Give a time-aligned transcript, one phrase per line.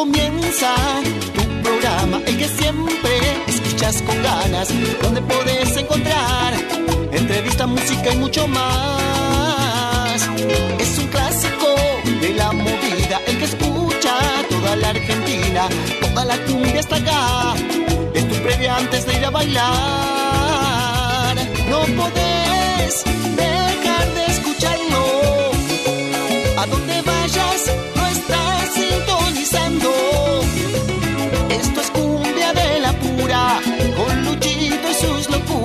[0.00, 0.74] comienza
[1.34, 3.12] tu programa, el que siempre
[3.46, 4.68] escuchas con ganas,
[5.02, 6.54] donde puedes encontrar
[7.12, 10.22] entrevista, música y mucho más.
[10.78, 11.66] Es un clásico
[12.22, 14.14] de la movida, el que escucha
[14.48, 15.68] toda la Argentina,
[16.00, 17.54] toda la cumbia está acá.
[18.14, 19.66] Es tu previa antes de ir a bailar.
[21.68, 23.04] No podés
[23.36, 24.39] dejar de escucharlo.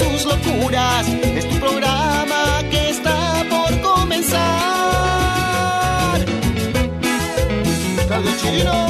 [0.00, 1.06] Sus locuras.
[1.36, 4.40] Es tu programa que está por comenzar.
[8.40, 8.89] Chirino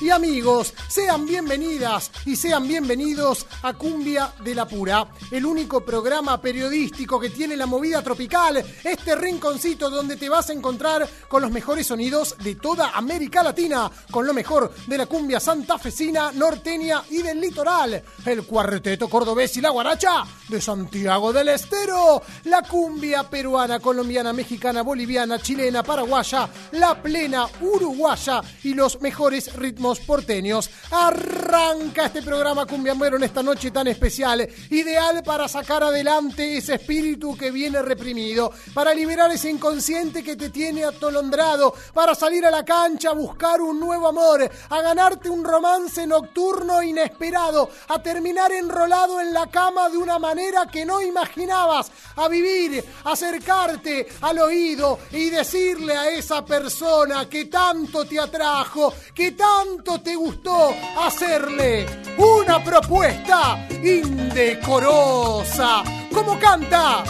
[0.00, 0.74] y amigos.
[0.98, 7.30] Sean bienvenidas y sean bienvenidos a Cumbia de la Pura, el único programa periodístico que
[7.30, 12.34] tiene la movida tropical, este rinconcito donde te vas a encontrar con los mejores sonidos
[12.42, 18.02] de toda América Latina, con lo mejor de la cumbia santafesina, norteña y del litoral,
[18.26, 24.82] el cuarteto cordobés y la guaracha de Santiago del Estero, la cumbia peruana, colombiana, mexicana,
[24.82, 30.68] boliviana, chilena, paraguaya, la plena uruguaya y los mejores ritmos porteños.
[30.90, 37.36] Arranca este programa cumbiambero en esta noche tan especial, ideal para sacar adelante ese espíritu
[37.36, 42.64] que viene reprimido, para liberar ese inconsciente que te tiene atolondrado, para salir a la
[42.64, 49.20] cancha a buscar un nuevo amor, a ganarte un romance nocturno inesperado, a terminar enrolado
[49.20, 55.28] en la cama de una manera que no imaginabas, a vivir, acercarte al oído y
[55.28, 63.66] decirle a esa persona que tanto te atrajo, que tanto te gustó, hacerle una propuesta
[63.82, 67.02] indecorosa, como canta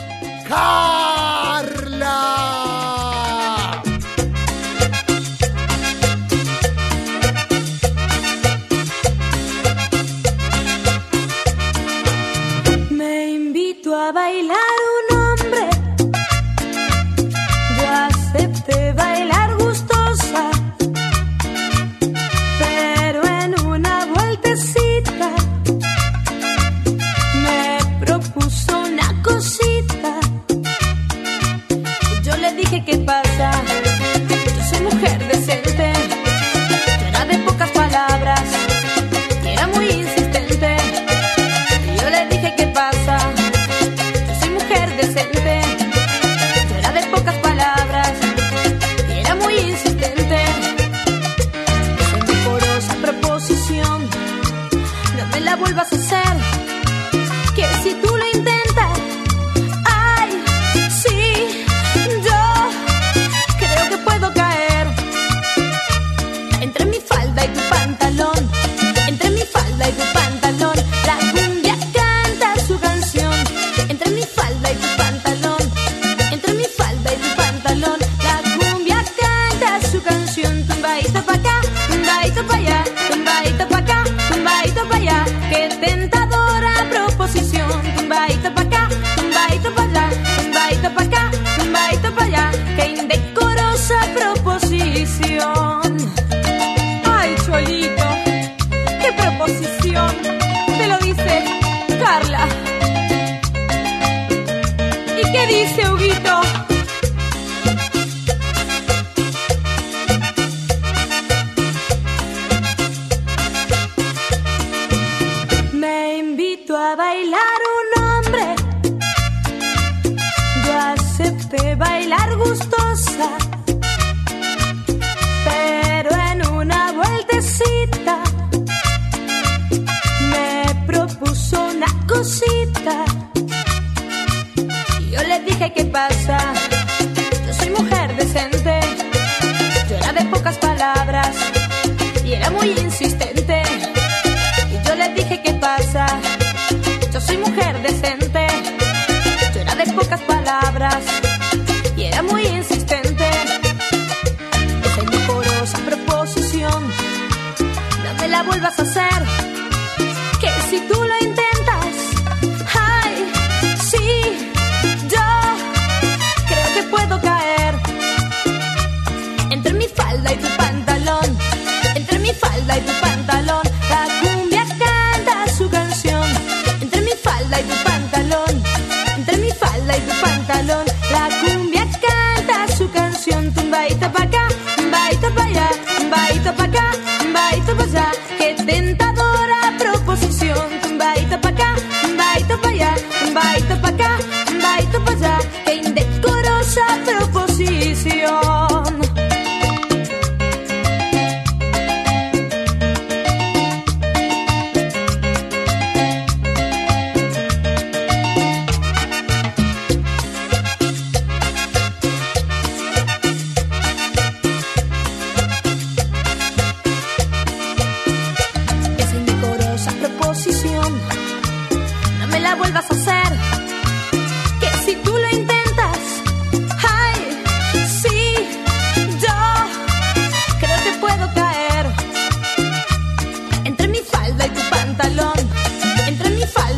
[0.49, 2.15] Carla.
[12.91, 14.78] Me invito a bailar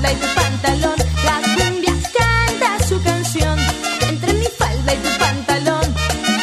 [0.00, 0.26] falda y tu
[2.88, 3.58] su canción,
[4.08, 5.94] entre mi falda y tu pantalón,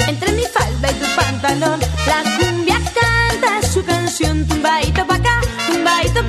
[0.08, 1.80] entre mi falda y tu pantalón.
[2.06, 5.42] La cumbia canta su canción, tumbaito pa' acá,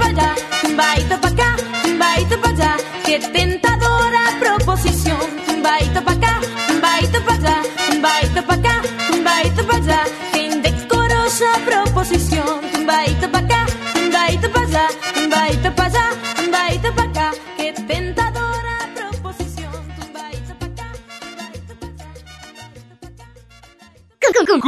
[0.08, 2.76] allá, tumbaito pa' acá, tumbaito pa' allá.
[3.04, 3.57] Qué tentadora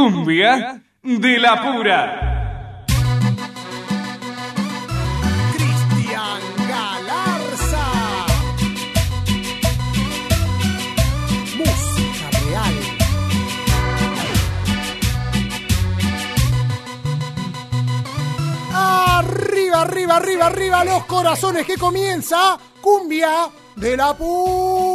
[0.01, 2.85] Cumbia de la pura.
[5.53, 7.85] Cristian Galarza.
[11.55, 12.75] Música real.
[18.73, 24.90] Arriba, arriba, arriba, arriba los corazones que comienza Cumbia de la Pura.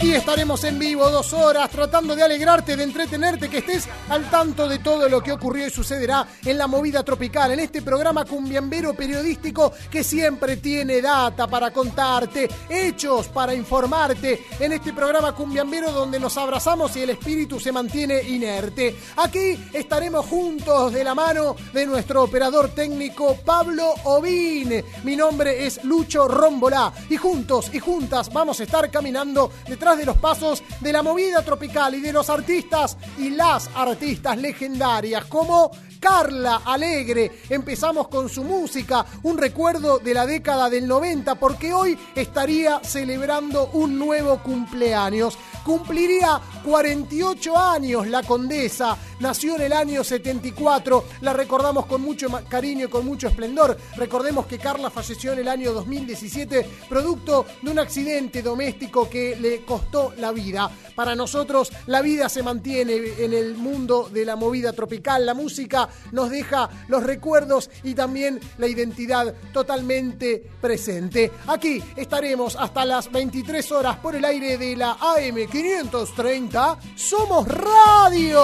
[0.00, 4.66] Aquí estaremos en vivo dos horas tratando de alegrarte, de entretenerte, que estés al tanto
[4.66, 8.94] de todo lo que ocurrió y sucederá en la movida tropical, en este programa cumbiambero
[8.94, 16.18] periodístico que siempre tiene data para contarte, hechos para informarte, en este programa cumbiambero donde
[16.18, 18.96] nos abrazamos y el espíritu se mantiene inerte.
[19.18, 24.82] Aquí estaremos juntos de la mano de nuestro operador técnico Pablo Ovín.
[25.04, 30.06] Mi nombre es Lucho Rombolá y juntos y juntas vamos a estar caminando detrás de
[30.06, 35.70] los pasos de la movida tropical y de los artistas y las artistas legendarias como
[36.00, 37.30] Carla Alegre.
[37.50, 43.68] Empezamos con su música, un recuerdo de la década del 90 porque hoy estaría celebrando
[43.74, 45.38] un nuevo cumpleaños.
[45.64, 52.86] Cumpliría 48 años la condesa, nació en el año 74, la recordamos con mucho cariño
[52.86, 53.76] y con mucho esplendor.
[53.96, 59.62] Recordemos que Carla falleció en el año 2017 producto de un accidente doméstico que le
[59.66, 60.70] costó la vida.
[60.94, 65.89] Para nosotros la vida se mantiene en el mundo de la movida tropical, la música
[66.12, 71.32] nos deja los recuerdos y también la identidad totalmente presente.
[71.46, 76.78] Aquí estaremos hasta las 23 horas por el aire de la AM530.
[76.96, 78.42] Somos Radio.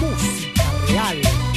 [0.00, 1.47] Música real.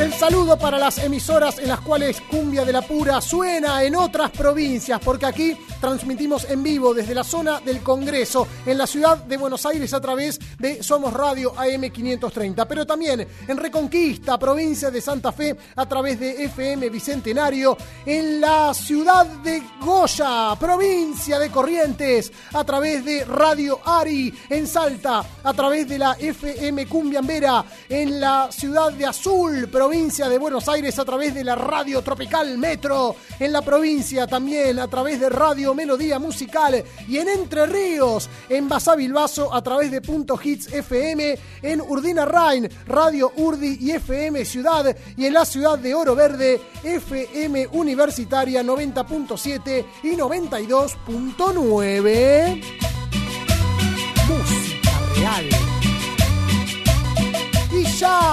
[0.00, 4.30] El saludo para las emisoras en las cuales Cumbia de la Pura suena en otras
[4.30, 9.36] provincias, porque aquí transmitimos en vivo desde la zona del Congreso, en la ciudad de
[9.36, 15.32] Buenos Aires a través de Somos Radio AM530, pero también en Reconquista, provincia de Santa
[15.32, 17.76] Fe, a través de FM Bicentenario,
[18.06, 25.22] en la ciudad de Goya, provincia de Corrientes, a través de Radio Ari, en Salta,
[25.44, 31.00] a través de la FM Cumbiambera, en la ciudad de Azul, provincia de Buenos Aires,
[31.00, 35.74] a través de la Radio Tropical Metro, en la provincia también, a través de Radio
[35.74, 41.80] Melodía Musical, y en Entre Ríos, en Basavilbaso, a través de Punto Hits FM, en
[41.80, 47.66] Urdina Rain, Radio Urdi y FM Ciudad, y en la ciudad de Oro Verde, FM
[47.72, 52.99] Universitaria 90.7 y 92.9.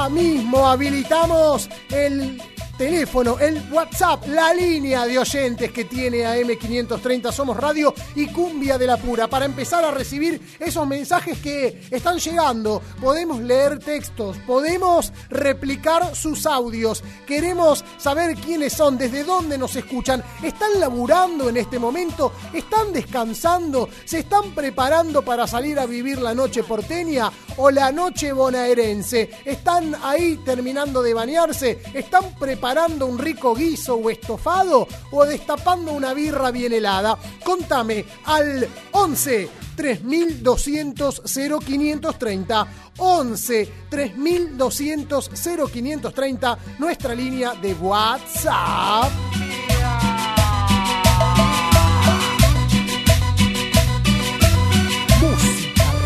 [0.10, 2.42] mismo habilitamos el
[2.78, 8.86] teléfono, el WhatsApp, la línea de oyentes que tiene AM530 Somos Radio y Cumbia de
[8.86, 12.82] la Pura para empezar a recibir esos mensajes que están llegando.
[13.02, 20.24] Podemos leer textos, podemos replicar sus audios, queremos saber quiénes son, desde dónde nos escuchan,
[20.44, 26.36] están laburando en este momento, están descansando, se están preparando para salir a vivir la
[26.36, 32.67] noche porteña o la noche bonaerense, están ahí terminando de bañarse, están preparando
[33.06, 37.18] un rico guiso o estofado o destapando una birra bien helada.
[37.44, 45.30] Contame al 11 3200 0530 11 3200
[45.72, 49.77] 0530 nuestra línea de WhatsApp.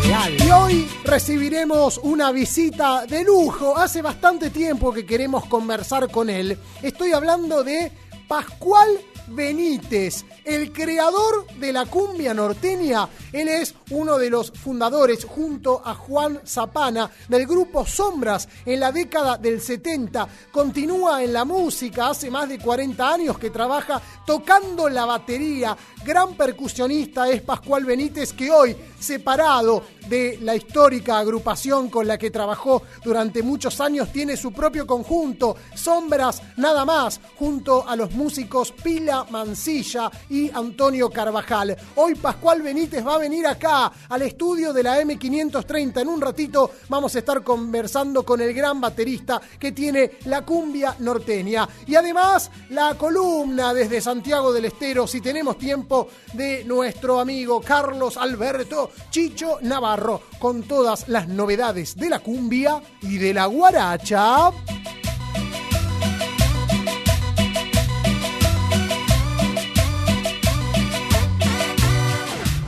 [0.04, 3.76] Y hoy recibiremos una visita de lujo.
[3.76, 6.58] Hace bastante tiempo que queremos conversar con él.
[6.82, 7.92] Estoy hablando de
[8.26, 8.88] Pascual
[9.34, 13.08] Benítez, el creador de la cumbia norteña.
[13.32, 18.92] Él es uno de los fundadores, junto a Juan Zapana, del grupo Sombras en la
[18.92, 20.28] década del 70.
[20.50, 25.76] Continúa en la música, hace más de 40 años que trabaja tocando la batería.
[26.04, 32.30] Gran percusionista es Pascual Benítez, que hoy, separado de la histórica agrupación con la que
[32.30, 38.72] trabajó durante muchos años, tiene su propio conjunto, Sombras Nada Más, junto a los músicos
[38.72, 41.76] Pila Mancilla y Antonio Carvajal.
[41.96, 46.00] Hoy Pascual Benítez va a venir acá al estudio de la M530.
[46.00, 50.96] En un ratito vamos a estar conversando con el gran baterista que tiene la cumbia
[50.98, 51.68] norteña.
[51.86, 58.16] Y además la columna desde Santiago del Estero, si tenemos tiempo, de nuestro amigo Carlos
[58.16, 59.91] Alberto Chicho Navarro,
[60.38, 64.50] con todas las novedades de la cumbia y de la guaracha.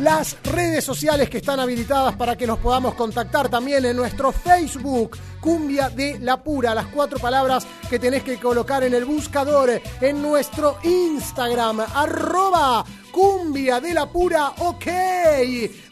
[0.00, 5.16] las redes sociales que están habilitadas para que nos podamos contactar también en nuestro Facebook,
[5.44, 10.22] Cumbia de la Pura, las cuatro palabras que tenés que colocar en el buscador, en
[10.22, 12.82] nuestro Instagram, arroba
[13.12, 14.86] Cumbia de la Pura OK,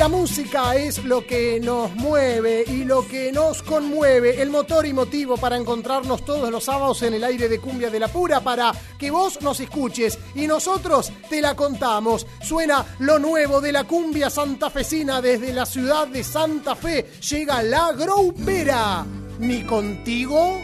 [0.00, 4.94] la música es lo que nos mueve y lo que nos conmueve, el motor y
[4.94, 8.72] motivo para encontrarnos todos los sábados en el aire de Cumbia de la Pura, para
[8.98, 12.26] que vos nos escuches y nosotros te la contamos.
[12.40, 17.10] Suena lo nuevo de la cumbia santafesina desde la ciudad de Santa Fe.
[17.28, 19.04] Llega la Groupera.
[19.38, 20.56] Ni contigo,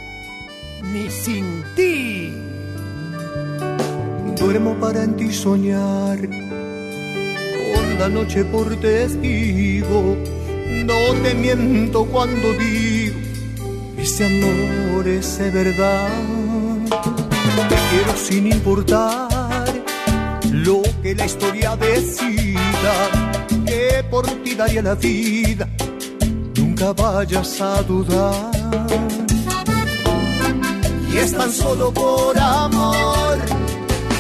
[0.83, 2.33] ni sin ti.
[4.35, 6.46] Duermo para en ti soñar
[7.99, 10.17] la noche por testigo.
[10.85, 13.17] No te miento cuando digo,
[13.99, 16.09] ese amor es de verdad.
[17.69, 19.67] Te quiero sin importar
[20.53, 22.95] lo que la historia decida,
[23.67, 25.69] que por ti daría la vida,
[26.57, 28.51] nunca vayas a dudar.
[31.13, 33.39] Y es tan solo por amor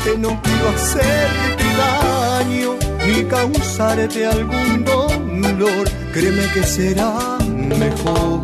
[0.05, 7.39] que no quiero hacerte daño ni causarte algún dolor, créeme que será
[7.85, 8.41] mejor.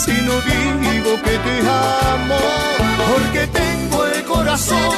[0.00, 1.56] Si no digo que te
[2.12, 2.40] amo,
[3.08, 4.96] porque tengo el corazón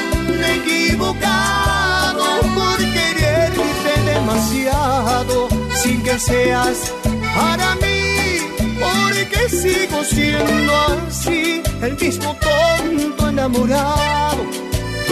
[0.57, 2.25] equivocado,
[2.55, 5.49] por quererte demasiado,
[5.83, 6.93] sin que seas
[7.35, 8.39] para mí,
[8.85, 10.73] porque sigo siendo
[11.09, 14.62] así, el mismo tonto enamorado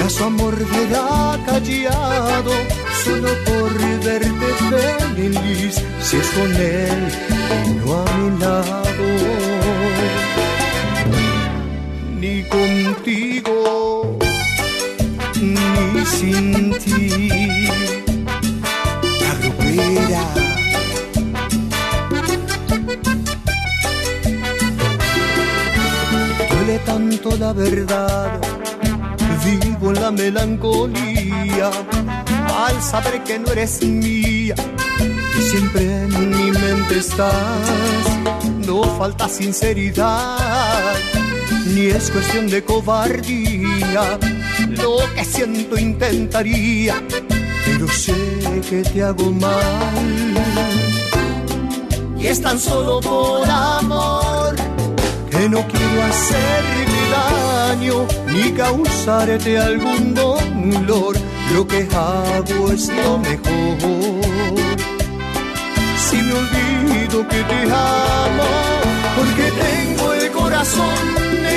[0.00, 2.52] ya su amor verá callado
[3.04, 3.70] solo por
[4.04, 4.48] verte
[5.14, 7.30] feliz si es con él
[7.84, 9.06] no a mi lado.
[12.18, 14.18] Ni contigo
[15.40, 17.28] ni sin ti.
[19.20, 19.32] La
[26.48, 28.59] duele tanto la verdad
[29.56, 31.70] vivo en la melancolía
[32.66, 34.54] al saber que no eres mía
[35.38, 38.06] y siempre en mi mente estás.
[38.66, 40.94] No falta sinceridad,
[41.66, 44.18] ni es cuestión de cobardía.
[44.68, 47.02] Lo que siento intentaría,
[47.64, 48.14] pero sé
[48.68, 50.34] que te hago mal.
[52.18, 54.54] Y es tan solo por amor
[55.30, 56.89] que no quiero hacer
[57.70, 61.16] daño ni causarte algún dolor.
[61.54, 64.54] Lo que hago es lo mejor.
[66.04, 68.48] Si me olvido que te amo,
[69.16, 70.96] porque tengo el corazón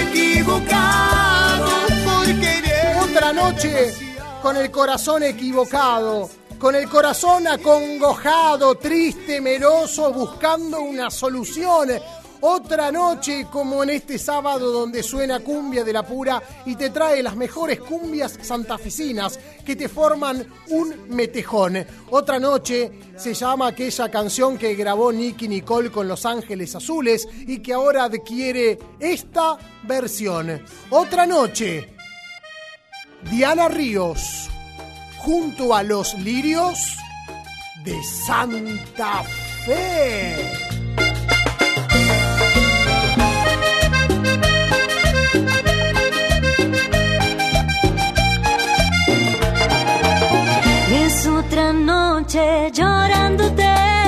[0.03, 1.72] equivocado,
[2.05, 2.53] porque
[3.01, 3.93] otra noche
[4.41, 6.29] con el corazón equivocado
[6.63, 11.89] con el corazón acongojado, triste, meroso, buscando una solución.
[12.46, 17.24] Otra noche como en este sábado donde suena cumbia de la pura y te trae
[17.24, 21.86] las mejores cumbias santafesinas que te forman un metejón.
[22.10, 27.60] Otra noche se llama aquella canción que grabó Nicky Nicole con Los Ángeles Azules y
[27.60, 30.62] que ahora adquiere esta versión.
[30.90, 31.96] Otra noche,
[33.32, 34.50] Diana Ríos
[35.20, 36.98] junto a los lirios
[37.86, 39.24] de Santa
[39.65, 40.73] Fe.
[51.45, 54.03] Otra noche llorándote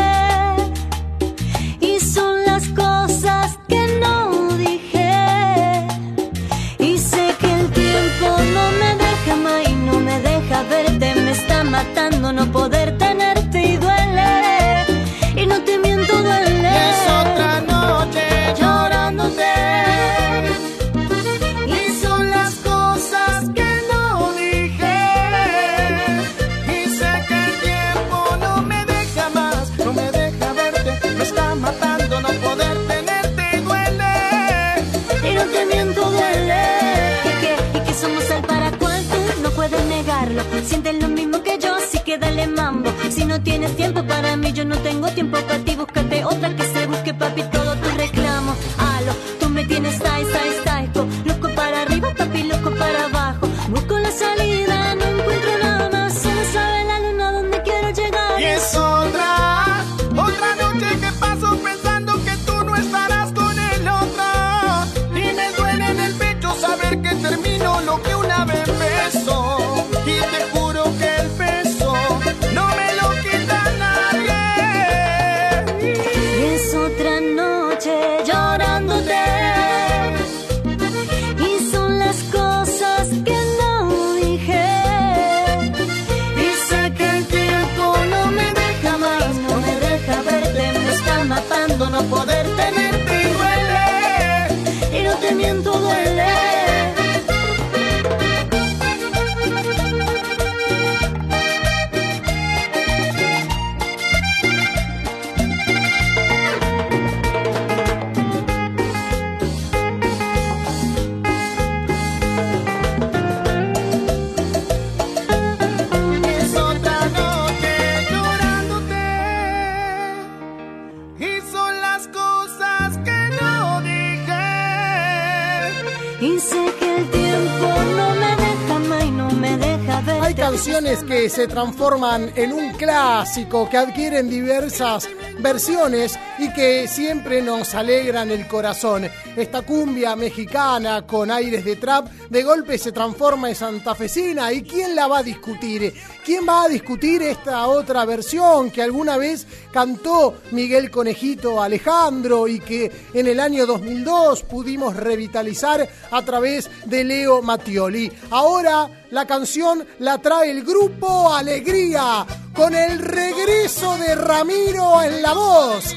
[131.35, 138.47] se transforman en un clásico, que adquieren diversas versiones y que siempre nos alegran el
[138.47, 139.09] corazón.
[139.35, 144.95] Esta cumbia mexicana con aires de trap de golpe se transforma en santafesina y ¿quién
[144.95, 145.93] la va a discutir?
[146.23, 149.45] ¿Quién va a discutir esta otra versión que alguna vez
[149.75, 157.03] cantó Miguel Conejito Alejandro y que en el año 2002 pudimos revitalizar a través de
[157.03, 158.09] Leo Mattioli?
[158.29, 165.33] Ahora la canción la trae el grupo Alegría con el regreso de Ramiro en la
[165.33, 165.93] voz.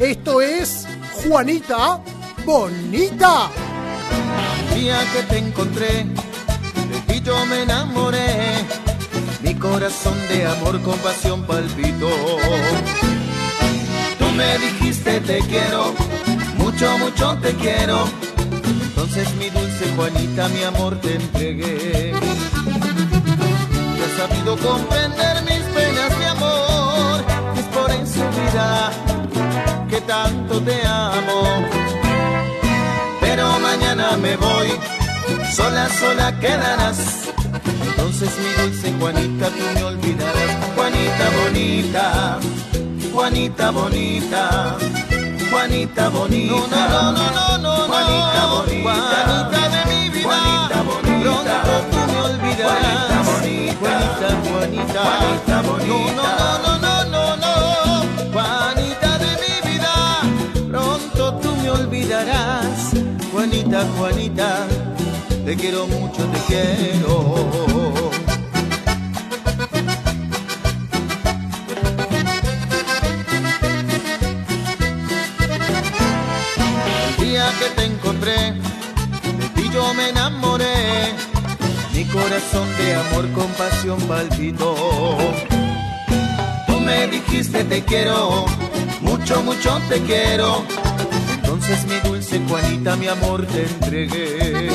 [0.00, 0.88] Esto es
[1.22, 2.02] Juanita
[2.44, 3.48] Bonita.
[4.74, 8.56] Día que te encontré, de ti yo me enamoré.
[9.40, 12.08] Mi corazón de amor con pasión palpitó.
[14.90, 15.94] Te quiero,
[16.56, 18.04] mucho, mucho te quiero.
[18.88, 22.12] Entonces mi dulce Juanita, mi amor te entregué.
[22.12, 27.24] Tú has sabido comprender mis penas, mi amor.
[27.56, 28.90] Es por vida,
[29.88, 31.90] que tanto te amo
[33.20, 34.68] pero mañana me voy,
[35.54, 37.28] sola, sola quedarás.
[37.86, 40.50] Entonces mi dulce Juanita, tú me olvidarás.
[40.74, 42.38] Juanita bonita,
[43.20, 44.76] Juanita bonita,
[45.50, 46.54] Juanita bonita.
[46.54, 50.24] No, no, no, no, no, Juanita bonita, Juanita de mi vida.
[50.24, 52.80] Juanita bonita, pronto tú me olvidarás.
[52.80, 56.14] Juanita bonita, Juanita, Juanita, bonita.
[56.16, 56.28] No,
[56.64, 59.92] no, no, no, no, no, Juanita de mi vida,
[60.70, 62.92] pronto tú me olvidarás.
[63.30, 64.66] Juanita, Juanita,
[65.44, 66.89] te quiero mucho, te quiero.
[82.30, 84.76] Corazón de amor con pasión palpitó.
[86.86, 88.44] me dijiste te quiero,
[89.00, 90.62] mucho, mucho te quiero.
[91.34, 94.68] Entonces mi dulce Juanita, mi amor te entregué.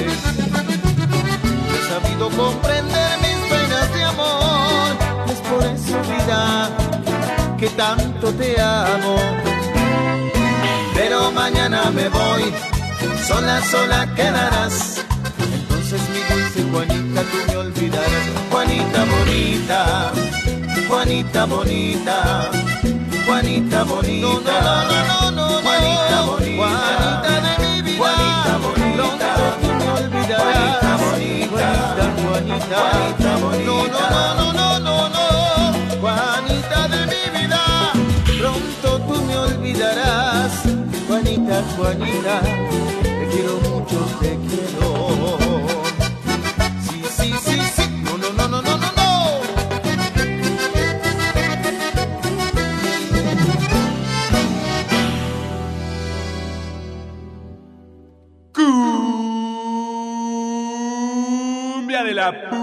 [1.72, 6.70] He sabido comprender mis penas de amor, es por eso vida
[7.58, 9.16] que tanto te amo.
[10.94, 12.54] Pero mañana me voy,
[13.26, 14.95] sola, sola quedarás.
[17.56, 17.90] Dulce
[18.52, 20.12] Juanita, bonita,
[20.90, 22.52] Juanita bonita,
[23.26, 29.30] Juanita bonita, no, no, no, Juanita bonita, Juanita de mi vida, Juanita bonita,
[29.62, 30.80] tú me olvidarás.
[30.84, 31.68] Juanita bonita,
[32.20, 34.04] Juanita, Juanita bonita,
[34.36, 37.62] no, no, no, no, no, no, Juanita de mi vida,
[38.38, 40.52] pronto tú me olvidarás.
[41.08, 45.85] Juanita, Juanita, te quiero mucho, te quiero.
[62.32, 62.56] Pura.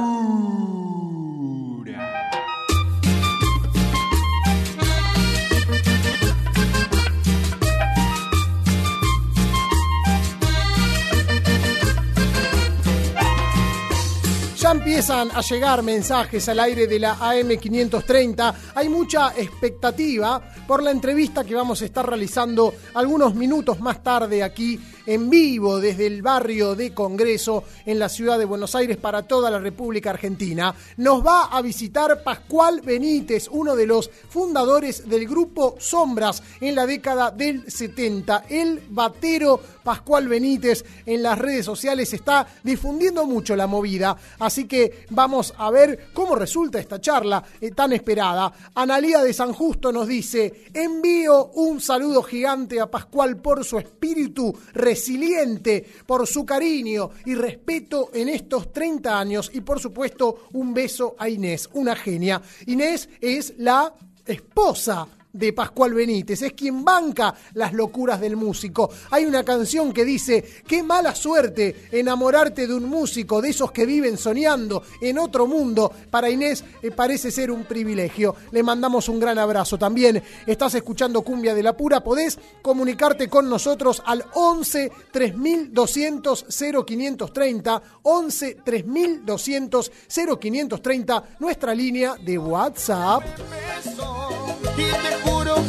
[14.58, 18.54] Ya empiezan a llegar mensajes al aire de la AM530.
[18.74, 24.42] Hay mucha expectativa por la entrevista que vamos a estar realizando algunos minutos más tarde
[24.42, 29.22] aquí en vivo desde el barrio de Congreso en la ciudad de Buenos Aires para
[29.22, 30.74] toda la República Argentina.
[30.96, 36.86] Nos va a visitar Pascual Benítez, uno de los fundadores del grupo Sombras en la
[36.86, 38.44] década del 70.
[38.48, 45.06] El batero Pascual Benítez en las redes sociales está difundiendo mucho la movida, así que
[45.10, 48.52] vamos a ver cómo resulta esta charla eh, tan esperada.
[48.74, 54.56] Analía de San Justo nos dice, envío un saludo gigante a Pascual por su espíritu
[54.92, 61.16] resiliente, por su cariño y respeto en estos 30 años y por supuesto un beso
[61.18, 62.42] a Inés, una genia.
[62.66, 63.94] Inés es la
[64.26, 68.90] esposa de Pascual Benítez, es quien banca las locuras del músico.
[69.10, 73.86] Hay una canción que dice, qué mala suerte enamorarte de un músico, de esos que
[73.86, 75.92] viven soñando en otro mundo.
[76.10, 78.34] Para Inés eh, parece ser un privilegio.
[78.50, 79.78] Le mandamos un gran abrazo.
[79.78, 87.82] También estás escuchando Cumbia de la Pura, podés comunicarte con nosotros al 11 3200 0530,
[88.02, 93.22] 11 3200 0530, nuestra línea de WhatsApp.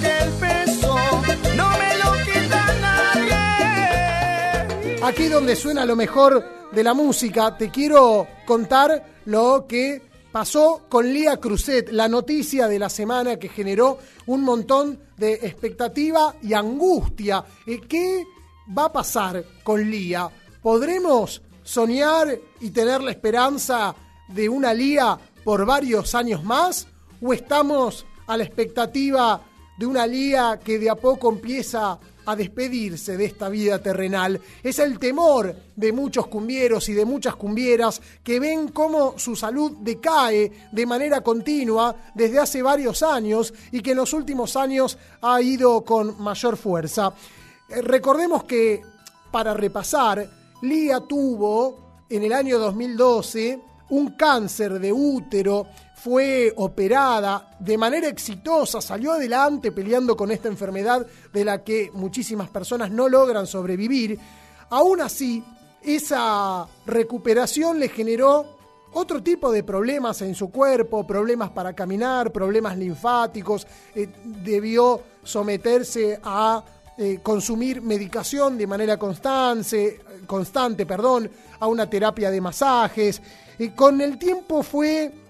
[0.01, 0.95] Que el beso
[1.55, 3.41] no me lo quita nadie.
[5.03, 11.13] Aquí donde suena lo mejor de la música, te quiero contar lo que pasó con
[11.13, 17.45] Lía Cruzet, la noticia de la semana que generó un montón de expectativa y angustia.
[17.67, 18.23] Eh, ¿Qué
[18.75, 20.27] va a pasar con Lía?
[20.61, 23.95] ¿Podremos soñar y tener la esperanza
[24.27, 26.87] de una Lía por varios años más?
[27.21, 29.39] ¿O estamos a la expectativa
[29.77, 34.39] de una Lía que de a poco empieza a despedirse de esta vida terrenal.
[34.61, 39.77] Es el temor de muchos cumbieros y de muchas cumbieras que ven cómo su salud
[39.81, 45.41] decae de manera continua desde hace varios años y que en los últimos años ha
[45.41, 47.13] ido con mayor fuerza.
[47.69, 48.81] Eh, Recordemos que,
[49.31, 50.29] para repasar,
[50.61, 53.59] Lía tuvo en el año 2012
[53.89, 55.67] un cáncer de útero,
[56.03, 62.49] fue operada de manera exitosa, salió adelante peleando con esta enfermedad de la que muchísimas
[62.49, 64.19] personas no logran sobrevivir.
[64.69, 65.41] Aún así,
[65.81, 68.57] esa recuperación le generó
[68.91, 76.19] otro tipo de problemas en su cuerpo, problemas para caminar, problemas linfáticos, eh, debió someterse
[76.21, 76.65] a
[76.97, 83.21] eh, consumir medicación de manera constante, constante, perdón, a una terapia de masajes.
[83.57, 85.22] Y con el tiempo fue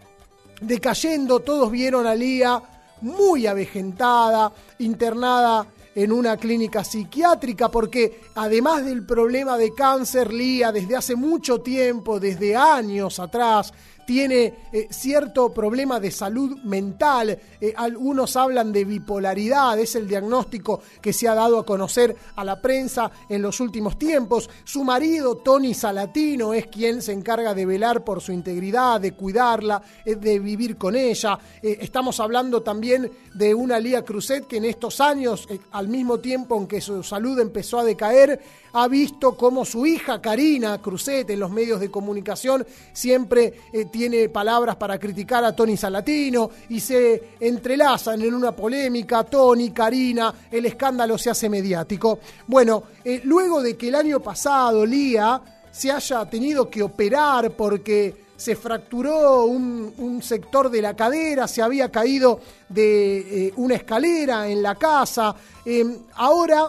[0.63, 2.61] decayendo, todos vieron a Lía
[3.01, 10.95] muy avejentada, internada en una clínica psiquiátrica, porque además del problema de cáncer, Lía desde
[10.95, 13.73] hace mucho tiempo, desde años atrás,
[14.05, 17.37] tiene eh, cierto problema de salud mental.
[17.59, 22.43] Eh, algunos hablan de bipolaridad, es el diagnóstico que se ha dado a conocer a
[22.43, 24.49] la prensa en los últimos tiempos.
[24.63, 29.81] Su marido, Tony Salatino, es quien se encarga de velar por su integridad, de cuidarla,
[30.05, 31.39] eh, de vivir con ella.
[31.61, 36.57] Eh, estamos hablando también de una Lía Cruzet que en estos años, al mismo tiempo
[36.57, 38.41] en que su salud empezó a decaer,
[38.73, 43.53] ha visto cómo su hija Karina Cruzet en los medios de comunicación siempre
[43.93, 50.33] tiene palabras para criticar a Tony Salatino y se entrelazan en una polémica, Tony, Karina,
[50.49, 52.17] el escándalo se hace mediático.
[52.47, 55.39] Bueno, eh, luego de que el año pasado Lía
[55.71, 61.91] se haya tenido que operar porque se fracturó un, sector de la cadera, se había
[61.91, 66.67] caído de eh, una escalera en la casa, em, ahora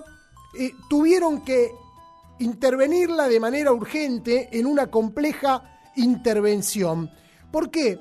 [0.59, 1.71] eh, tuvieron que
[2.41, 7.11] intervenirla de manera urgente en una compleja intervención.
[7.51, 7.99] ¿Por qué?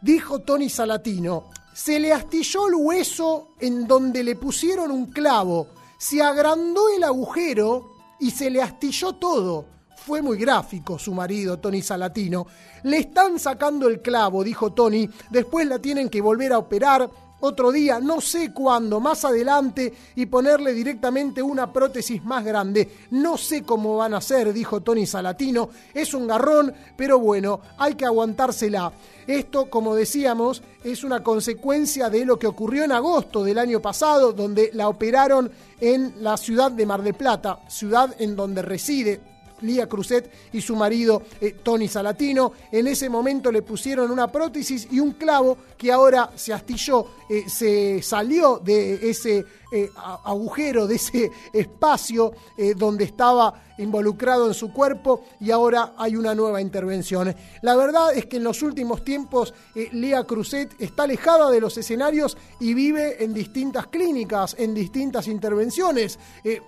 [0.00, 5.68] Dijo Tony Salatino, se le astilló el hueso en donde le pusieron un clavo,
[5.98, 9.66] se agrandó el agujero y se le astilló todo.
[9.96, 12.46] Fue muy gráfico su marido, Tony Salatino.
[12.82, 17.08] Le están sacando el clavo, dijo Tony, después la tienen que volver a operar
[17.44, 23.06] otro día, no sé cuándo, más adelante, y ponerle directamente una prótesis más grande.
[23.10, 25.68] No sé cómo van a ser, dijo Tony Salatino.
[25.92, 28.92] Es un garrón, pero bueno, hay que aguantársela.
[29.26, 34.32] Esto, como decíamos, es una consecuencia de lo que ocurrió en agosto del año pasado,
[34.32, 39.88] donde la operaron en la ciudad de Mar del Plata, ciudad en donde reside Lía
[39.88, 42.52] Cruzet y su marido eh, Tony Salatino.
[42.70, 47.48] En ese momento le pusieron una prótesis y un clavo que ahora se astilló, eh,
[47.48, 49.90] se salió de ese eh,
[50.24, 52.32] agujero, de ese espacio
[52.76, 57.34] donde estaba involucrado en su cuerpo y ahora hay una nueva intervención.
[57.62, 59.52] La verdad es que en los últimos tiempos
[59.92, 66.18] Lía Cruzet está alejada de los escenarios y vive en distintas clínicas, en distintas intervenciones.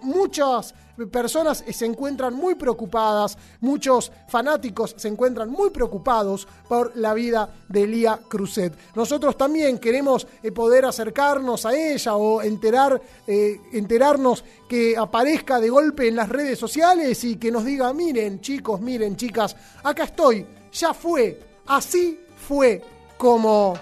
[0.03, 7.51] muchas personas se encuentran muy preocupadas, muchos fanáticos se encuentran muy preocupados por la vida
[7.69, 8.73] de Lía Cruzet.
[8.95, 15.71] Nosotros también queremos eh, poder acercarnos a ella o enterar, eh, enterarnos que aparezca de
[15.71, 20.47] golpe en las redes sociales y que nos diga, miren chicos, miren chicas, acá estoy,
[20.73, 22.83] ya fue, así fue
[23.17, 23.75] como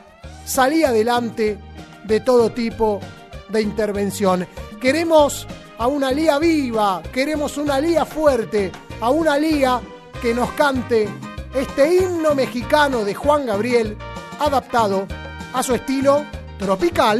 [0.45, 1.59] salí adelante
[2.05, 3.01] de todo tipo
[3.49, 4.47] de intervención.
[4.81, 5.47] Queremos
[5.79, 9.81] a una Lía viva, queremos una Lía fuerte, a una Lía
[10.21, 11.09] que nos cante
[11.55, 13.97] este himno mexicano de Juan Gabriel,
[14.39, 15.07] adaptado
[15.53, 16.25] a su estilo
[16.65, 17.19] tropical.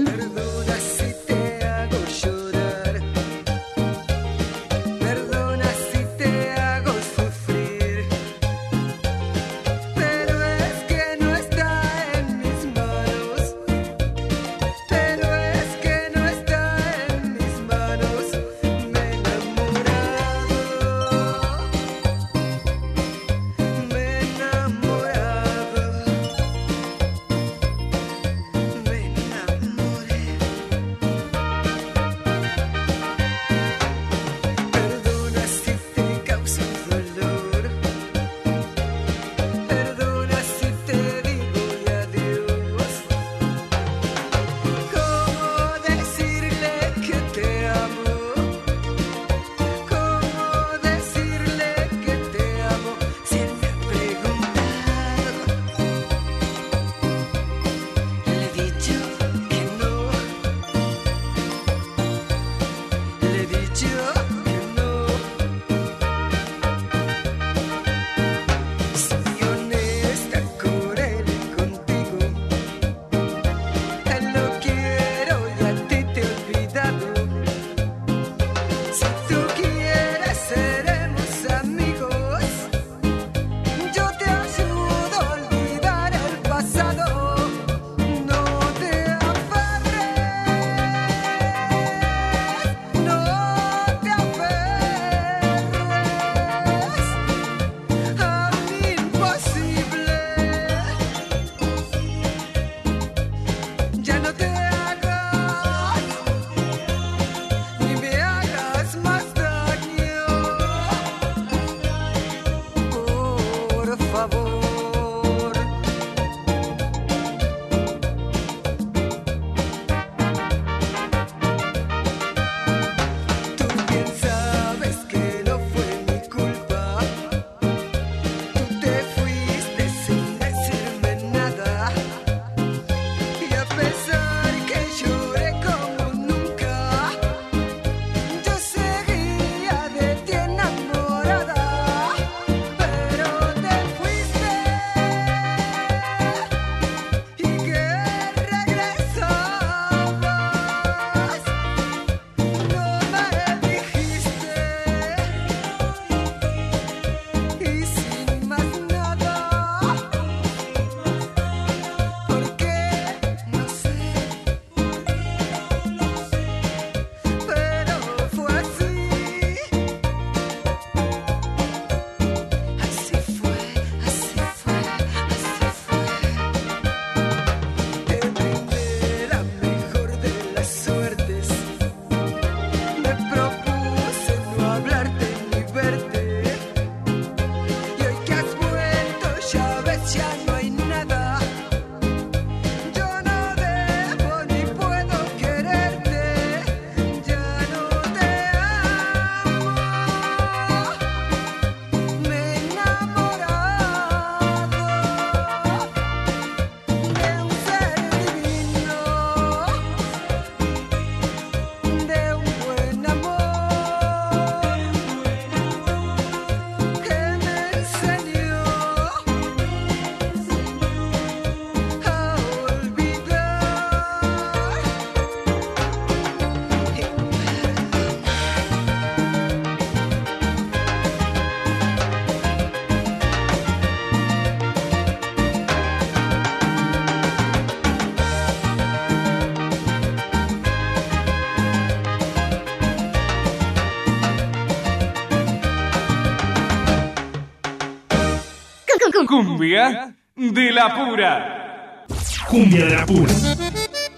[249.35, 252.07] Cumbia de la Pura.
[252.49, 253.35] Cumbia de la Pura.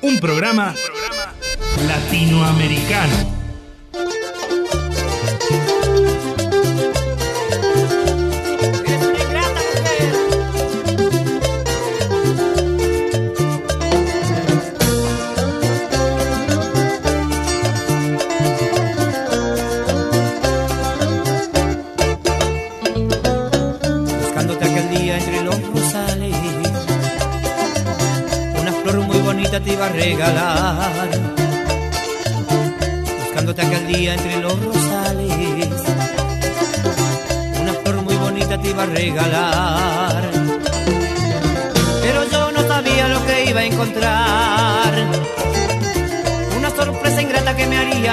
[0.03, 0.75] Un programa
[1.89, 3.36] latinoamericano.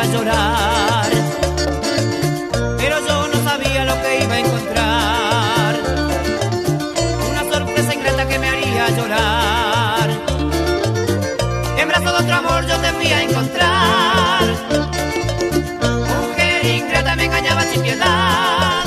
[0.07, 1.09] Llorar.
[2.77, 5.75] Pero yo no sabía lo que iba a encontrar.
[7.29, 10.09] Una sorpresa ingrata que me haría llorar.
[11.77, 14.43] En brazos de otro amor yo te fui a encontrar.
[16.27, 18.83] Mujer ingrata me engañaba sin piedad.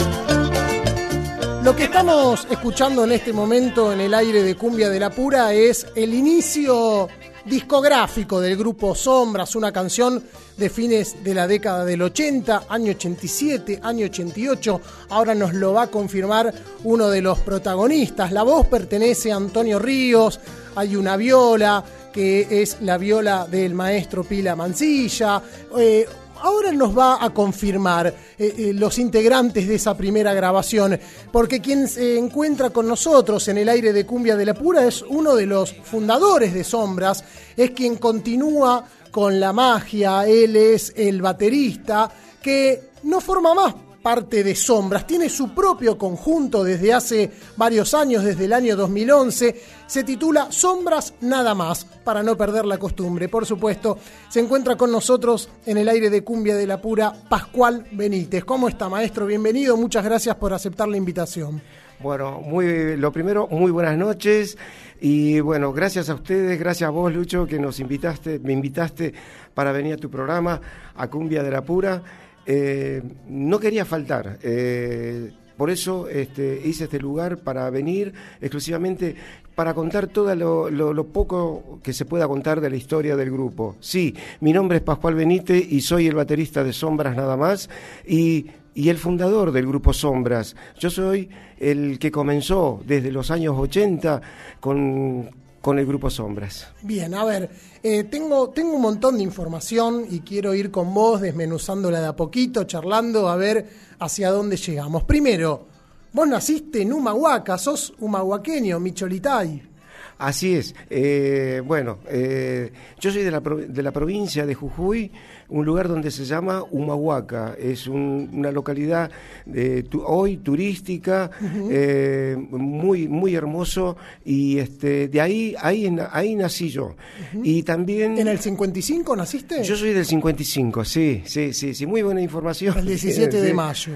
[1.62, 5.52] Lo que estamos escuchando en este momento en el aire de Cumbia de la Pura
[5.52, 7.08] es el inicio
[7.44, 10.22] discográfico del grupo Sombras, una canción
[10.56, 14.80] de fines de la década del 80, año 87, año 88.
[15.10, 16.52] Ahora nos lo va a confirmar
[16.84, 18.32] uno de los protagonistas.
[18.32, 20.40] La voz pertenece a Antonio Ríos,
[20.74, 25.42] hay una viola que es la viola del maestro Pila Mancilla.
[25.78, 26.06] Eh,
[26.40, 28.14] ahora nos va a confirmar eh,
[28.56, 30.98] eh, los integrantes de esa primera grabación,
[31.32, 35.02] porque quien se encuentra con nosotros en el aire de Cumbia de la Pura es
[35.02, 37.24] uno de los fundadores de Sombras,
[37.56, 38.84] es quien continúa
[39.16, 42.12] con la magia, él es el baterista
[42.42, 48.24] que no forma más parte de Sombras, tiene su propio conjunto desde hace varios años,
[48.24, 53.30] desde el año 2011, se titula Sombras Nada Más, para no perder la costumbre.
[53.30, 53.96] Por supuesto,
[54.28, 58.44] se encuentra con nosotros en el aire de Cumbia de la Pura Pascual Benítez.
[58.44, 59.24] ¿Cómo está, maestro?
[59.24, 61.62] Bienvenido, muchas gracias por aceptar la invitación.
[62.00, 64.58] Bueno, muy, lo primero, muy buenas noches
[65.00, 69.14] y bueno, gracias a ustedes, gracias a vos, Lucho, que nos invitaste, me invitaste
[69.54, 70.60] para venir a tu programa,
[70.94, 72.02] a Cumbia de la Pura.
[72.44, 74.38] Eh, no quería faltar.
[74.42, 79.16] eh, por eso este, hice este lugar para venir exclusivamente
[79.54, 83.74] para contar todo lo, lo- poco que se pueda contar de la historia del grupo.
[83.80, 87.70] Sí, mi nombre es Pascual Benítez y soy el baterista de Sombras nada más
[88.06, 90.54] y, y el fundador del grupo Sombras.
[90.78, 94.20] Yo soy el que comenzó desde los años 80
[94.60, 95.30] con,
[95.62, 96.68] con el grupo Sombras.
[96.82, 97.48] Bien, a ver,
[97.82, 102.14] eh, tengo, tengo un montón de información y quiero ir con vos desmenuzándola de a
[102.14, 103.66] poquito, charlando, a ver
[103.98, 105.04] hacia dónde llegamos.
[105.04, 105.66] Primero,
[106.12, 109.75] vos naciste en Humahuaca, sos humahuaqueño, Micholitay.
[110.18, 110.74] Así es.
[110.88, 115.12] Eh, bueno, eh, yo soy de la, de la provincia de Jujuy,
[115.48, 117.54] un lugar donde se llama Humahuaca.
[117.58, 119.10] Es un- una localidad
[119.44, 121.30] de tu- hoy turística,
[121.70, 126.96] eh, muy muy hermoso y este de ahí ahí ahí nací yo.
[127.42, 129.62] Y también ¿En el 55 naciste?
[129.62, 132.76] yo soy del 55, sí, sí, sí, sí, muy buena información.
[132.78, 133.92] el 17 de mayo.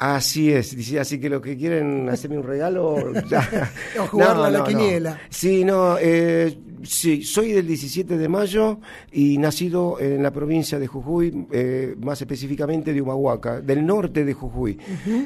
[0.00, 3.70] Así es, dice, así que los que quieren hacerme un regalo, ya.
[4.00, 5.20] O jugarla a la quiniela.
[5.28, 8.78] Sí, no, eh, sí, soy del 17 de mayo
[9.12, 14.32] y nacido en la provincia de Jujuy, eh, más específicamente de Humahuaca, del norte de
[14.32, 14.78] Jujuy.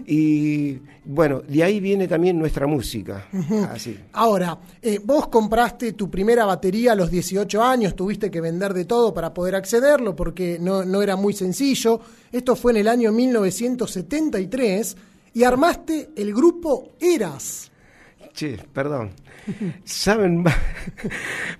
[0.08, 3.28] Y bueno, de ahí viene también nuestra música.
[3.70, 3.96] Así.
[4.14, 8.86] Ahora, eh, vos compraste tu primera batería a los 18 años, tuviste que vender de
[8.86, 12.00] todo para poder accederlo porque no, no era muy sencillo.
[12.34, 14.96] Esto fue en el año 1973
[15.34, 17.70] y armaste el grupo Eras.
[18.32, 19.10] Che, perdón.
[19.84, 20.42] ¿Saben?
[20.42, 20.56] más?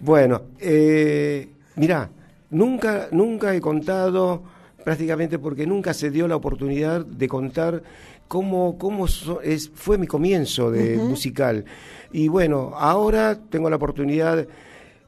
[0.01, 2.11] bueno, eh, mirá,
[2.51, 4.43] nunca, nunca he contado,
[4.83, 7.81] prácticamente porque nunca se dio la oportunidad de contar
[8.27, 11.65] cómo, cómo so- es, fue mi comienzo de musical.
[12.13, 14.45] Y bueno, ahora tengo la oportunidad.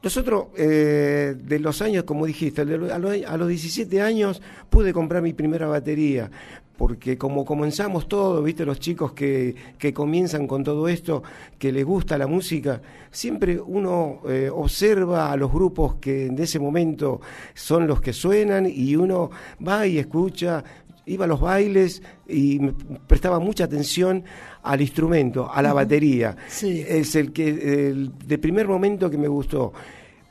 [0.06, 4.40] Nosotros, eh, de los años, como dijiste, a, lo- a los 17 años
[4.70, 6.30] pude comprar mi primera batería,
[6.76, 11.24] porque como comenzamos todo, viste, los chicos que, que comienzan con todo esto,
[11.58, 12.80] que les gusta la música,
[13.10, 17.20] siempre uno eh, observa a los grupos que en ese momento
[17.54, 19.30] son los que suenan y uno
[19.66, 20.62] va y escucha,
[21.06, 22.72] iba a los bailes y me
[23.08, 24.22] prestaba mucha atención
[24.62, 26.36] al instrumento, a la batería.
[26.48, 26.84] Sí.
[26.86, 29.72] Es el que el de primer momento que me gustó.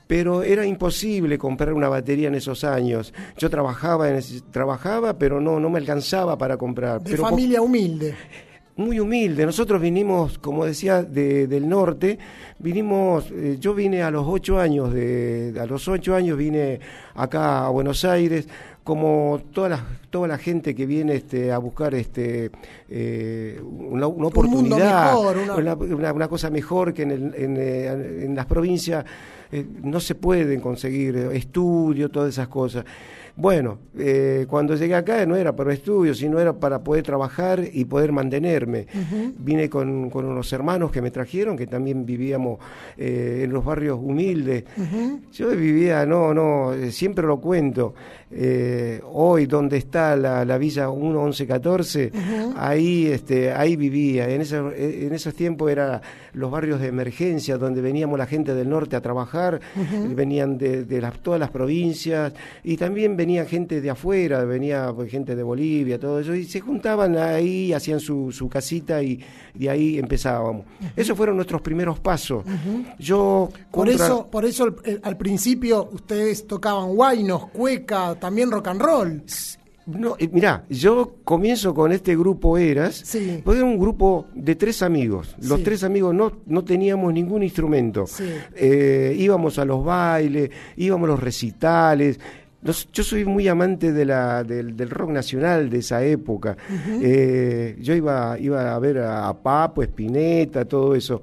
[0.07, 3.13] Pero era imposible comprar una batería en esos años.
[3.37, 7.01] Yo trabajaba, en ese- trabajaba, pero no, no me alcanzaba para comprar.
[7.01, 8.13] De pero familia humilde.
[8.77, 9.45] muy humilde.
[9.45, 12.19] Nosotros vinimos, como decía, de- del norte.
[12.59, 16.79] Vinimos, eh, yo vine a los ocho años, de, a los ocho años vine
[17.15, 18.47] acá a Buenos Aires,
[18.83, 22.51] como toda la, toda la gente que viene este, a buscar este,
[22.89, 28.35] eh, una, una oportunidad, mejor, una- una, cosa mejor que en, el- en, eh, en
[28.35, 29.03] las provincias
[29.51, 32.85] eh, no se pueden conseguir eh, estudio, todas esas cosas.
[33.38, 37.83] Bueno, eh, cuando llegué acá no era para estudios, sino era para poder trabajar y
[37.83, 38.88] poder mantenerme.
[39.39, 42.59] Vine con, con unos hermanos que me trajeron, que también vivíamos
[42.97, 44.63] eh, en los barrios humildes.
[45.33, 47.93] Yo vivía, no, no, eh, siempre lo cuento.
[48.31, 52.11] eh, hoy, donde está la, la Villa 1114,
[52.57, 54.29] ahí, este, ahí vivía.
[54.29, 54.57] En, ese-
[55.05, 56.01] en esos tiempos eran
[56.33, 59.59] los barrios de emergencia, donde veníamos la gente del norte a trabajar,
[60.15, 62.33] venían de, de las, todas las provincias,
[62.63, 66.61] y también venía gente de afuera, venía pues, gente de Bolivia, todo eso, y se
[66.61, 69.19] juntaban ahí, hacían su, su casita y
[69.55, 70.63] de ahí empezábamos.
[70.95, 72.45] Esos fueron nuestros primeros pasos.
[72.99, 78.51] Yo Por contra- eso, por eso el- el- al principio ustedes tocaban guainos, cueca, también
[78.51, 79.23] rock and roll.
[79.88, 83.41] No, eh, mirá, yo comienzo con este grupo Eras, Sí.
[83.43, 85.36] porque era un grupo de tres amigos.
[85.41, 85.63] Los Sí.
[85.63, 88.05] tres amigos no, no teníamos ningún instrumento.
[88.07, 88.23] Sí.
[88.55, 92.19] Eh, íbamos a los bailes, íbamos a los recitales.
[92.91, 96.57] Yo soy muy amante de la, del, del rock nacional de esa época.
[97.01, 101.22] Eh, yo iba, iba a ver a, Papo, Espineta, todo eso.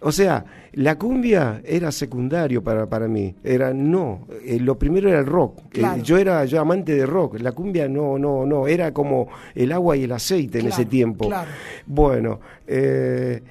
[0.00, 3.34] O sea, la cumbia era secundario para, para mí.
[3.42, 5.62] Era no, eh, lo primero era el rock.
[5.74, 7.40] Eh, yo era yo amante de rock.
[7.40, 8.68] La cumbia no, no, no.
[8.68, 9.26] Era como
[9.56, 11.26] el agua y el aceite en ese tiempo.
[11.26, 11.50] claro.
[11.86, 13.42] Bueno, eh,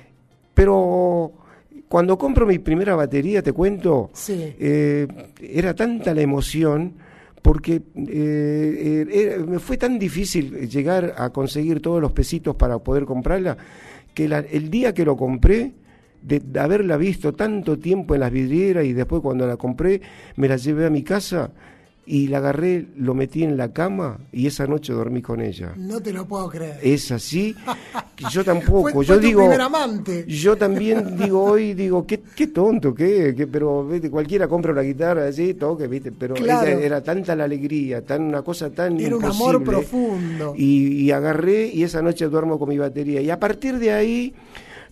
[0.54, 1.34] pero
[1.90, 4.56] cuando compro mi primera batería, te cuento, Sí.
[4.58, 6.94] era tanta la emoción
[7.48, 13.06] porque eh, eh, me fue tan difícil llegar a conseguir todos los pesitos para poder
[13.06, 13.56] comprarla
[14.14, 15.72] que la- el día que lo compré,
[16.22, 20.02] de, de haberla visto tanto tiempo en las vidrieras y después cuando la compré,
[20.36, 21.52] me la llevé a mi casa
[22.10, 25.74] y la agarré, lo metí en la cama y esa noche dormí con ella.
[25.76, 26.80] No te lo puedo creer.
[26.82, 27.54] Es así,
[28.32, 30.26] yo tampoco, Fue- yo fue tu digo, primer amante.
[30.28, 34.10] yo también digo hoy, digo, qué, qué tonto, qué, qué- pero ¿viste?
[34.10, 36.66] cualquiera compra una guitarra así, toque, viste, pero Claro.
[36.68, 40.54] ella- era tanta la alegría, tan una cosa tan Era un amor profundo.
[40.56, 43.20] Y, y agarré y esa noche duermo con mi batería.
[43.22, 44.34] Y a partir de ahí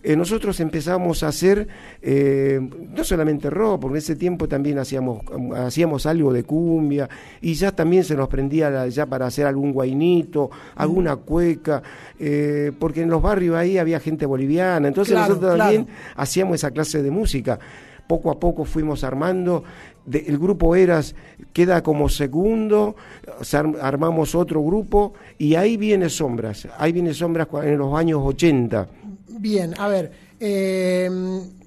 [0.08, 1.66] eh, nosotros empezamos a hacer
[2.00, 2.60] eh,
[2.94, 5.22] no solamente rock, porque en ese tiempo también hacíamos,
[5.56, 7.08] hacíamos algo de cumbia
[7.40, 11.82] y ya también se nos prendía la- ya para hacer algún guainito, alguna cueca,
[12.20, 15.72] eh, porque en los barrios ahí había gente boliviana, entonces Claro, nosotros claro.
[15.74, 17.58] también hacíamos esa clase de música.
[18.06, 19.64] Poco a poco fuimos armando,
[20.04, 21.16] de- el grupo Eras
[21.52, 22.94] queda como segundo,
[23.40, 28.20] se arm- armamos otro grupo y ahí viene Sombras, ahí viene Sombras en los años
[28.22, 28.86] 80.
[29.28, 31.10] Bien, a ver, eh,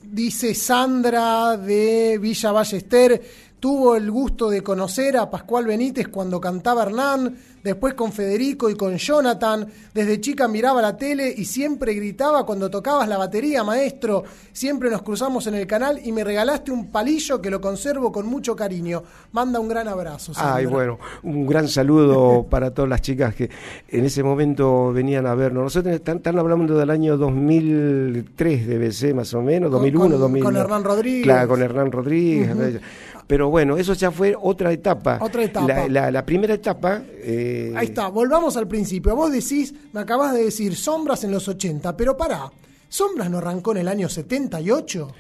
[0.02, 3.22] dice Sandra de Villa Ballester,
[3.60, 8.76] tuvo el gusto de conocer a Pascual Benítez cuando cantaba Hernán, después con Federico y
[8.76, 14.24] con Jonathan, desde chica miraba la tele y siempre gritaba cuando tocabas la batería, maestro,
[14.54, 18.26] siempre nos cruzamos en el canal y me regalaste un palillo que lo conservo con
[18.28, 19.04] mucho cariño.
[19.34, 20.34] Manda un gran abrazo.
[20.34, 20.56] Sandra.
[20.56, 23.50] Ay, bueno, un gran saludo para todas las chicas que
[23.90, 25.64] en ese momento venían a vernos.
[25.66, 30.44] Nosotros están, hablando del año 2003, debe ser más o menos, Con- 2001, con- 2000.
[30.44, 31.24] con Hernán Rodríguez.
[31.24, 32.82] Claro, con Hernán Rodríguez.
[33.30, 35.20] Pero bueno, eso ya fue otra etapa.
[35.22, 35.68] Otra etapa.
[35.68, 37.04] La, la- la primera etapa...
[37.08, 39.16] eh, Ahí está, volvamos al principio.
[39.16, 42.52] Vos decís, me acabas de decir sombras en los 80, pero pará,
[42.92, 45.14] ¿Sombras no arrancó en el año 78?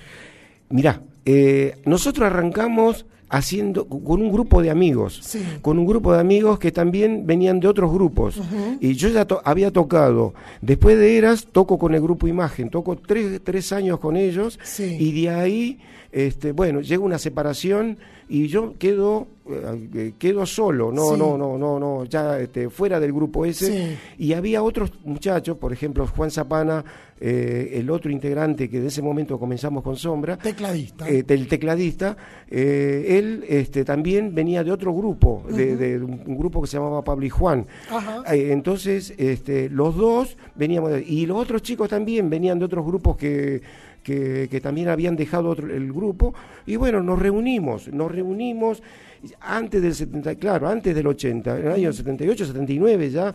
[0.70, 5.41] Mirá, eh, nosotros arrancamos haciendo con un grupo de amigos, Sí.
[5.61, 8.41] con un grupo de amigos que también venían de otros grupos.
[8.80, 12.95] Y yo ya to- había tocado, después de Eras, toco con el grupo Imagen, toco
[12.97, 14.97] tres, tres años con ellos Sí.
[14.99, 15.80] y de ahí,
[16.11, 21.19] este, bueno, llega una separación y yo quedo, eh, eh, quedo solo, no, Sí.
[21.19, 23.65] no, no, no, no, ya este, fuera del grupo ese.
[23.67, 23.97] Sí.
[24.19, 26.84] Y había otros muchachos, por ejemplo, Juan Zapana,
[27.20, 31.07] eh, el otro integrante que de ese momento comenzamos con Sombra, Tecladista.
[31.09, 32.15] eh, del tecladista,
[32.49, 37.03] eh, él este, también venía de otro grupo, de, de un, grupo que se llamaba
[37.03, 37.65] Pablo y Juan.
[37.91, 38.24] Ajá.
[38.34, 43.17] Entonces, este, los dos veníamos, de- y los otros chicos también venían de otros grupos
[43.17, 43.61] que,
[44.03, 46.34] que, que también habían dejado otro- el grupo,
[46.65, 48.82] y bueno, nos reunimos, nos reunimos
[49.41, 53.34] antes del 70, claro, antes del 80, en el año 78, 79 ya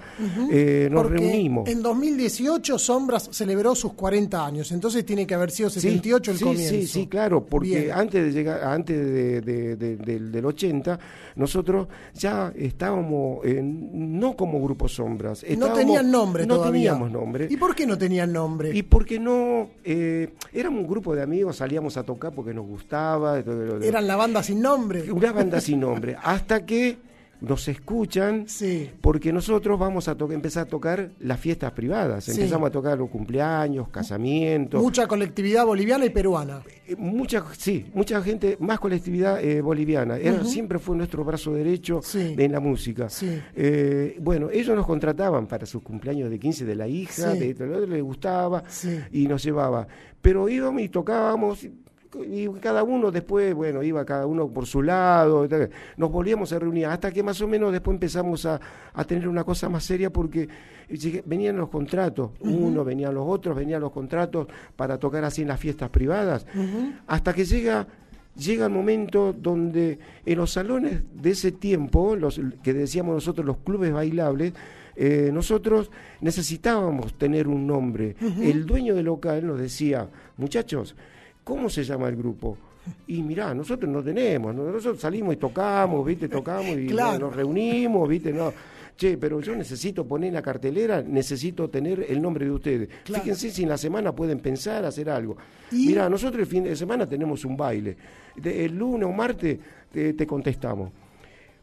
[0.51, 1.69] eh, nos Porque reunimos.
[1.69, 6.45] En 2018 Sombras celebró sus 40 años, entonces tiene que haber sido 78 el sí,
[6.45, 6.71] comienzo.
[6.75, 7.93] Sí, sí, claro, porque Bien.
[7.93, 10.99] antes de llegar, antes de- de- de- del, del 80,
[11.37, 15.45] nosotros ya estábamos, eh, no como Grupo Sombras.
[15.59, 16.93] No tenían nombre No todavía.
[16.93, 17.47] teníamos nombre.
[17.51, 18.71] ¿Y por qué no tenían nombre?
[18.75, 23.39] Y porque no, eh, éramos un grupo de amigos, salíamos a tocar porque nos gustaba.
[23.83, 25.11] Eran la banda sin nombre.
[25.13, 26.17] Una banda sin nombre.
[26.23, 26.99] Hasta que
[27.41, 28.91] nos escuchan, Sí.
[29.03, 32.25] porque nosotros vamos a empezar a tocar las fiestas privadas.
[32.25, 32.31] Sí.
[32.31, 34.81] Empezamos a tocar los cumpleaños, casamientos.
[34.83, 36.63] Mucha colectividad boliviana y peruana.
[36.87, 40.17] Eh, Mucha, sí, mucha gente, más colectividad eh, boliviana.
[40.17, 42.35] Era, Siempre fue nuestro brazo derecho Sí.
[42.39, 43.09] en la música.
[43.55, 47.67] Eh, bueno, ellos nos contrataban para sus cumpleaños de 15 de la hija, de esto,
[47.67, 48.63] lo otro, les gustaba
[49.13, 49.87] y nos llevaba.
[50.23, 51.67] Pero íbamos y tocábamos
[52.23, 55.47] y cada uno después, bueno, iba cada uno por su lado,
[55.97, 58.61] nos volvíamos a reunir, hasta que más o menos después empezamos a,
[58.93, 60.49] a tener una cosa más seria porque
[60.89, 64.47] llegué- venían los contratos, uno, venían los otros, venían los contratos
[64.77, 66.47] para tocar así en las fiestas privadas,
[67.07, 67.87] hasta que llega
[68.37, 69.97] llega el momento donde
[70.27, 74.53] en los salones de ese tiempo, los que decíamos nosotros los clubes bailables,
[74.97, 75.91] eh, nosotros
[76.21, 78.17] necesitábamos tener un nombre.
[78.43, 80.97] El dueño del local nos decía, muchachos,
[81.45, 82.57] ¿cómo se llama el grupo?
[83.07, 84.65] Y mirá, nosotros no tenemos, ¿no?
[84.65, 86.29] nosotros salimos y tocamos, ¿viste?
[86.29, 87.19] Tocamos y Claro.
[87.27, 88.33] nos reunimos, ¿viste?
[88.33, 88.53] No.
[88.97, 92.89] Che, pero yo necesito poner en la cartelera, necesito tener el nombre de ustedes.
[93.05, 93.23] Claro.
[93.25, 95.37] Fíjense si en la semana pueden pensar hacer algo.
[95.73, 97.97] Y- Mirá, nosotros el fin de semana tenemos un baile.
[98.37, 99.59] De- el lunes o martes
[99.91, 100.93] te, te contestamos.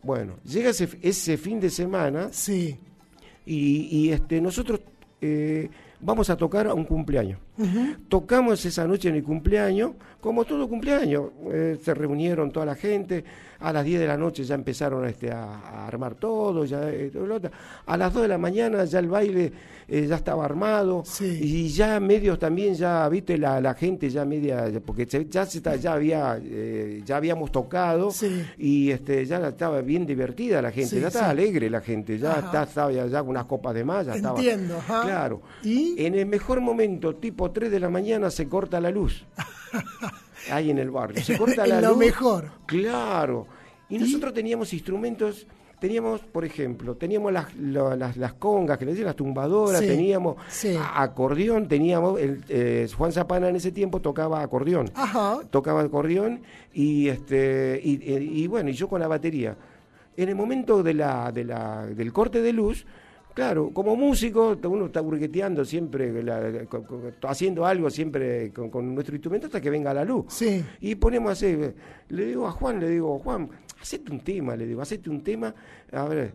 [0.04, 2.76] Bueno, llega ese, ese fin de semana Sí.
[3.46, 4.82] y, y, este, nosotros
[5.22, 5.70] eh,
[6.02, 7.40] vamos a tocar a un cumpleaños.
[8.08, 11.26] Tocamos esa noche en el cumpleaños, como todo cumpleaños.
[11.52, 13.24] eh, se reunieron toda la gente,
[13.60, 17.10] a las 10 de la noche ya empezaron este, a, a armar todo, ya, eh,
[17.14, 17.52] todo lo otro.
[17.86, 19.52] a las 2 de la mañana ya el baile
[19.88, 21.38] eh, ya estaba armado Sí.
[21.42, 25.62] y ya medios también, ya viste la, la gente ya media, porque se- ya, se
[25.80, 26.40] ya, había,
[27.06, 28.44] ya habíamos tocado Sí.
[28.58, 32.34] y este, ya estaba bien divertida la gente, Sí, ya estaba alegre la gente, ya
[32.34, 34.40] está- estaba ya, unas copas de más, ya estaba.
[34.40, 35.02] Entiendo, ajá.
[35.04, 35.42] Claro.
[35.64, 36.04] ¿Y?
[36.04, 39.26] En el mejor momento, tipo 3 de la mañana, se corta la luz.
[40.52, 41.22] Ahí en el barrio.
[41.24, 41.98] Se corta la lo luz.
[41.98, 42.52] mejor.
[42.66, 43.48] Claro.
[43.90, 45.46] Y nosotros teníamos instrumentos.
[45.80, 50.36] Teníamos, por ejemplo, teníamos las, las, las congas, que le decían las tumbadoras, Sí, teníamos
[50.48, 50.78] sí.
[50.96, 55.40] acordeón, teníamos, el, eh, Juan Zapana en ese tiempo tocaba acordeón Ajá.
[55.50, 56.42] tocaba acordeón
[56.72, 59.58] y este y, y- y bueno y yo con la batería
[60.16, 62.86] en el momento de la, de la del corte de luz
[63.34, 68.94] claro como músico uno está burgueteando siempre la- con- con- haciendo algo siempre con, con
[68.94, 70.64] nuestro instrumento hasta que venga la luz Sí.
[70.82, 71.58] y ponemos así
[72.10, 73.50] le digo a Juan le digo Juan
[73.82, 75.54] hacete un tema le digo hacete un tema
[75.92, 76.34] a ver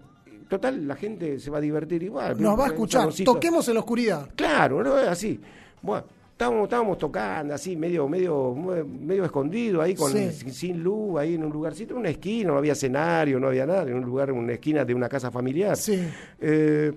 [0.49, 3.09] total la gente se va a divertir igual Nos va a escuchar.
[3.25, 4.31] Toquemos en la oscuridad.
[4.37, 4.95] Claro, ¿no?
[4.95, 5.41] así.
[5.83, 6.07] Bueno,
[6.37, 10.31] estábamos, estábamos tocando así, medio, medio, medio escondido ahí, con, Sí.
[10.33, 13.65] sin, sin luz, ahí en un lugarcito, en una esquina, no había escenario, no había
[13.65, 15.77] nada, en un lugar, en una esquina de una casa familiar.
[15.79, 15.99] Sí.
[16.41, 16.93] Eh,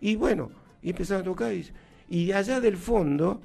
[0.00, 0.50] y bueno,
[0.80, 1.66] y empezamos a tocar, y,
[2.08, 3.40] y allá del fondo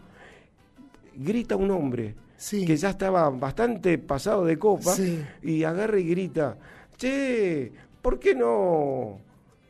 [1.16, 2.66] grita un hombre Sí.
[2.66, 5.20] que ya estaba bastante pasado de copa Sí.
[5.42, 6.58] y agarra y grita,
[6.98, 7.72] che,
[8.02, 9.20] ¿por qué no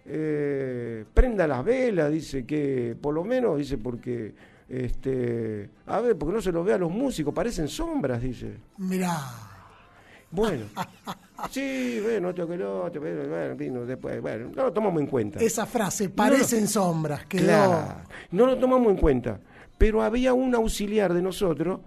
[0.05, 2.11] eh, prenda las velas?
[2.11, 4.33] Dice que, por lo menos, dice, porque,
[4.69, 8.57] este, a ver, porque no se los ve a los músicos, parecen sombras, dice.
[8.77, 9.17] Mirá.
[10.31, 10.65] Bueno,
[11.51, 15.07] sí, bueno, esto que lo otro, bueno, bueno, vino después, bueno, no lo tomamos en
[15.07, 15.39] cuenta.
[15.39, 17.43] Esa frase, parecen sombras, quedó.
[17.43, 17.95] Claro,
[18.31, 19.39] no lo tomamos en cuenta.
[19.77, 21.81] Pero había un auxiliar de nosotros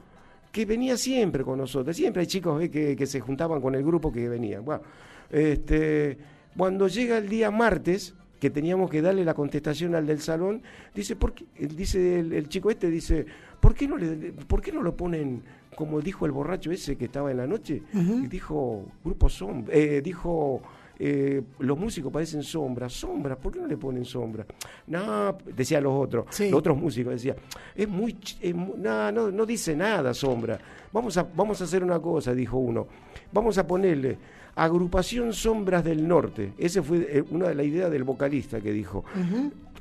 [0.52, 1.96] que venía siempre con nosotros.
[1.96, 2.70] Siempre hay chicos ¿ve?
[2.70, 4.64] que, que se juntaban con el grupo que venían.
[4.64, 4.82] Bueno,
[5.30, 6.18] este,
[6.56, 10.62] cuando llega el día martes, que teníamos que darle la contestación al del salón,
[10.94, 11.44] dice, ¿por qué?
[11.58, 13.24] Dice el, el chico este dice,
[13.60, 15.42] ¿por qué no le, por qué no lo ponen
[15.74, 17.82] como dijo el borracho ese que estaba en la noche?
[17.92, 20.62] Y dijo, grupo sombra, eh, dijo
[20.98, 24.46] eh, los músicos parecen sombras, sombras, ¿por qué no le ponen sombra?
[24.86, 26.48] No, decían los otros, Sí.
[26.50, 27.36] los otros músicos decían,
[27.74, 30.58] es muy, es no, no dice nada sombra.
[30.92, 32.86] Vamos a, vamos a hacer una cosa, dijo uno,
[33.32, 34.16] vamos a ponerle
[34.56, 36.52] agrupación Sombras del Norte.
[36.58, 39.04] Esa fue eh, una de las ideas del vocalista que dijo.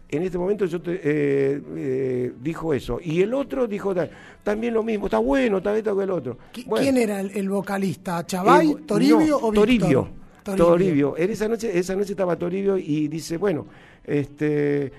[0.07, 2.99] En este momento yo te, eh, eh, dijo eso.
[3.03, 4.07] Y el otro dijo ta-
[4.43, 6.37] también lo mismo, está bueno, está esto que el otro.
[6.53, 8.23] ¿Qui- Bueno, ¿Quién era el, el vocalista?
[8.25, 9.53] ¿Chavay, Toribio no, o Víctor?
[9.55, 10.07] Toribio.
[10.43, 10.65] Toribio.
[10.67, 11.17] Toribio.
[11.17, 13.65] En esa noche, esa noche estaba Toribio y dice, bueno,
[14.03, 14.91] este,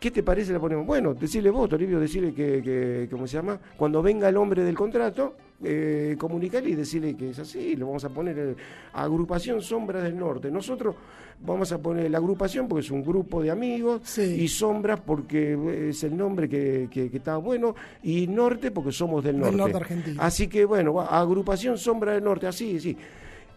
[0.00, 0.52] ¿qué te parece?
[0.52, 3.60] Le ponemos, bueno, decirle vos, Toribio, decirle que, que, ¿cómo se llama?
[3.76, 8.04] Cuando venga el hombre del contrato, eh, comunicarle y decirle que es así, lo vamos
[8.04, 8.56] a poner eh,
[8.92, 10.50] agrupación Sombras del Norte.
[10.50, 10.94] Nosotros
[11.42, 16.02] vamos a poner la agrupación porque es un grupo de amigos y Sombras porque es
[16.04, 19.56] el nombre que, que, que está bueno y Norte porque somos del norte.
[19.56, 20.22] norte argentino.
[20.22, 22.96] Así que bueno, va, agrupación Sombra del Norte, así, sí.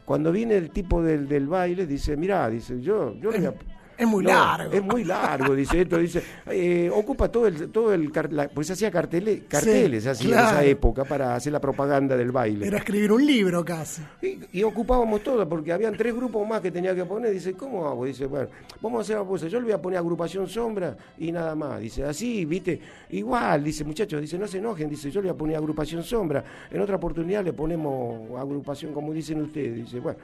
[0.06, 3.54] Cuando viene el tipo del, del baile, dice, mirá, dice, yo, yo le voy a-
[3.98, 4.74] Es muy no, largo.
[4.74, 8.92] Es muy largo, dice esto, dice, eh, ocupa todo el, todo el la- pues hacía
[8.92, 10.48] cartele- carteles así en claro.
[10.48, 12.66] esa época para hacer la propaganda del baile.
[12.68, 14.02] Era escribir un libro casi.
[14.22, 17.32] Y, y ocupábamos todo, porque habían tres grupos más que tenía que poner.
[17.32, 18.06] Dice, ¿cómo hago?
[18.06, 18.48] Dice, bueno,
[18.82, 19.48] vamos a hacer una cosa.
[19.48, 21.80] Yo le voy a poner agrupación sombra y nada más.
[21.80, 22.80] Dice, así, viste,
[23.12, 24.90] igual, dice, muchachos, dice, no se enojen.
[24.90, 26.44] Dice, yo le voy a poner agrupación sombra.
[26.72, 29.76] En otra oportunidad le ponemos agrupación, como dicen ustedes.
[29.76, 30.18] Dice, bueno.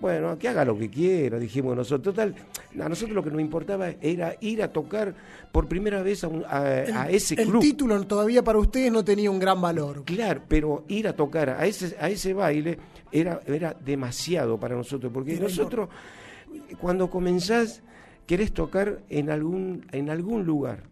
[0.00, 2.14] Bueno, que haga lo que quiera, dijimos nosotros.
[2.14, 2.34] Total,
[2.82, 5.14] a nosotros lo que nos importaba era ir a tocar
[5.52, 7.60] por primera vez a, un- a- a ese el club.
[7.60, 10.04] título todavía para ustedes no tenía un gran valor.
[10.06, 12.78] Claro, pero ir a tocar a ese, a ese baile
[13.12, 15.90] era, era demasiado para nosotros, porque Era nosotros,
[16.80, 17.82] cuando comenzás,
[18.26, 20.84] querés tocar en algún, en algún lugar.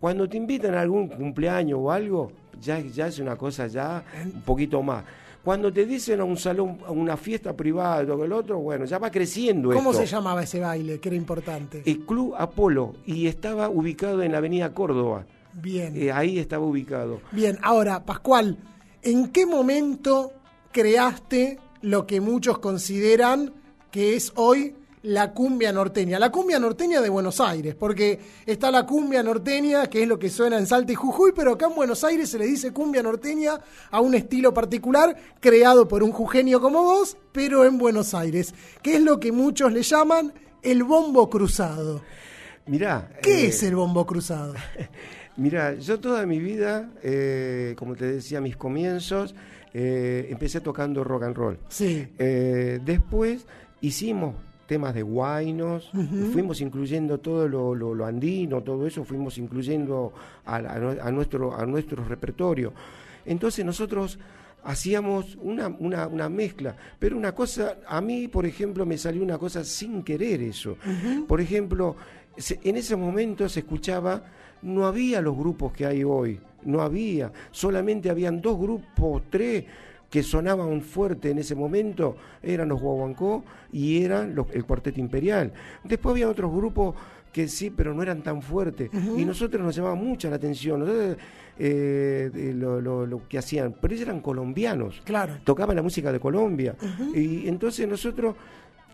[0.00, 4.42] Cuando te invitan a algún cumpleaños o algo, ya, ya es una cosa ya un
[4.42, 5.04] poquito más.
[5.46, 8.98] Cuando te dicen a un salón, a una fiesta privada, o el otro, bueno, ya
[8.98, 10.02] va creciendo ¿Cómo esto.
[10.02, 10.98] se llamaba ese baile?
[10.98, 11.84] Que era importante.
[11.86, 15.24] El Club Apolo, y estaba ubicado en la avenida Córdoba.
[15.52, 15.96] Bien.
[15.96, 17.20] Eh, ahí estaba ubicado.
[17.30, 18.58] Bien, ahora, Pascual,
[19.02, 20.32] ¿en qué momento
[20.72, 23.52] creaste lo que muchos consideran
[23.92, 24.74] que es hoy
[25.06, 26.18] la cumbia norteña?
[26.18, 30.30] La cumbia norteña de Buenos Aires, porque está la cumbia norteña, que es lo que
[30.30, 33.60] suena en Salta y Jujuy, pero acá en Buenos Aires se le dice cumbia norteña
[33.90, 38.52] a un estilo particular creado por un jujeño como vos, pero en Buenos Aires,
[38.82, 40.32] que es lo que muchos le llaman
[40.62, 42.02] el bombo cruzado.
[42.66, 43.08] Mirá.
[43.22, 44.54] ¿Qué eh, es el bombo cruzado?
[45.36, 49.36] Mira, yo toda mi vida, eh, como te decía, mis comienzos,
[49.72, 51.58] eh, empecé tocando rock and roll.
[51.68, 52.08] Sí.
[52.18, 53.46] Después
[53.80, 54.34] hicimos
[54.66, 55.90] temas de guainos,
[56.32, 60.12] fuimos incluyendo todo lo, lo- lo andino, todo eso, fuimos incluyendo
[60.44, 62.72] a, nuestro, a nuestro repertorio.
[63.24, 64.18] Entonces nosotros
[64.64, 69.38] hacíamos una, una, una mezcla, pero una cosa, a mí, por ejemplo, me salió una
[69.38, 70.76] cosa sin querer eso.
[71.26, 71.96] Por ejemplo,
[72.36, 74.24] en ese momento se escuchaba,
[74.62, 79.64] no había los grupos que hay hoy, no había, solamente habían dos grupos, tres
[80.10, 85.52] que sonaban fuerte en ese momento, eran los Guaguancó y eran los- el Cuarteto Imperial.
[85.84, 86.94] Después había otros grupos
[87.32, 88.88] que sí, pero no eran tan fuertes.
[89.16, 91.16] Y nosotros nos llamaba mucha la atención nosotros,
[91.58, 95.34] eh, lo- lo que hacían, pero ellos eran colombianos Claro.
[95.44, 96.74] tocaban la música de Colombia.
[97.14, 98.36] Y entonces nosotros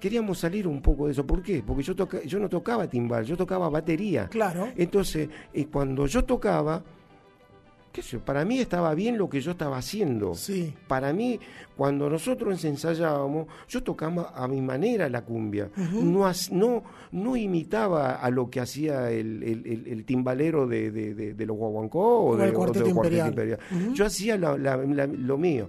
[0.01, 1.25] queríamos salir un poco de eso.
[1.25, 1.63] ¿Por qué?
[1.65, 4.27] Porque yo, toca- yo no tocaba timbal, yo tocaba batería.
[4.29, 4.69] Claro.
[4.77, 6.83] Entonces, eh, cuando yo tocaba,
[7.93, 10.35] qué sé para mí estaba bien lo que yo estaba haciendo.
[10.35, 10.73] Sí.
[10.89, 11.39] Para mí,
[11.77, 15.69] cuando nosotros ensayábamos, yo tocaba a mi manera la cumbia.
[15.77, 16.83] No, no,
[17.13, 21.47] no imitaba a lo que hacía el, el- el- el timbalero de, de- de- de
[21.47, 23.59] los guaguancó o, Cuarteto del Cuarteto Imperial.
[23.87, 23.95] Ujú.
[23.95, 25.69] Yo hacía la- la- la- lo mío.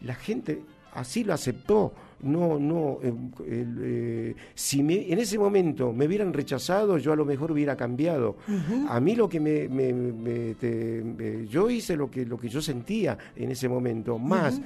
[0.00, 0.62] La gente
[0.94, 1.92] así lo aceptó.
[2.20, 2.98] No, no.
[3.02, 3.12] eh,
[3.46, 7.76] el, eh, si me- en ese momento me hubieran rechazado, yo a lo mejor hubiera
[7.76, 8.36] cambiado.
[8.88, 12.48] A mí lo que me, me- me- te- me- yo hice lo que lo que
[12.48, 14.18] yo sentía en ese momento.
[14.18, 14.60] Más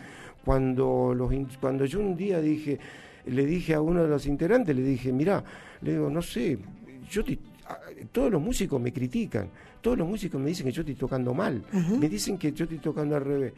[0.45, 1.31] cuando los
[1.61, 2.79] cuando yo un día dije,
[3.27, 5.45] le dije a uno de los integrantes, le dije, mira,
[5.83, 6.59] le digo, no sé,
[7.11, 7.39] yo te-
[8.11, 9.49] todos los músicos me critican,
[9.81, 11.63] todos los músicos me dicen que yo estoy tocando mal,
[12.01, 13.53] me dicen que yo estoy tocando al revés.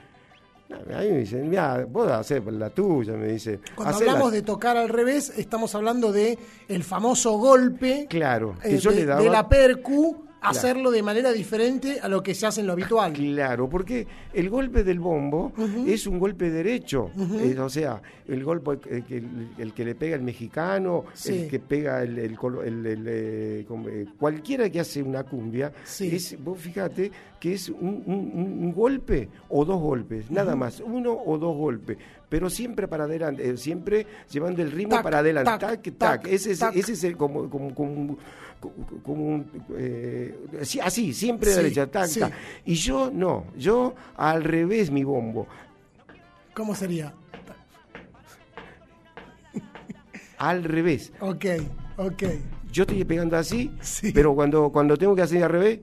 [0.70, 3.60] A mí me dicen, mira, vos hacer la tuya, me dice.
[3.74, 6.38] Cuando "Hacé la hablamos de tocar al revés, estamos hablando de
[6.68, 9.20] el famoso golpe Claro, que eh, yo de, le daba...
[9.22, 13.12] de la percu, hacerlo de manera diferente a lo que se hace en lo habitual.
[13.12, 15.52] Claro, porque el golpe del bombo
[15.86, 19.22] es un golpe derecho, es, o sea, el golpe el que,
[19.58, 21.42] el que le pega el mexicano, Sí.
[21.42, 22.36] el que pega el, el
[23.06, 26.14] eh, eh, cualquiera que hace una cumbia, Sí.
[26.14, 31.36] es, vos fíjate que es un, un- golpe o dos golpes, nada más, uno o
[31.38, 35.60] dos golpes, pero siempre para adelante, eh, siempre llevando el ritmo Tac, para adelante, tac,
[35.82, 38.16] tac, tac, ese es, ese es el como, como, como,
[39.02, 39.44] como-
[39.76, 42.20] eh, sí, así, siempre Sí, derecha, tac, sí.
[42.20, 42.32] tac.
[42.64, 45.46] Y yo no, yo al revés mi bombo.
[46.54, 47.12] ¿Cómo sería?
[50.38, 51.12] Al revés.
[51.20, 51.44] Ok,
[51.96, 52.22] ok.
[52.72, 53.70] Yo estoy pegando así,
[54.12, 55.80] pero cuando, cuando tengo que hacer al revés,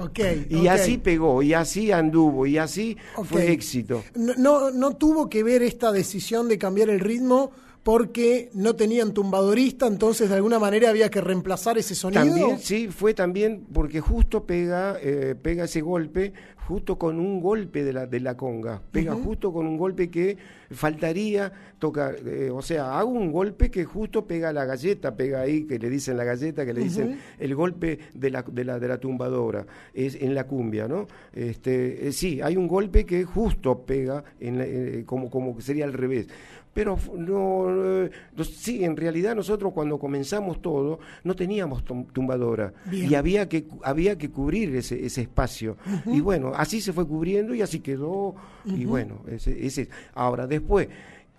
[0.00, 0.18] Ok.
[0.48, 4.02] y así pegó, y así anduvo, y así fue éxito.
[4.14, 7.50] No, no, no tuvo que ver esta decisión de cambiar el ritmo
[7.82, 12.22] porque no tenían tumbadorista, entonces de alguna manera había que reemplazar ese sonido.
[12.24, 16.32] También, sí, fue también porque justo pega, eh, pega ese golpe,
[16.68, 20.36] justo con un golpe de la, de la conga, pega justo con un golpe que
[20.70, 25.64] faltaría tocar, eh, o sea, hago un golpe que justo pega la galleta, pega ahí,
[25.64, 28.86] que le dicen la galleta, que le dicen el golpe de la, de la, de
[28.88, 31.08] la tumbadora, es en la cumbia, ¿no?
[31.32, 35.84] Este, eh, sí, hay un golpe que justo pega, en la- como, como que sería
[35.86, 36.28] al revés.
[36.72, 37.66] Pero no,
[38.04, 42.72] eh, no- sí, en realidad nosotros cuando comenzamos todo no teníamos tum- tumbadora.
[42.86, 43.10] Bien.
[43.10, 45.76] y había que había que cubrir ese, ese espacio.
[46.06, 48.34] Y bueno así se fue cubriendo y así quedó.
[48.64, 50.88] Y bueno ese, ese ahora después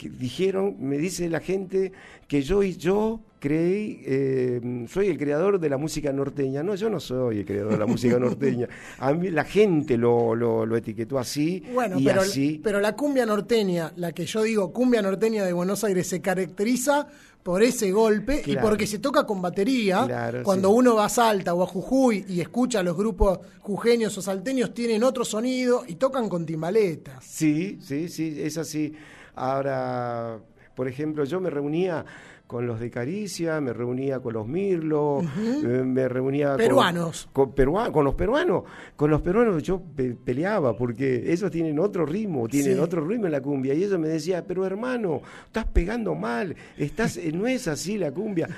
[0.01, 1.91] que dijeron me dice la gente
[2.27, 6.89] que yo y yo creí eh, soy el creador de la música norteña no yo
[6.89, 10.75] no soy el creador de la música norteña a mí la gente lo, lo, lo
[10.75, 15.03] etiquetó así Bueno, y pero, así pero la cumbia norteña, la que yo digo cumbia
[15.03, 17.07] norteña de Buenos Aires, se caracteriza
[17.43, 20.03] por ese golpe y porque se toca con batería.
[20.05, 20.75] Claro, Cuando sí.
[20.77, 24.75] uno va a Salta o a Jujuy y escucha a los grupos jujeños o salteños,
[24.75, 27.23] tienen otro sonido y tocan con timbaletas.
[27.23, 28.93] Sí, sí, sí, es así.
[29.35, 30.37] Ahora,
[30.75, 32.05] por ejemplo, yo me reunía
[32.47, 37.29] con los de Caricia, me reunía con los Mirlo, eh, me reunía Peruanos.
[37.31, 38.63] con, con, perua- con los peruanos.
[38.97, 42.79] Con los peruanos yo pe- peleaba porque ellos tienen otro ritmo, tienen Sí.
[42.79, 43.73] otro ritmo en la cumbia.
[43.73, 48.11] Y ellos me decían, pero hermano, estás pegando mal, estás, eh, no es así la
[48.11, 48.49] cumbia.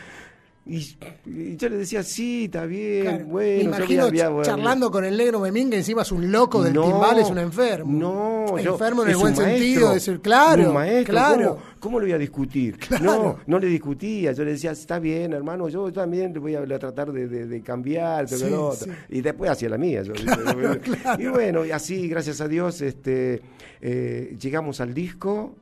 [0.66, 0.78] Y,
[1.26, 3.26] y yo le decía, sí, está bien, Claro.
[3.26, 3.58] bueno.
[3.58, 6.32] Me yo imagino había- ch- había- charlando con el negro Memín, que encima es un
[6.32, 7.92] loco del No, timbal, es un enfermo.
[7.92, 11.50] No, yo- enfermo en el buen maestro, sentido, de decir, claro, maestro, claro.
[11.50, 12.78] ¿cómo, cómo lo voy a discutir?
[12.78, 13.04] Claro.
[13.06, 16.66] No, no le discutía, yo le decía, está bien, hermano, yo también le voy a,
[16.80, 18.86] tratar de, de- de cambiar, Sí, lo otro.
[18.86, 18.92] sí.
[19.10, 20.02] y después hacía la mía.
[20.04, 20.14] yo-
[21.20, 23.42] Y bueno, y así, gracias a Dios, este,
[23.82, 25.56] eh, llegamos al disco,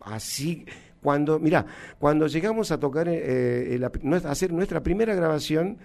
[0.00, 0.66] así...
[1.02, 1.66] Cuando, mira,
[1.98, 3.90] cuando llegamos a tocar, eh, la-
[4.24, 5.78] a hacer nuestra primera grabación,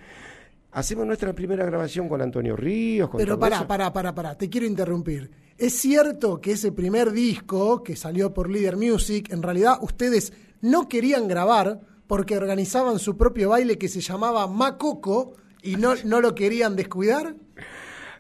[0.71, 3.67] hacemos nuestra primera grabación con Antonio Ríos, con Pero pará, eso.
[3.67, 5.31] pará, pará, pará, te quiero interrumpir.
[5.57, 10.87] ¿Es cierto que ese primer disco que salió por Leader Music, en realidad ustedes no
[10.87, 16.35] querían grabar porque organizaban su propio baile que se llamaba Macoco y no, no lo
[16.35, 17.33] querían descuidar?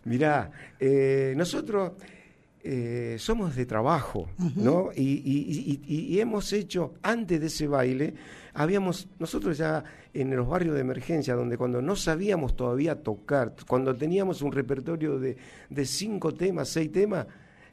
[0.03, 1.91] Mirá, eh, nosotros
[2.69, 4.89] eh, somos de trabajo, ¿no?
[4.95, 8.13] Y, y- y- y- y hemos hecho, antes de ese baile,
[8.53, 13.95] habíamos, nosotros ya en los barrios de emergencia, donde cuando no sabíamos todavía tocar, cuando
[13.95, 15.37] teníamos un repertorio de,
[15.69, 17.25] de cinco temas, seis temas,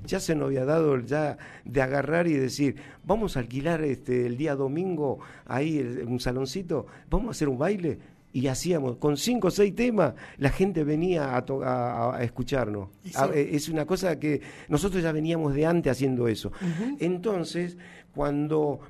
[0.06, 4.36] ya se nos había dado ya de agarrar y decir, vamos a alquilar este el
[4.36, 7.98] día domingo ahí el- un saloncito, vamos a hacer un baile.
[8.34, 12.88] Y hacíamos, con cinco o seis temas, la gente venía a, to- a- escucharnos.
[13.04, 13.14] Y sí.
[13.16, 16.50] A- eh, es una cosa que nosotros ya veníamos de antes haciendo eso.
[16.98, 17.78] Entonces,
[18.14, 18.80] cuando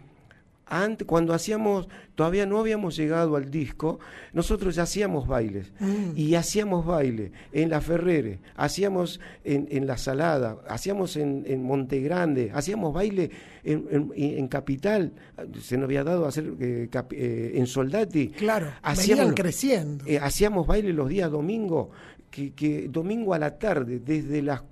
[0.66, 3.98] antes, cuando hacíamos, todavía no habíamos llegado al disco,
[4.32, 5.72] nosotros ya hacíamos bailes.
[6.16, 12.00] Y hacíamos baile en La Ferrere, hacíamos en, en La Salada, hacíamos en, en Monte
[12.00, 13.30] Grande, hacíamos baile
[13.62, 15.12] en, en- en Capital,
[15.60, 18.28] se nos había dado hacer eh, cap- eh, en Soldati.
[18.28, 20.04] Claro, Hacíamos- venían creciendo.
[20.06, 21.90] eh, hacíamos baile los días domingo,
[22.30, 24.62] que, que domingo a la tarde, desde las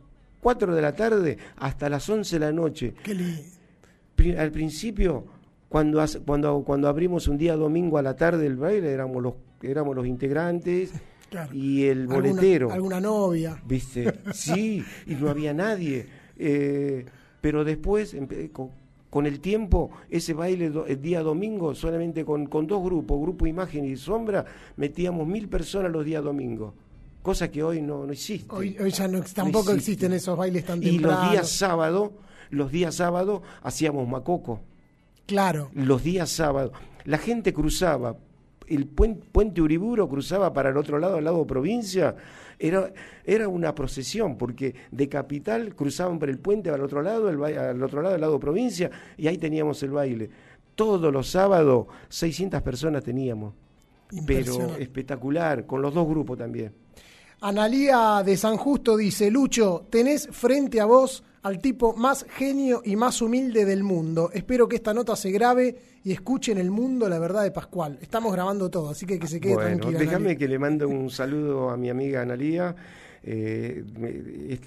[0.41, 2.95] 4 de la tarde hasta las 11 de la noche.
[3.05, 3.43] Qué lindo.
[4.17, 5.25] Pri- al principio,
[5.73, 9.35] cuando, hace- cuando, cuando abrimos un día domingo a la tarde el baile, éramos los,
[9.63, 10.93] éramos los integrantes
[11.31, 11.55] Claro.
[11.55, 12.71] y el boletero.
[12.71, 13.61] Alguna, novia.
[13.67, 14.13] ¿Viste?
[14.35, 16.07] Sí, y no había nadie.
[16.37, 17.07] Eh,
[17.41, 18.15] pero después,
[18.53, 18.69] con,
[19.09, 23.47] con el tiempo, ese baile do- el día domingo, solamente con, con dos grupos, Grupo
[23.47, 24.45] Imagen y Sombra,
[24.77, 26.75] metíamos mil personas los días domingos.
[27.23, 28.55] Cosa que hoy no, no existe.
[28.55, 29.93] Hoy, hoy ya no, tampoco existe.
[29.93, 31.23] existen esos bailes tan y tempranos.
[31.23, 32.13] los días sábado,
[32.51, 34.61] los días sábado hacíamos macoco.
[35.27, 35.71] Claro.
[35.75, 36.73] Los días sábados.
[37.05, 38.17] La gente cruzaba,
[38.67, 42.15] el puen- puente Uriburo cruzaba para el otro lado, al lado provincia.
[42.59, 42.93] Era,
[43.25, 47.83] era una procesión, porque de capital cruzaban por el puente al otro lado, el, al
[47.83, 50.31] otro lado, al lado provincia, y ahí teníamos el baile.
[50.77, 53.53] Todos los sábados, 600 personas teníamos.
[54.27, 56.73] Pero espectacular, con los dos grupos también.
[57.41, 62.97] Analía de San Justo dice, Lucho, tenés frente a vos al tipo más genio y
[62.97, 64.31] más humilde del mundo.
[64.33, 67.99] Espero que esta nota se grabe y escuchen el mundo la verdad de Pascual.
[68.01, 69.99] Estamos grabando todo, así que que se quede Bueno, tranquila.
[69.99, 72.75] déjame que le mande un saludo a mi amiga Analía.
[73.25, 73.85] Eh,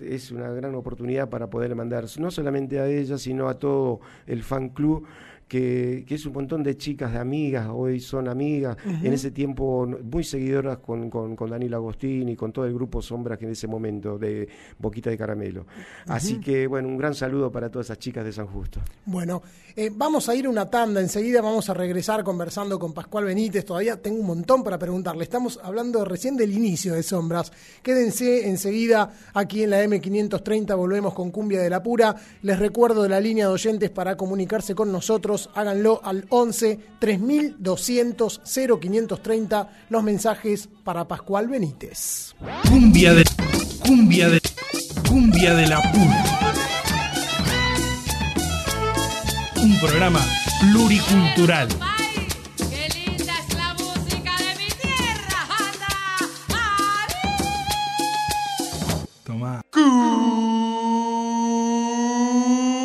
[0.01, 4.43] es una gran oportunidad para poder mandar no solamente a ella, sino a todo el
[4.43, 5.05] fan club
[5.47, 9.87] que, que es un montón de chicas, de amigas, hoy son amigas, en ese tiempo
[10.03, 13.51] muy seguidoras con, con, con Daniel Agostini y con todo el grupo Sombras que en
[13.51, 14.47] ese momento de
[14.79, 15.65] Boquita de Caramelo.
[16.07, 18.81] Así que, bueno, un gran saludo para todas esas chicas de San Justo.
[19.05, 19.41] Bueno,
[19.75, 23.65] eh, vamos a ir a una tanda, enseguida vamos a regresar conversando con Pascual Benítez,
[23.65, 27.51] todavía tengo un montón para preguntarle, estamos hablando recién del inicio de Sombras,
[27.83, 33.19] quédense enseguida aquí en la M530, volvemos con Cumbia de la Pura, les recuerdo la
[33.19, 41.07] línea de oyentes para comunicarse con nosotros, háganlo al 11 3200 0530, los mensajes para
[41.07, 42.35] Pascual Benítez.
[42.69, 43.23] Cumbia de.
[43.85, 44.41] Cumbia de.
[45.07, 46.23] Cumbia de la pura.
[49.61, 50.19] Un programa
[50.61, 51.67] pluricultural.
[52.57, 55.47] ¡Qué linda es la música de mi tierra!
[55.59, 55.93] ¡Anda!
[59.23, 59.61] Tomá.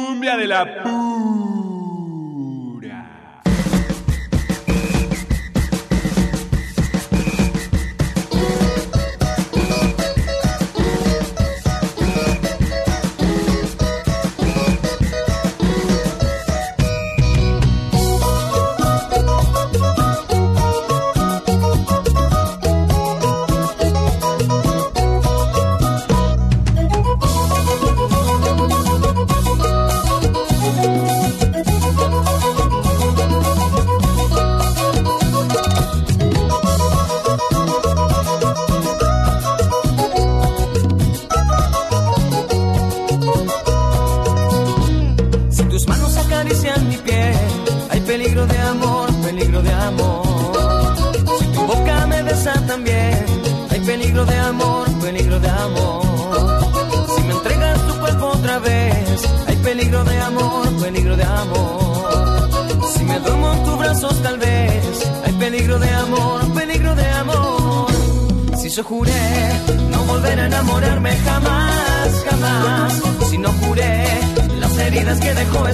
[0.07, 1.50] Cumbia de la pura.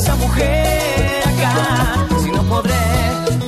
[0.07, 2.07] Esa mujer acá.
[2.22, 2.74] Si no podré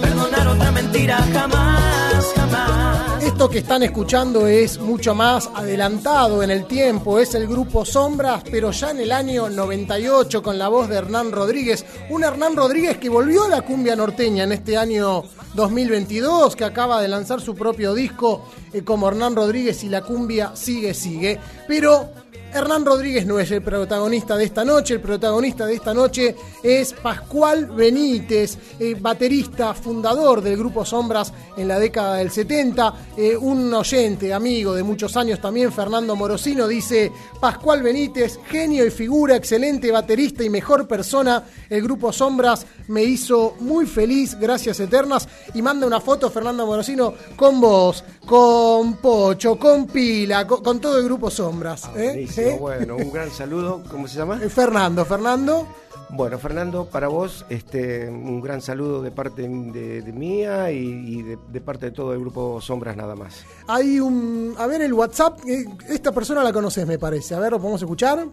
[0.00, 3.22] perdonar otra mentira jamás, jamás.
[3.22, 8.42] Esto que están escuchando es mucho más adelantado en el tiempo, es el grupo Sombras,
[8.50, 12.98] pero ya en el año 98 con la voz de Hernán Rodríguez, un Hernán Rodríguez
[12.98, 15.22] que volvió a la cumbia norteña en este año
[15.54, 20.56] 2022, que acaba de lanzar su propio disco eh, como Hernán Rodríguez y la cumbia
[20.56, 21.38] sigue, sigue,
[21.68, 22.10] pero
[22.52, 26.94] Hernán Rodríguez no es el protagonista de esta noche, el protagonista de esta noche es
[26.94, 33.72] Pascual Benítez, eh, baterista, fundador del grupo Sombras en la década del 70, eh, un
[33.74, 39.92] oyente, amigo de muchos años también, Fernando Morosino, dice, Pascual Benítez, genio y figura, excelente
[39.92, 45.86] baterista y mejor persona, el grupo Sombras me hizo muy feliz, gracias eternas, y manda
[45.86, 51.30] una foto, Fernando Morosino, con vos, con Pocho, con Pila, con, con todo el grupo
[51.30, 51.90] Sombras.
[51.94, 52.26] ¿eh?
[52.38, 52.56] ¿Eh?
[52.58, 53.82] bueno, un gran saludo.
[53.90, 54.40] ¿Cómo se llama?
[54.42, 55.66] Eh, Fernando, Fernando.
[56.10, 60.78] Bueno, Fernando, para vos, este, un gran saludo de parte de, de mía y,
[61.18, 63.44] y de, de parte de todo el grupo Sombras nada más.
[63.66, 64.54] Hay un.
[64.58, 65.38] A ver, el WhatsApp.
[65.46, 67.34] eh, Esta persona la conoces, me parece.
[67.34, 68.24] A ver, ¿lo podemos escuchar?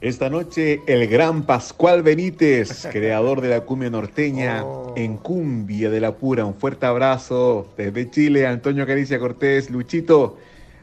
[0.00, 6.14] Esta noche el gran Pascual Benítez, creador de la cumbia norteña en cumbia de la
[6.14, 6.44] pura.
[6.44, 10.36] Un fuerte abrazo desde Chile, Antonio Caricia Cortés, Luchito,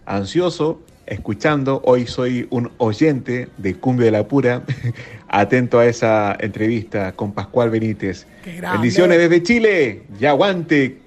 [0.06, 1.82] ansioso, escuchando.
[1.86, 4.64] Hoy soy un oyente de cumbia de la pura,
[5.28, 8.28] atento a esa entrevista con Pascual Benítez.
[8.46, 10.04] Bendiciones desde Chile.
[10.20, 11.00] Y aguante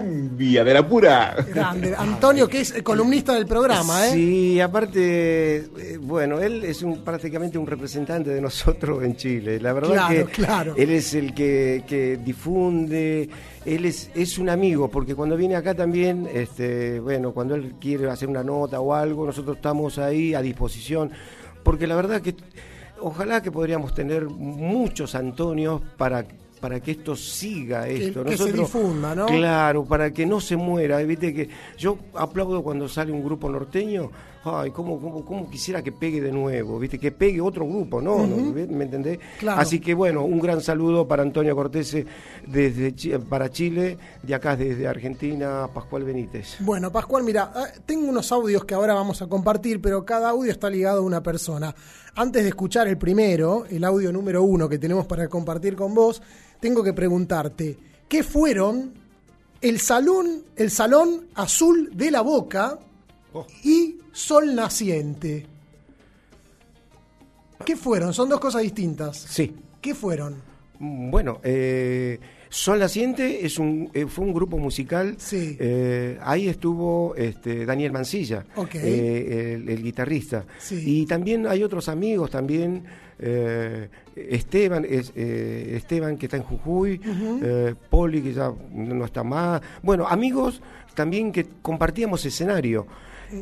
[0.00, 1.34] cumbia de la pura.
[1.54, 1.94] Grande.
[1.96, 4.12] Antonio, que es el columnista del programa, ¿eh?
[4.12, 9.60] Sí, aparte, eh, bueno, él es un, prácticamente un representante de nosotros en Chile.
[9.60, 10.74] La verdad Claro, que claro.
[10.76, 13.28] él es el que, que difunde,
[13.64, 18.08] él es, es un amigo, porque cuando viene acá también, este, bueno, cuando él quiere
[18.10, 21.10] hacer una nota o algo, nosotros estamos ahí a disposición,
[21.62, 22.34] porque la verdad que
[23.00, 26.24] ojalá que podríamos tener muchos Antonios para
[26.66, 28.24] para que esto siga esto.
[28.24, 29.26] que se difunda, ¿no?
[29.26, 30.98] Claro, para que no se muera.
[30.98, 31.48] Viste que
[31.78, 34.10] yo aplaudo cuando sale un grupo norteño.
[34.42, 38.26] Ay, cómo, cómo, cómo quisiera que pegue de nuevo, viste, que pegue otro grupo, ¿no?
[38.26, 39.18] ¿Me entendés?
[39.38, 39.60] Claro.
[39.60, 42.04] Así que bueno, un gran saludo para Antonio Cortese
[42.46, 46.56] desde para Chile, de acá desde Argentina, Pascual Benítez.
[46.60, 50.50] Bueno, Pascual, mira, ah, tengo unos audios que ahora vamos a compartir, pero cada audio
[50.50, 51.74] está ligado a una persona.
[52.18, 56.22] Antes de escuchar el primero, el audio número uno que tenemos para compartir con vos,
[56.60, 57.76] tengo que preguntarte,
[58.08, 58.94] ¿qué fueron
[59.60, 62.78] el salón, el salón azul de la boca
[63.62, 65.46] y sol naciente?
[67.66, 68.14] ¿Qué fueron?
[68.14, 69.18] Son dos cosas distintas.
[69.18, 69.54] Sí.
[69.82, 70.36] ¿Qué fueron?
[70.78, 72.18] Mm, Bueno, eh,
[72.48, 75.16] Sol Naciente es un, eh, fue un grupo musical.
[75.18, 75.56] Sí.
[75.58, 78.44] eh, ahí estuvo este, Daniel Mancilla,
[78.74, 80.44] eh, el, el guitarrista.
[80.58, 80.82] Sí.
[80.84, 82.84] Y también hay otros amigos también.
[83.18, 87.00] eh, Esteban, es, Esteban que está en Jujuy,
[87.90, 89.60] Poli que ya no está más.
[89.82, 90.62] Bueno, amigos
[90.94, 92.86] también que compartíamos escenario.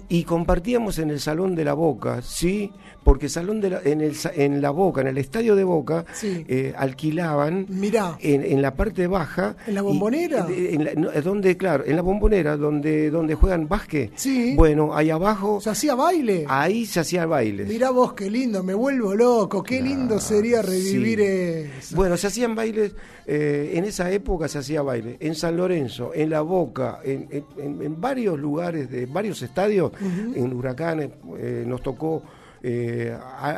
[0.09, 2.73] Y compartíamos en el Salón de la Boca, ¿sí?
[3.03, 6.45] Porque salón de la- en, el, en la Boca, en el estadio de Boca, Sí.
[6.49, 8.17] eh, alquilaban Mirá.
[8.21, 9.57] en, en la parte baja.
[9.67, 10.47] ¿En la y- bombonera?
[10.47, 14.13] de- en la- no, donde, claro, en la bombonera, donde, donde juegan básquet.
[14.17, 14.55] Sí.
[14.57, 16.47] Bueno, ahí abajo, ¿Se hacía baile?
[16.49, 17.65] ahí se hacía baile.
[17.65, 21.71] Mirá vos, qué lindo, me vuelvo loco, qué lindo sería revivir sí.
[21.79, 21.97] eso.
[21.97, 22.95] Bueno, se hacían bailes,
[23.27, 27.29] eh, en esa época se hacía baile, en San Lorenzo, en La Boca, en-
[27.59, 32.23] en varios lugares, de varios estadios, en huracanes, eh, eh, nos tocó
[32.67, 33.15] eh,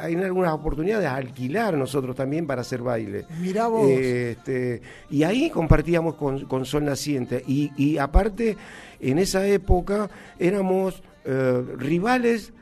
[0.08, 3.24] en algunas oportunidades alquilar nosotros también para hacer baile.
[3.40, 3.88] Mirá vos.
[3.88, 7.44] Este, y ahí compartíamos con, con Sol Naciente.
[7.46, 8.56] Y, y, aparte,
[8.98, 10.10] en esa época
[10.40, 12.52] éramos eh, rivales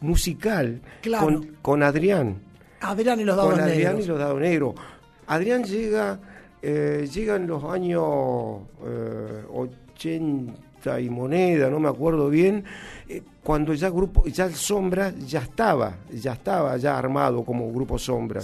[0.00, 1.40] musical claro.
[1.62, 2.42] con, Adrián.
[2.80, 4.04] Ah, Adrián y los dados con Adrián negros.
[4.04, 4.74] Y los dados negros.
[5.26, 6.20] Adrián llega,
[6.62, 8.02] llega en los años
[9.52, 10.67] 80
[11.00, 12.64] y Moneda, no me acuerdo bien,
[13.08, 17.98] eh, cuando ya grupo, ya el Sombra ya estaba, ya estaba ya armado como grupo
[17.98, 18.42] Sombra.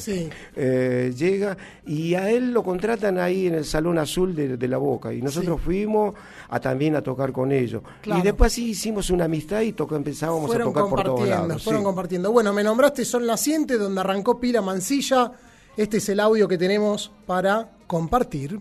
[0.57, 1.57] Eh, llega
[1.87, 5.61] y a él lo contratan ahí en el Salón Azul de, La Boca y nosotros
[5.61, 6.14] fuimos
[6.49, 7.82] a también a tocar con ellos.
[8.05, 11.62] Y después sí hicimos una amistad y toca, empezábamos a tocar por todos lados.
[11.62, 11.85] Fueron sí.
[11.85, 12.32] compartiendo.
[12.32, 15.32] Bueno, me nombraste Sol Naciente, donde arrancó Pila Mancilla.
[15.76, 18.59] Este es el audio que tenemos para compartir.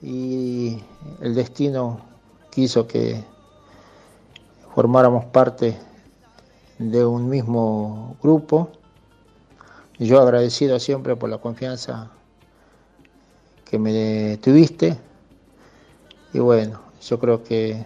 [0.00, 0.78] Y
[1.20, 2.13] el destino
[2.54, 3.24] quiso que
[4.74, 5.76] formáramos parte
[6.78, 8.70] de un mismo grupo.
[9.98, 12.10] Yo agradecido siempre por la confianza
[13.64, 14.96] que me tuviste.
[16.32, 17.84] Y bueno, yo creo que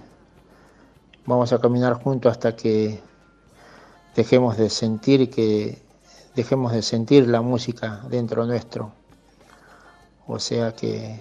[1.27, 3.01] vamos a caminar juntos hasta que
[4.15, 5.83] dejemos de sentir que
[6.35, 8.93] dejemos de sentir la música dentro nuestro.
[10.27, 11.21] O sea que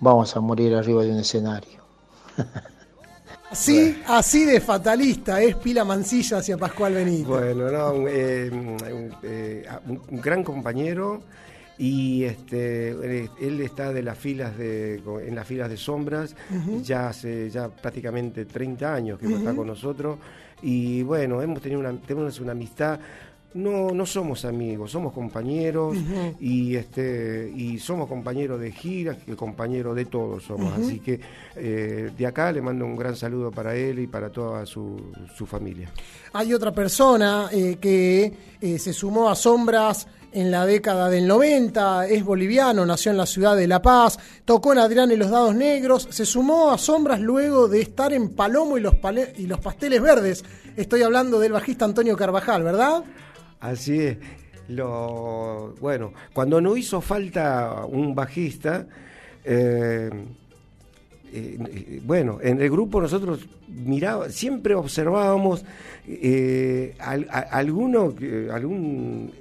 [0.00, 1.79] vamos a morir arriba de un escenario.
[3.50, 7.26] Así, así de fatalista es Pila Mancilla hacia Pascual Benítez.
[7.26, 8.76] Bueno, no, un, eh, un,
[9.24, 11.20] eh, un- gran compañero
[11.76, 16.36] y este él, está de las filas de en las filas de sombras
[16.82, 20.18] ya hace ya prácticamente 30 años que está con nosotros
[20.62, 23.00] y bueno, hemos tenido una tenemos una amistad
[23.54, 25.96] no, no somos amigos, somos compañeros
[26.38, 30.72] y este y somos compañeros de giras, y compañeros de todos somos.
[30.78, 31.20] Así que
[31.56, 35.46] eh, de acá le mando un gran saludo para él y para toda su, su
[35.46, 35.90] familia.
[36.32, 42.06] Hay otra persona eh, que eh, se sumó a Sombras en la década del 90,
[42.06, 45.56] es boliviano, nació en la ciudad de La Paz, tocó en Adrián y los Dados
[45.56, 48.94] Negros, se sumó a Sombras luego de estar en Palomo y los,
[49.38, 50.44] y los Pasteles Verdes.
[50.76, 53.02] Estoy hablando del bajista Antonio Carvajal, ¿verdad?
[53.60, 54.18] Así es.
[54.68, 58.86] Lo, bueno, cuando no hizo falta un bajista,
[59.44, 60.10] eh,
[61.32, 65.64] eh, eh, bueno, en el grupo nosotros miraba, siempre observábamos
[67.50, 68.14] alguno,
[68.52, 69.32] algún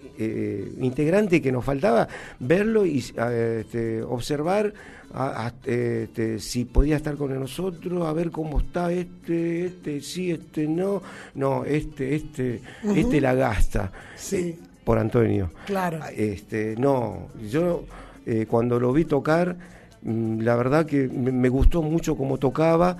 [0.79, 2.07] integrante que nos faltaba,
[2.39, 4.73] verlo y este, observar
[5.13, 10.31] a- a- este, si podía estar con nosotros, a ver cómo está este, este sí,
[10.31, 11.01] este no,
[11.35, 12.61] no, este, este,
[12.95, 13.91] este la gasta.
[14.15, 14.35] Sí.
[14.37, 15.51] Eh, por Antonio.
[15.65, 15.99] Claro.
[16.15, 17.83] Este, no, yo
[18.25, 19.55] eh, cuando lo vi tocar,
[20.01, 22.97] mm, la verdad que me, me gustó mucho cómo tocaba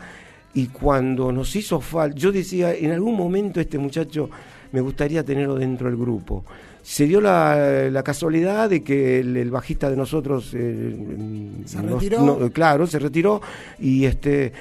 [0.54, 4.30] y cuando nos hizo falta, yo decía, en algún momento este muchacho
[4.72, 6.44] me gustaría tenerlo dentro del grupo.
[6.82, 10.96] Se dio la, la casualidad de que el, el bajista de nosotros eh,
[11.66, 12.22] ¿Se nos- retiró?
[12.40, 13.42] no- claro, se retiró
[13.80, 14.52] y este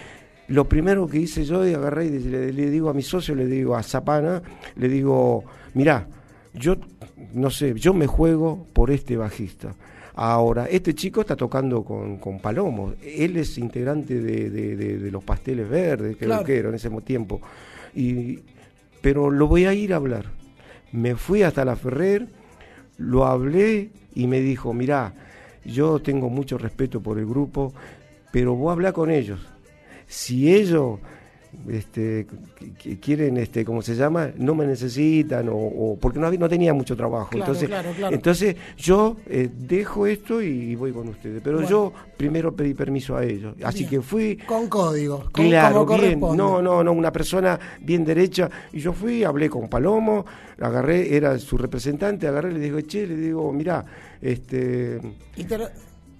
[0.49, 3.47] lo primero que hice yo y agarré y le, le digo a mi socio, le
[3.47, 4.43] digo a Zapana,
[4.77, 5.45] le digo,
[5.75, 6.07] mirá,
[6.55, 6.77] yo
[7.35, 9.75] no sé, yo me juego por este bajista.
[10.14, 12.95] Ahora, este chico está tocando con, con Palomo.
[13.05, 16.45] Él es integrante de, de- de- de los Pasteles Verdes, creo Claro.
[16.45, 17.41] que era en ese tiempo.
[17.95, 18.41] Y,
[19.03, 20.25] pero lo voy a ir a hablar.
[20.93, 22.26] Me fui hasta la Ferrer,
[22.97, 25.14] lo hablé y me dijo, mirá,
[25.64, 27.72] yo tengo mucho respeto por el grupo,
[28.32, 29.41] pero voy a hablar con ellos.
[30.07, 30.99] Si ellos
[31.68, 32.26] este,
[32.78, 34.30] que- quieren, este, ¿cómo se llama?
[34.36, 37.30] No me necesitan, o, o- porque no, no tenía mucho trabajo.
[37.30, 38.14] Claro, entonces, claro, claro.
[38.14, 41.40] entonces yo eh, dejo esto y voy con ustedes.
[41.42, 41.70] Pero Bueno.
[41.70, 43.55] yo primero pedí permiso a ellos.
[43.62, 43.90] Así Bien.
[43.90, 46.20] que fui Con código, con, Claro, como bien.
[46.20, 48.51] No, no, no, una persona bien derecha.
[48.72, 50.24] Y yo fui, hablé con Palomo,
[50.61, 53.84] agarré, era su representante, agarré, le digo, che, le digo, mirá,
[54.20, 55.01] este,
[55.36, 55.68] Y te lo-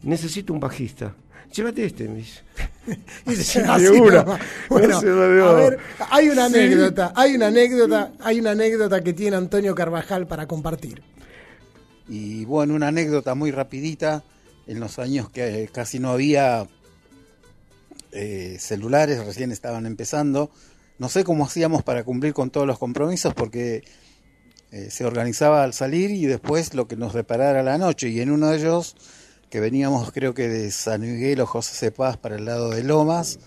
[0.03, 1.15] necesito un bajista.
[1.53, 2.41] Llévate este, me dice.
[3.27, 4.25] y se- de así una.
[4.69, 5.79] Bueno, a ver,
[6.11, 6.55] hay una Sí.
[6.59, 11.03] anécdota, hay una anécdota, hay una anécdota que tiene Antonio Carvajal para compartir.
[12.09, 14.25] Y bueno, una anécdota muy rapidita,
[14.67, 16.67] en los años que casi no había
[18.13, 20.51] eh, celulares, recién estaban empezando,
[20.99, 23.85] no sé cómo hacíamos para cumplir con todos los compromisos porque
[24.73, 28.09] eh, se organizaba al salir y después lo que nos deparara la noche.
[28.09, 28.97] Y en uno de ellos,
[29.51, 33.39] que veníamos creo que de San Miguel o José Cepaz para el lado de Lomas,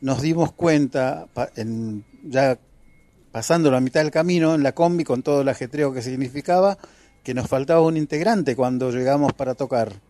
[0.00, 1.26] nos dimos cuenta,
[2.24, 2.58] ya
[3.32, 6.78] pasando la mitad del camino en la combi con todo el ajetreo que significaba,
[7.22, 10.00] que nos faltaba un integrante cuando llegamos para tocar.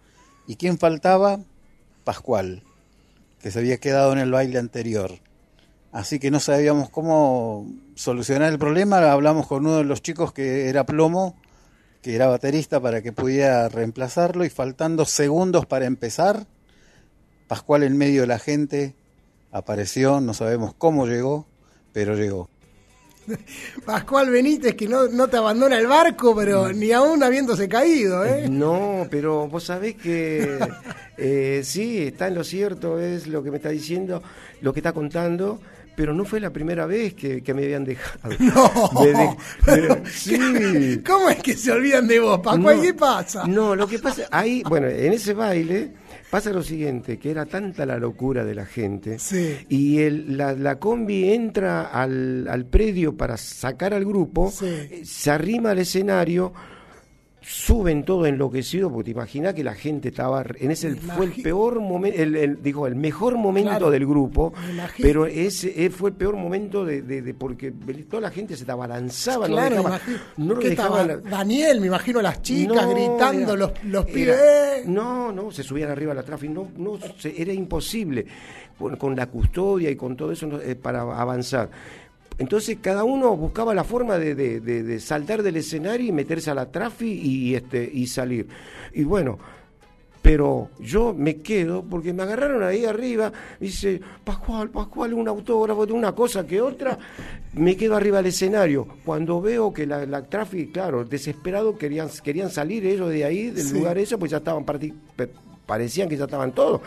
[0.47, 1.41] ¿Y quién faltaba?
[2.05, 2.63] Pascual,
[3.41, 5.13] que se había quedado en el baile anterior.
[5.93, 8.99] Así que no sabíamos cómo solucionar el problema.
[9.11, 11.37] Hablamos con uno de los chicos que era plomo,
[12.03, 14.45] que era baterista, para que pudiera reemplazarlo.
[14.45, 16.47] Y faltando segundos para empezar,
[17.51, 18.95] Pascual en medio de la gente
[19.51, 20.21] apareció.
[20.21, 21.47] No sabemos cómo llegó,
[21.93, 22.49] pero llegó.
[23.85, 28.49] Pascual Benítez que no, no te abandona el barco, pero ni aún habiéndose caído, ¿eh?
[28.49, 30.59] No, pero vos sabés que
[31.19, 34.23] eh, sí, está en lo cierto, es lo que me está diciendo,
[34.61, 35.61] lo que está contando.
[35.97, 38.31] Pero no fue la primera vez que, que me habían dejado.
[38.39, 41.01] No, de- pero- sí.
[41.07, 42.41] ¿Cómo es que se olvidan de vos?
[42.59, 43.47] No, ¿Qué pasa?
[43.47, 45.93] No, lo que pasa, ahí, bueno, en ese baile
[46.31, 49.57] pasa lo siguiente, que era tanta la locura de la gente, Sí.
[49.69, 55.31] y el, la, la combi entra al, al predio para sacar al grupo, eh, se
[55.31, 56.53] arrima al escenario,
[57.43, 61.81] suben todo enloquecido, porque te imaginas que la gente estaba, en ese fue el peor
[61.81, 63.91] momento, el, el- digo, el mejor momento Claro.
[63.91, 64.53] del grupo,
[65.01, 67.73] pero ese fue el peor momento de, de- de- porque
[68.09, 70.19] toda la gente se te abalanzaba, no Claro, dejaba, imagino.
[70.37, 71.31] no lo ¿Qué dejaban estaba?
[71.31, 74.87] Daniel, me imagino las chicas no, gritando, era- los, los pibes.
[74.87, 78.27] No, no, se subían arriba a la tráfico, no, no, se- era imposible
[78.79, 81.71] con, con la custodia y con todo eso no, eh, para avanzar.
[82.41, 86.51] Entonces cada uno buscaba la forma de, de- de- de saltar del escenario y meterse
[86.51, 88.49] a la tráfico y, este, y salir.
[88.95, 89.39] Y bueno,
[90.23, 93.31] pero yo me quedo porque me agarraron ahí arriba,
[93.61, 96.99] dice, Pascual, Pascual, un autógrafo de una cosa que otra,
[97.55, 98.87] me quedo arriba del escenario.
[99.05, 103.67] Cuando veo que la, la tráfico, claro, desesperado, querían, querían salir ellos de ahí, del
[103.67, 103.75] Sí.
[103.75, 104.95] lugar ese, pues ya estaban parti-
[105.71, 106.81] parecían que ya estaban todos.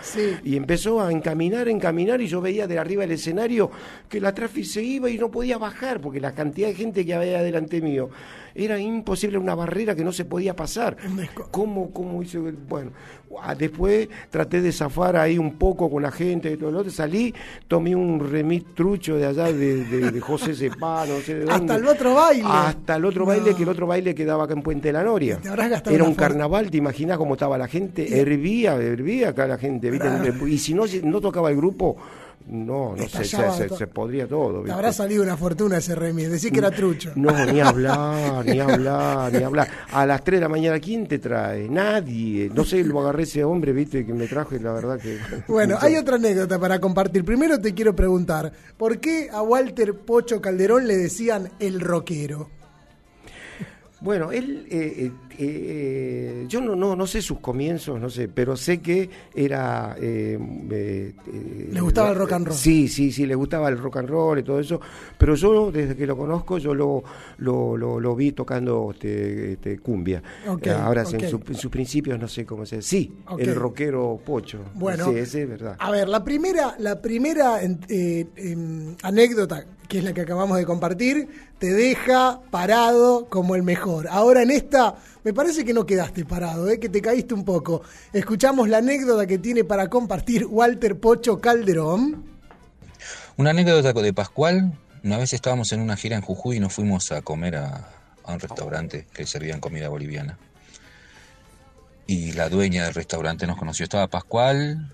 [0.43, 3.72] Y empezó a encaminar, encaminar, y yo veía de arriba del escenario
[4.10, 7.14] que la tráfico se iba y no podía bajar, porque la cantidad de gente que
[7.14, 8.10] había delante mío
[8.55, 10.95] era imposible, una barrera que no se podía pasar.
[11.51, 12.38] ¿Cómo, cómo hice?
[12.39, 12.91] Bueno,
[13.57, 17.34] después traté de zafar ahí un poco con la gente y todo lo otro, salí,
[17.67, 21.53] tomé un remit trucho de allá de, de- de José Cepá, no sé de dónde.
[21.53, 22.43] Hasta el otro baile.
[22.47, 25.39] Hasta el otro baile, que el otro baile quedaba acá en Puente de la Noria.
[25.95, 30.07] Era un carnaval, te imaginas cómo estaba la gente, hervía, hervía acá la gente, ¿viste?
[30.47, 31.97] Y si no, si no tocaba el grupo,
[32.48, 34.64] no, no sé, se, se- podría todo.
[34.72, 36.30] Habrá salido una fortuna ese remis.
[36.30, 37.11] Decís que era trucho.
[37.15, 39.68] No, ni hablar, ni hablar, ni hablar.
[39.91, 41.70] A las 3 de la mañana, ¿quién te trae?
[41.70, 42.49] Nadie.
[42.53, 45.18] No sé, lo agarré ese hombre, viste, que me trajo y la verdad que...
[45.48, 47.24] Bueno, hay otra anécdota para compartir.
[47.24, 52.49] Primero te quiero preguntar, ¿por qué a Walter Pocho Calderón le decían el rockero?
[54.02, 58.55] Bueno, él, eh, eh, eh, yo no, no, no sé sus comienzos, no sé, pero
[58.55, 59.95] sé que era...
[59.99, 60.38] eh,
[61.72, 62.55] Le gustaba el rock and roll.
[62.57, 64.80] Sí, sí, sí, le gustaba el rock and roll y todo eso,
[65.18, 67.03] pero yo desde que lo conozco, yo lo,
[67.38, 70.22] lo, lo, lo vi tocando este, este, cumbia.
[70.81, 74.60] Ahora, en, su- en sus principios, no sé cómo se Sí, el rockero pocho.
[74.76, 75.05] Bueno.
[75.11, 75.76] sí, ese es verdad.
[75.80, 77.60] A ver, la primera, la primera
[79.03, 81.27] anécdota, que es la que acabamos de compartir,
[81.60, 84.07] te deja parado como el mejor.
[84.10, 87.82] Ahora en esta, me parece que no quedaste parado, eh, que te caíste un poco.
[88.12, 92.26] Escuchamos la anécdota que tiene para compartir Walter Pocho Calderón.
[93.38, 97.12] Una anécdota de Pascual, una vez estábamos en una gira en Jujuy y nos fuimos
[97.12, 97.90] a comer a,
[98.28, 100.38] un restaurante que servían comida boliviana.
[102.06, 104.94] Y la dueña del restaurante nos conoció, estaba Pascual,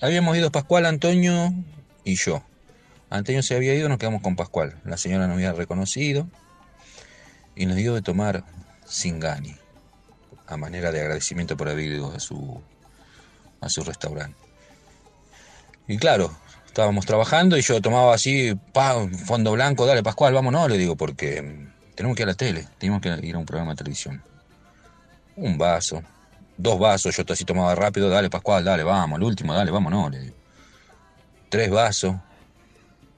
[0.00, 1.52] habíamos ido Pascual, Antonio
[2.04, 2.42] y yo.
[3.10, 4.80] Antonio se había ido, nos quedamos con Pascual.
[4.84, 6.28] La señora nos había reconocido
[7.56, 8.44] y nos dio de tomar
[8.90, 9.56] Singani,
[10.46, 12.60] a manera de agradecimiento por haber ido a su,
[13.60, 14.36] a su restaurante.
[15.88, 16.36] Y claro,
[16.70, 18.94] Estábamos trabajando y yo tomaba así, pa,
[19.26, 22.68] fondo blanco, dale Pascual, vámonos, le digo, porque mm, tenemos que ir a la tele,
[22.78, 24.22] tenemos que ir a un programa de televisión.
[25.34, 26.00] Un vaso,
[26.56, 30.20] dos vasos, yo así tomaba rápido, dale Pascual, dale, vamos, el último, dale, vámonos, le
[30.20, 30.36] digo.
[31.48, 32.14] Tres vasos,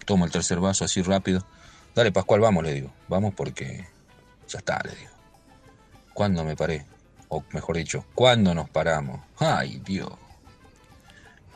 [0.07, 1.45] tomo el tercer vaso así rápido,
[1.95, 3.87] dale Pascual, vamos, le digo, vamos porque
[4.49, 5.12] ya está, le digo.
[6.15, 6.85] ¿Cuándo me paré?
[7.29, 9.21] O mejor dicho, ¿cuándo nos paramos?
[9.39, 10.11] Ay, Dios.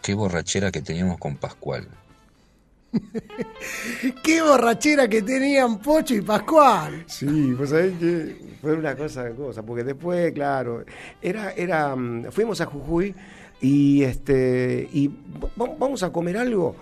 [0.03, 1.89] Qué borrachera que teníamos con Pascual.
[4.23, 7.05] Qué borrachera que tenían Pocho y Pascual.
[7.07, 10.85] Sí, pues sabés que fue una cosa, cosa, porque después, claro,
[11.21, 13.15] era, era, mm, fuimos a Jujuy
[13.61, 16.77] y este, y va- vamos a comer algo.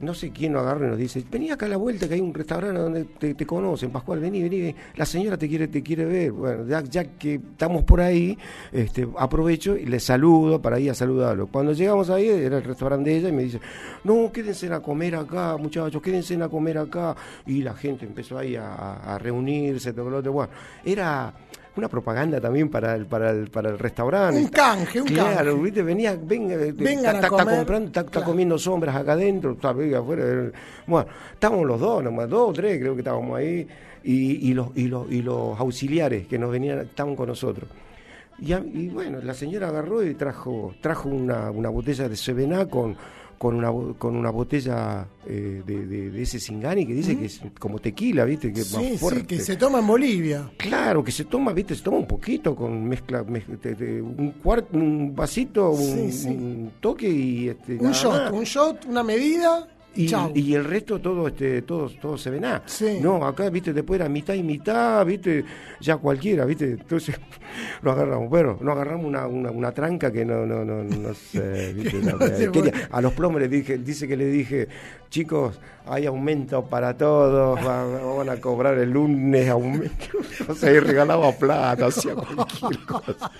[0.00, 2.20] No sé quién nos agarra y nos dice, vení acá a la vuelta que hay
[2.20, 6.30] un restaurante donde te, conocen, Pascual, vení, vení, la señora te quiere, te quiere ver.
[6.30, 8.38] Bueno, ya, que estamos por ahí,
[8.70, 11.48] este, aprovecho y le saludo para ir a saludarlo.
[11.48, 13.60] Cuando llegamos ahí, era el restaurante de ella y me dice,
[14.04, 17.16] no, quédense a comer acá, muchachos, quédense a comer acá.
[17.46, 20.32] Y la gente empezó ahí a reunirse, todo lo otro.
[20.32, 20.52] Bueno,
[20.84, 21.34] era
[21.78, 24.40] una propaganda también para el, para el, para el restaurante.
[24.40, 25.62] Un canje, un Claro, canje.
[25.62, 28.26] viste, venía, venga, eh, Vengan está, comprando, está, claro.
[28.26, 30.22] comiendo sombras acá adentro, está afuera.
[30.26, 30.52] eh.
[30.86, 33.66] Bueno, estábamos los dos, nomás, dos o tres creo que estábamos ahí,
[34.04, 37.68] y, y los, y, los, y los auxiliares que nos venían, estaban con nosotros.
[38.40, 42.96] Y bueno, la señora agarró y trajo, trajo una, una botella de Sevená con,
[43.38, 47.40] con, una, con una botella eh, de, de- de ese Singani que dice que es
[47.58, 48.52] como tequila, ¿viste?
[48.52, 49.26] Que es Sí, más sí, fuerte.
[49.36, 50.50] que se toma en Bolivia.
[50.56, 54.32] Claro, que se toma, viste, se toma un poquito con mezcla, mez- de- de- un
[54.42, 55.78] cuarto, un vasito, un,
[56.10, 56.28] Sí, sí.
[56.28, 58.32] un toque y este, Un nada shot, más.
[58.32, 59.68] un shot, una medida
[59.98, 60.30] y, y, chau.
[60.34, 62.62] y el resto todo este todo todo se ve nada.
[62.66, 62.98] Sí.
[63.00, 65.44] No, acá viste después era mitad y mitad, viste,
[65.80, 67.18] ya cualquiera, viste, entonces
[67.82, 71.72] lo agarramos, pero no agarramos una, una, una tranca que no no no no sé,
[71.76, 72.72] viste, Que no la- se que puede.
[72.90, 74.68] a los plomos les dije, dice que le dije,
[75.10, 80.18] chicos, hay aumento para todos, van, van a cobrar el lunes aumento,
[80.48, 83.30] o sea, y regalaba plata, hacía cualquier cosa.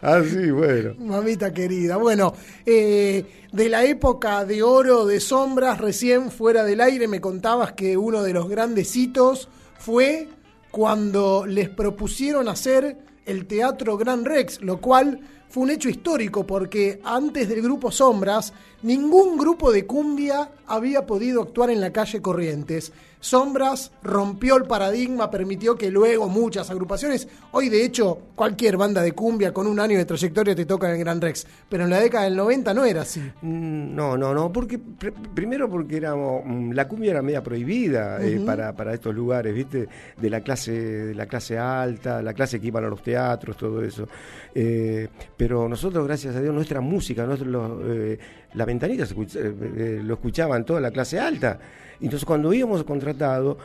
[0.00, 0.94] Así, bueno.
[0.98, 1.96] Mamita querida.
[1.96, 2.32] Bueno,
[2.66, 7.98] eh, de la época de oro de sombras, recién fuera del aire me contabas que
[7.98, 9.48] uno de los grandes hitos
[9.78, 10.28] fue
[10.70, 12.96] cuando les propusieron hacer
[13.26, 15.20] el Teatro Gran Rex, lo cual
[15.50, 21.42] fue un hecho histórico porque antes del grupo Sombras, ningún grupo de cumbia había podido
[21.42, 22.90] actuar en la calle Corrientes.
[23.22, 29.12] Sombras rompió el paradigma, permitió que luego muchas agrupaciones, hoy de hecho cualquier banda de
[29.12, 32.00] cumbia con un año de trayectoria te toca en el Gran Rex, pero en la
[32.00, 33.20] década del 90 no era así.
[33.42, 38.20] Mm, No, no, no, porque pr- primero porque éramos mm, la cumbia era media prohibida
[38.20, 39.88] eh, para, para estos lugares, ¿viste?
[40.20, 43.82] De la clase de la clase alta, la clase que iban a los teatros, todo
[43.84, 44.08] eso.
[44.52, 48.18] Eh, pero nosotros, gracias a Dios, nuestra música, nuestro, lo- eh,
[48.54, 51.58] la ventanita se escucha- eh, eh, lo escuchaban toda la clase alta.
[52.00, 53.56] Entonces cuando íbamos contratados,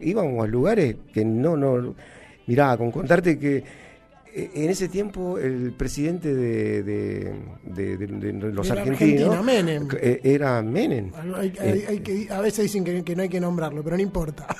[0.00, 1.94] íbamos a lugares que no, no,
[2.46, 3.64] mirá, con contarte que
[4.32, 7.34] eh, en ese tiempo el presidente de, de-
[7.64, 9.88] de- de- de los argentinos Argentina, Menem.
[10.00, 11.10] eh, era Menem.
[11.34, 14.02] Hay- hay- hay que- a veces dicen que, que no hay que nombrarlo, pero no
[14.02, 14.46] importa.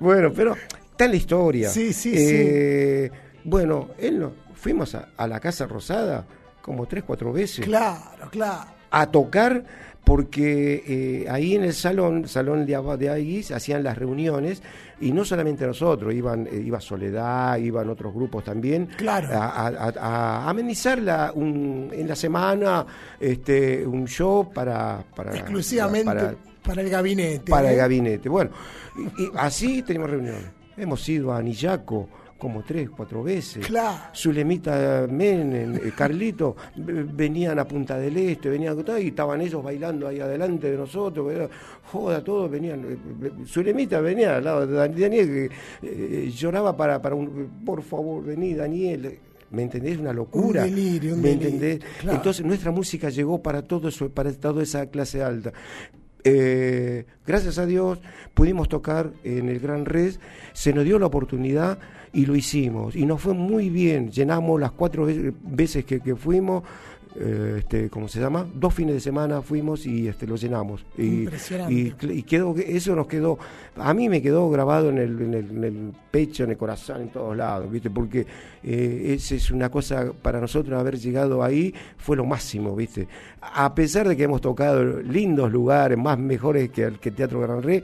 [0.00, 0.54] Bueno, pero
[0.90, 1.68] está en la historia.
[1.70, 3.10] Sí, sí, Eh,
[3.44, 6.24] Bueno, él no, fuimos a, a la Casa Rosada
[6.62, 7.64] como tres, cuatro veces.
[7.64, 8.70] Claro, claro.
[8.90, 9.64] a tocar
[10.04, 10.82] porque
[11.24, 14.60] eh, ahí en el salón, salón de, de ahí se hacían las reuniones
[15.00, 19.28] y no solamente nosotros, iban, eh, iba Soledad, iban otros grupos también, Claro.
[19.32, 22.84] a, a- amenizar la, un- en la semana
[23.20, 26.34] este, un show para, para Exclusivamente para,
[26.64, 27.50] para, el gabinete.
[27.50, 27.78] para el ¿eh?
[27.78, 28.28] gabinete.
[28.28, 28.50] Bueno,
[28.96, 30.44] y, y así tenemos reuniones.
[30.76, 32.08] Hemos ido a Anillaco
[32.42, 33.64] como tres, cuatro veces.
[33.64, 33.96] Claro.
[34.12, 40.08] Zulemita Menem, eh, Carlito, venían a Punta del Este, venían a- y estaban ellos bailando
[40.08, 41.32] ahí adelante de nosotros,
[41.84, 42.84] joda, todos venían.
[42.84, 45.50] eh, Zulemita venía al lado de Dan- Daniel, que
[46.26, 49.18] eh, lloraba para, para un, por favor, vení Daniel.
[49.52, 49.98] ¿Me entendés?
[49.98, 50.64] Una locura.
[50.64, 51.80] Un delirio, un ¿Me delirio, entendés?
[52.00, 52.16] claro.
[52.16, 55.52] Entonces nuestra música llegó para todo eso, para toda esa clase alta.
[56.24, 58.00] Eh, gracias a Dios
[58.34, 60.20] pudimos tocar en el Gran Res,
[60.52, 61.78] se nos dio la oportunidad
[62.12, 62.94] y lo hicimos.
[62.96, 66.62] Y nos fue muy bien, llenamos las cuatro ve- veces que, que fuimos,
[67.14, 68.46] eh, este, ¿cómo se llama?
[68.54, 70.84] Dos fines de semana fuimos y este, lo llenamos.
[70.96, 71.26] Y,
[71.70, 73.38] y, y quedó, eso nos quedó,
[73.76, 77.02] a mí me quedó grabado en el, en el, en el pecho, en el corazón,
[77.02, 77.90] en todos lados, ¿viste?
[77.90, 78.26] Porque
[78.62, 83.06] eh, esa es una cosa, para nosotros haber llegado ahí fue lo máximo, ¿viste?
[83.42, 87.62] A pesar de que hemos tocado lindos lugares, más mejores que el que Teatro Gran
[87.62, 87.82] Re, eh,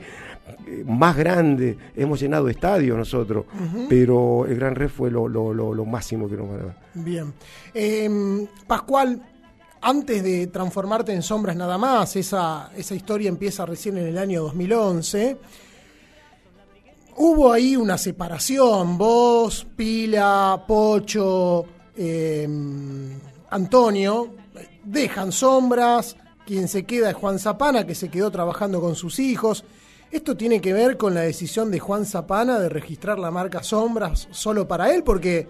[0.85, 3.45] más grande, hemos llenado estadios nosotros,
[3.87, 6.77] pero el Gran Re fue lo, lo, lo, lo máximo que nos van a dar.
[6.93, 7.33] Bien.
[7.73, 9.21] Eh, Pascual,
[9.81, 14.43] antes de transformarte en sombras nada más, esa, esa historia empieza recién en el año
[14.43, 15.37] 2011.
[17.17, 21.65] Hubo ahí una separación, vos, Pila, Pocho,
[21.95, 22.47] eh,
[23.49, 24.35] Antonio,
[24.83, 26.15] dejan sombras,
[26.45, 29.63] quien se queda es Juan Zapana, que se quedó trabajando con sus hijos.
[30.11, 34.27] Esto tiene que ver con la decisión de Juan Zapana de registrar la marca Sombras
[34.31, 35.47] solo para él, porque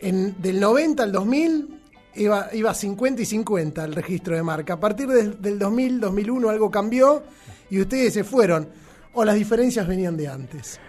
[0.00, 1.80] en, del 90 al 2000
[2.14, 4.74] iba, iba 50 y 50 el registro de marca.
[4.74, 7.22] A partir de- del 2000, 2001 algo cambió
[7.70, 8.68] y ustedes se fueron.
[9.12, 10.80] O las diferencias venían de antes.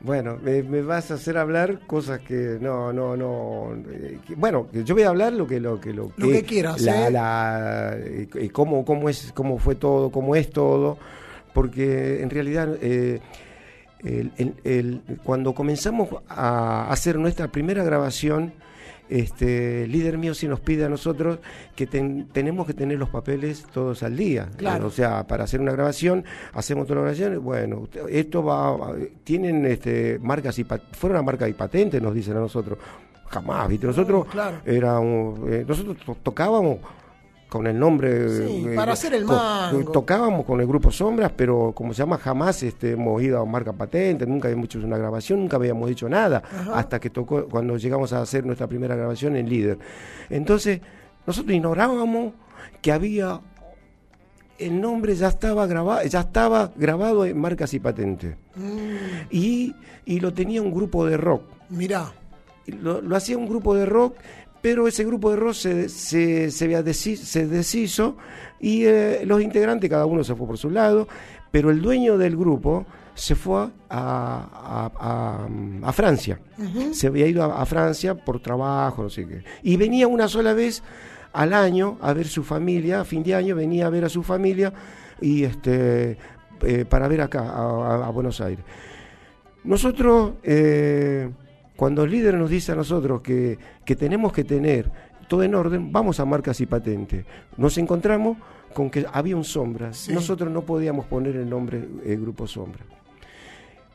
[0.00, 3.68] Bueno, me, me vas a hacer hablar cosas que no, no, no.
[3.88, 6.80] eh, que- bueno, yo voy a hablar lo que lo que lo, Lo que quieras,
[6.82, 7.10] la, ¿eh?
[7.12, 10.98] la- eh, eh, cómo, cómo es, cómo fue todo, cómo es todo,
[11.52, 13.20] porque en realidad eh,
[14.04, 18.52] el- el- el- cuando comenzamos a hacer nuestra primera grabación,
[19.08, 21.38] este el líder mío sí nos pide a nosotros
[21.76, 24.48] que ten- tenemos que tener los papeles todos al día.
[24.56, 24.86] Claro.
[24.86, 26.24] O sea, para hacer una grabación,
[26.54, 31.52] hacemos toda la grabación, bueno, esto va, tienen este, marcas y fueron a marca y
[31.52, 32.78] patente, nos dicen a nosotros.
[33.28, 33.86] Jamás, ¿viste?
[33.86, 34.58] Nosotros claro.
[34.64, 36.78] éramos, eh, nosotros to- tocábamos
[37.52, 39.90] con el nombre Sí, eh, para hacer el mango.
[39.92, 43.72] tocábamos con el grupo Sombras pero como se llama jamás este, hemos ido a marca
[43.72, 46.78] patente nunca habíamos hecho una grabación nunca habíamos dicho nada Ajá.
[46.78, 49.78] hasta que tocó cuando llegamos a hacer nuestra primera grabación en líder.
[50.30, 50.80] Entonces
[51.26, 52.32] nosotros ignorábamos
[52.80, 53.40] que había
[54.58, 58.36] el nombre ya estaba grabado ya estaba grabado en marcas y patentes
[59.30, 59.74] y,
[60.04, 61.42] y lo tenía un grupo de rock.
[61.68, 62.12] Mirá,
[62.66, 64.16] lo, lo hacía un grupo de rock,
[64.62, 68.16] pero ese grupo de rock se, se, se, deshizo
[68.60, 71.08] y eh, los integrantes, cada uno se fue por su lado,
[71.50, 76.40] pero el dueño del grupo se fue a, a- a- a Francia.
[76.94, 79.42] Se había ido a, Francia por trabajo, no sé qué.
[79.62, 80.82] Y venía una sola vez
[81.34, 84.22] al año a ver su familia, a fin de año venía a ver a su
[84.22, 84.72] familia
[85.20, 86.16] y este
[86.62, 88.64] eh, para ver acá, a Buenos Aires.
[89.64, 91.28] Nosotros, eh,
[91.76, 94.90] cuando el líder nos dice a nosotros que, que tenemos que tener
[95.28, 97.24] todo en orden, vamos a marcas y patentes.
[97.56, 98.36] Nos encontramos
[98.74, 99.92] con que había un sombra.
[99.92, 100.12] Sí.
[100.12, 102.84] Nosotros no podíamos poner el nombre eh, Grupo Sombra.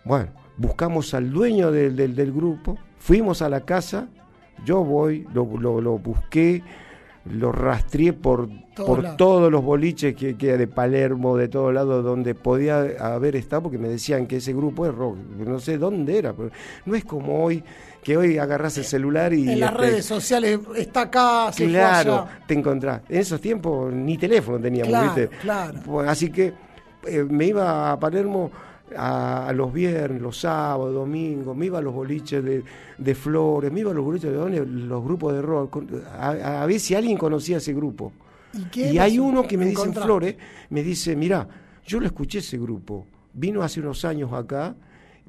[0.04, 0.28] Bueno,
[0.58, 4.08] buscamos al dueño del, del- del grupo, fuimos a la casa,
[4.66, 6.64] yo voy, lo, lo- lo busqué,
[7.32, 12.04] lo rastreé por, Todos por todos los boliches que, que de Palermo, de todos lados
[12.04, 16.18] donde podía haber estado, porque me decían que ese grupo es rock, no sé dónde
[16.18, 16.52] era, pero
[16.86, 17.64] no es como hoy,
[18.04, 19.50] que hoy agarras el celular y...
[19.52, 22.40] en las este, redes sociales está acá, se fue Claro, allá.
[22.48, 23.02] te encontrás.
[23.10, 25.38] En esos tiempos ni teléfono teníamos, Claro, ¿viste?
[25.38, 26.00] claro.
[26.08, 26.54] Así que
[27.08, 28.52] eh, me iba a Palermo
[28.96, 32.64] a, a los viernes, los sábados, domingos, me iba a los boliches de,
[32.98, 36.66] de Flores, me iba a los boliches de donde los grupos de rock, a, a
[36.66, 38.12] ver si alguien conocía ese grupo.
[38.74, 39.94] ¿Y, hay uno que me dice en.
[39.94, 40.36] Flores,
[40.70, 41.48] me dice, mira,
[41.86, 44.76] yo lo escuché ese grupo, vino hace unos años acá,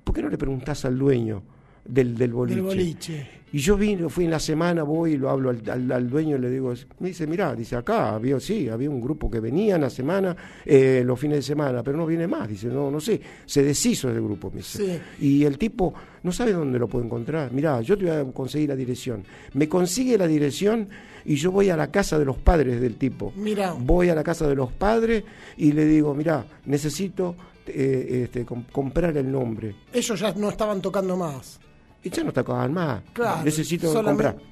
[0.05, 1.43] ¿por qué no le preguntás al dueño
[1.85, 2.57] del, del boliche?
[2.57, 3.38] Del boliche.
[3.53, 6.37] Y yo vine, fui en la semana, voy y lo hablo al, al- al dueño
[6.37, 9.77] y le digo, me dice, mirá, dice, acá había, sí, había un grupo que venía
[9.77, 13.01] en la semana, eh, los fines de semana, pero no viene más, dice, no, no
[13.01, 15.01] sé, se deshizo ese grupo, me dice.
[15.19, 15.27] Sí.
[15.27, 17.51] Y el tipo no sabe dónde lo puede encontrar.
[17.53, 19.25] Mirá, yo te voy a conseguir la dirección.
[19.55, 20.89] Me consigue la dirección
[21.25, 23.33] y yo voy a la casa de los padres del tipo.
[23.35, 23.73] Mirá.
[23.73, 25.25] Voy a la casa de los padres
[25.57, 27.35] y le digo, mirá, necesito
[27.67, 29.75] eh, este, com- comprar el nombre.
[29.93, 31.61] Ellos ya no estaban tocando más.
[32.03, 33.03] Y ya no tocaban más.
[33.13, 34.49] Claro, Necesito solamente- comprar.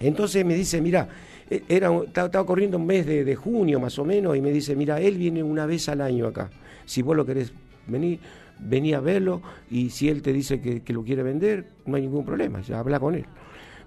[0.00, 1.08] Entonces me dice, mira,
[1.48, 4.76] eh, era, estaba corriendo un mes de, de junio más o menos y me dice,
[4.76, 6.50] mira, él viene una vez al año acá.
[6.84, 7.52] Si vos lo querés
[7.86, 8.18] venir,
[8.60, 9.40] vení a verlo
[9.70, 12.78] y si él te dice que, que lo quiere vender, no hay ningún problema, ya
[12.80, 13.24] habla con él.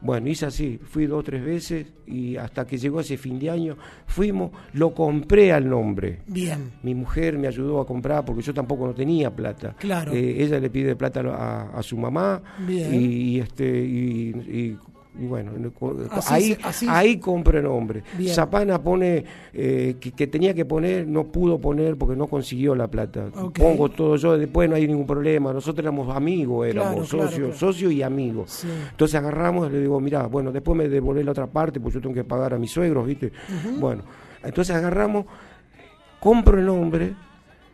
[0.01, 3.49] Bueno, hice así, fui dos o tres veces y hasta que llegó ese fin de
[3.49, 6.19] año, fuimos, lo compré al nombre.
[6.27, 6.71] Bien.
[6.83, 9.75] Mi mujer me ayudó a comprar porque yo tampoco no tenía plata.
[9.79, 10.13] Claro.
[10.13, 12.93] Eh, ella le pide plata a, a su mamá Bien.
[12.93, 14.77] y, y, este y, y-
[15.19, 15.51] y bueno
[16.11, 18.03] Así ahí así- ahí compro el nombre.
[18.17, 18.33] Bien.
[18.33, 19.23] Zapana pone
[19.53, 23.25] eh, que, que tenía que poner no pudo poner porque no consiguió la plata.
[23.57, 25.51] Pongo todo yo después no hay ningún problema.
[25.53, 27.55] Nosotros éramos amigos, éramos Claro, socios, claro.
[27.55, 28.51] socios y amigos.
[28.51, 28.67] Sí.
[28.91, 32.01] Entonces agarramos y le digo, mira, bueno, después me devolvés la otra parte porque yo
[32.01, 33.31] tengo que pagar a mis suegros, ¿viste?
[33.79, 34.03] Bueno,
[34.43, 35.25] entonces agarramos,
[36.19, 37.13] compro el nombre,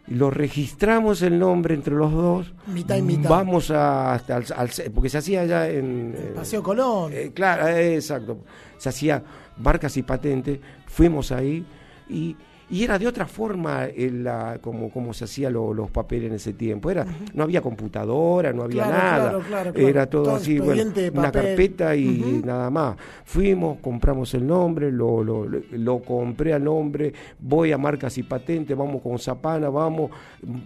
[0.08, 2.54] lo registramos el nombre entre los dos.
[2.68, 3.30] Mitad y mitad.
[3.30, 6.14] Vamos a, hasta al, al- porque se hacía allá en...
[6.18, 7.12] eh, Paseo Colón.
[7.14, 8.40] eh, claro, eh, exacto.
[8.78, 9.24] Se hacía
[9.58, 11.66] marcas y patentes, fuimos ahí
[12.10, 12.36] y,
[12.70, 16.36] y era de otra forma el, la- como, como se hacían lo- los papeles en
[16.36, 16.90] ese tiempo.
[16.90, 19.40] Era, No había computadora, no había Claro, nada.
[19.48, 19.72] claro.
[19.76, 22.96] Era todo, Todo así, bueno, una carpeta y nada más.
[23.26, 28.24] Fuimos, compramos el nombre, lo, lo, lo- lo compré al nombre, voy a marcas y
[28.24, 30.10] patentes, vamos con Zapana, vamos,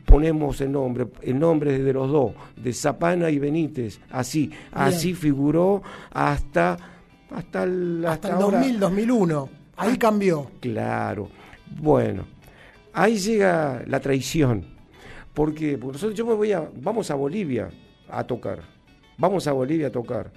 [0.06, 5.82] ponemos el nombre, el nombre de los dos, de Zapana y Benítez, así, así figuró
[6.12, 6.78] hasta
[7.30, 8.58] hasta el, Hasta el ahora.
[8.60, 9.50] 2000, 2001.
[9.76, 10.50] Ahí cambió.
[10.62, 11.28] Claro.
[11.80, 12.26] Bueno,
[12.94, 14.66] ahí llega la traición.
[15.34, 17.70] Porque, porque nosotros yo me voy a vamos a Bolivia
[18.10, 18.62] a tocar.
[19.18, 20.32] Vamos a Bolivia a tocar.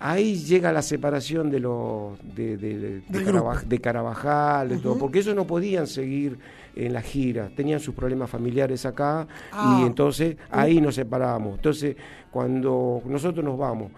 [0.00, 3.68] Ahí llega la separación de los de, de, de- de Del Caraba- grupo.
[3.68, 6.38] de Carabajal, de todo, porque ellos no podían seguir
[6.76, 9.78] en la gira, tenían sus problemas familiares acá Ah.
[9.80, 11.56] y entonces ahí nos separamos.
[11.56, 11.96] Entonces,
[12.30, 13.90] cuando nosotros nos vamos,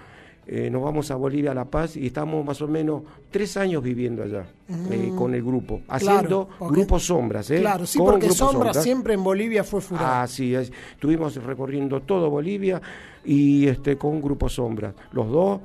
[0.52, 3.84] eh, nos vamos a Bolivia, a La Paz, y estamos más o menos tres años
[3.84, 5.16] viviendo allá eh, Mm.
[5.16, 7.50] con el grupo, Claro, haciendo porque- grupos sombras.
[7.52, 7.60] ¿eh?
[7.60, 8.82] Claro, sí, Con porque Sombra sombras.
[8.82, 10.02] siempre en Bolivia fue furor.
[10.04, 10.72] Así es.
[10.92, 12.82] Estuvimos recorriendo todo Bolivia
[13.24, 15.60] y este con Grupo Sombra, los dos.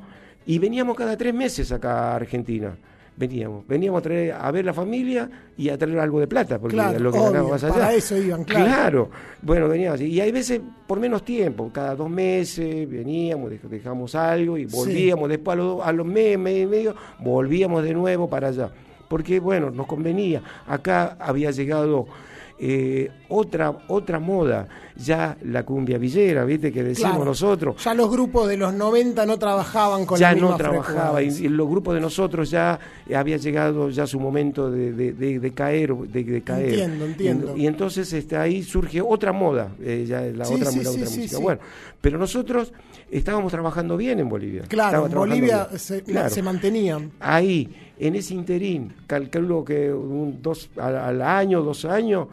[0.46, 2.76] Y veníamos cada tres meses acá a Argentina.
[3.18, 6.76] Veníamos, veníamos a, traer, a ver la familia y a traer algo de plata, porque
[6.76, 7.74] Claro, lo que obvio, ganábamos allá.
[7.74, 9.10] para eso iban, claro.
[9.42, 10.02] Bueno, veníamos.
[10.02, 14.76] Y hay veces por menos tiempo, cada dos meses veníamos, dej- dejamos algo y Sí.
[14.76, 15.30] volvíamos.
[15.30, 18.70] Después a los, a los meses, mes y medio, volvíamos de nuevo para allá.
[19.08, 20.42] Porque, bueno, nos convenía.
[20.68, 22.08] Acá había llegado
[22.58, 26.72] eh, otra, otra moda, ya la cumbia villera, ¿viste?
[26.72, 27.26] Que decimos Claro.
[27.26, 27.84] nosotros.
[27.84, 31.50] Ya los grupos de los 90 no trabajaban con ya la misma no trabajaba y,
[31.50, 32.80] los grupos de nosotros ya
[33.10, 37.58] eh, había llegado ya su momento de, de- de- de caer de, caer Entiendo, entiendo.
[37.58, 40.84] y, y entonces este ahí surge otra moda eh, ya la Sí, otra, sí, la
[40.92, 41.60] sí, otra sí, música bueno
[42.00, 42.72] pero nosotros
[43.12, 46.30] estábamos trabajando bien en Bolivia Claro, en Bolivia se, Claro.
[46.30, 47.12] se mantenían.
[47.20, 47.70] ahí
[48.00, 52.28] en ese interín calculo que un dos al, al año dos años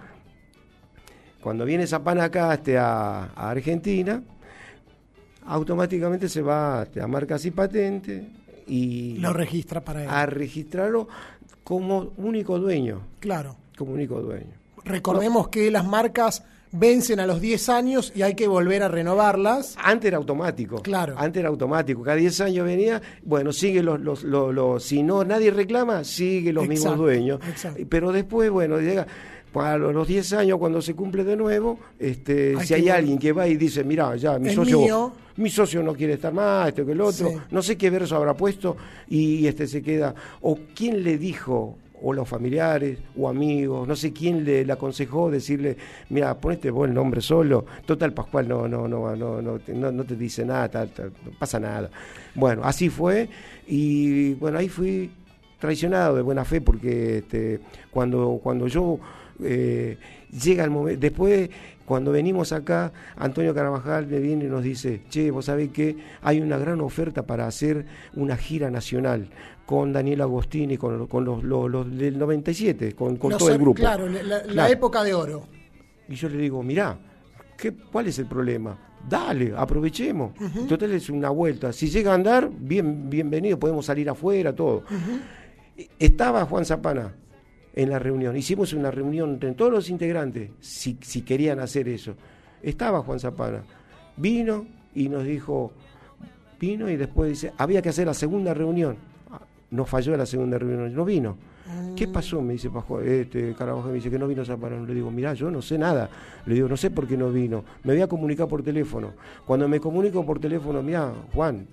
[1.42, 4.22] cuando viene acá este, a, a Argentina
[5.46, 8.22] automáticamente se va este, a marcas y patentes
[8.66, 10.08] y Lo registra para él.
[10.08, 11.08] a registrarlo
[11.64, 13.56] como único dueño, Claro.
[13.76, 14.52] como único dueño.
[14.84, 19.76] Recordemos que las marcas vencen a los 10 años y hay que volver a renovarlas.
[19.82, 20.80] Antes era automático.
[20.82, 21.14] Claro.
[21.18, 22.02] Antes era automático.
[22.02, 26.52] Cada 10 años venía, bueno, sigue los, los, los, los- si no nadie reclama, sigue
[26.52, 27.40] los mismos dueños.
[27.48, 27.82] exacto.
[27.88, 29.06] Pero después, bueno, llega
[29.54, 33.32] a los los 10 años cuando se cumple de nuevo, este, si hay alguien que
[33.32, 35.12] va y dice, mira, ya mi El socio mío.
[35.36, 37.36] mi socio no quiere estar más, esto que el otro, Sí.
[37.50, 38.76] no sé qué verso habrá puesto
[39.08, 44.12] y este se queda o quién le dijo o los familiares o amigos, no sé
[44.12, 45.76] quién le, le aconsejó decirle,
[46.10, 49.92] mira, ponete vos el nombre solo, total Pascual no no no no no te, no,
[49.92, 51.88] no te dice nada, tal, tal, no pasa nada.
[52.34, 53.28] Bueno, así fue
[53.68, 55.10] y bueno, ahí fui
[55.60, 57.60] traicionado de buena fe porque este,
[57.92, 58.98] cuando cuando yo
[59.44, 59.98] eh,
[60.42, 61.50] llega el momento, después
[61.84, 66.40] cuando venimos acá, Antonio Carabajal me viene y nos dice, che, vos sabés que hay
[66.40, 69.28] una gran oferta para hacer una gira nacional
[69.66, 73.80] con Daniel Agostini, con, con los, los- los del 97, con, todo el grupo.
[73.80, 75.42] Claro, la, época de oro.
[76.08, 76.98] Y yo le digo, mirá,
[77.56, 78.78] ¿qué, ¿cuál es el problema?
[79.08, 80.32] Dale, aprovechemos.
[80.40, 80.66] Ujú.
[80.66, 81.72] Total es una vuelta.
[81.72, 84.84] Si llega a andar, bien, bienvenido, podemos salir afuera, todo.
[85.98, 87.14] Estaba Juan Zapana
[87.74, 88.36] en la reunión.
[88.36, 92.14] Hicimos una reunión entre todos los integrantes, si, si querían hacer eso.
[92.62, 93.62] Estaba Juan Zapana.
[94.16, 95.72] Vino y nos dijo,
[96.60, 98.96] vino y después dice, había que hacer la segunda reunión.
[99.30, 99.40] Ah,
[99.70, 101.36] Nos falló la segunda reunión, no vino.
[101.96, 102.42] ¿Qué pasó?
[102.42, 104.84] Me dice Pascual, este Carabajal me dice que no vino Zapana.
[104.84, 106.10] Le digo, mirá, yo no sé nada.
[106.46, 107.64] Le digo, no sé por qué no vino.
[107.84, 109.12] Me voy a comunicar por teléfono.
[109.46, 111.66] Cuando me comunico por teléfono, mirá, Juan,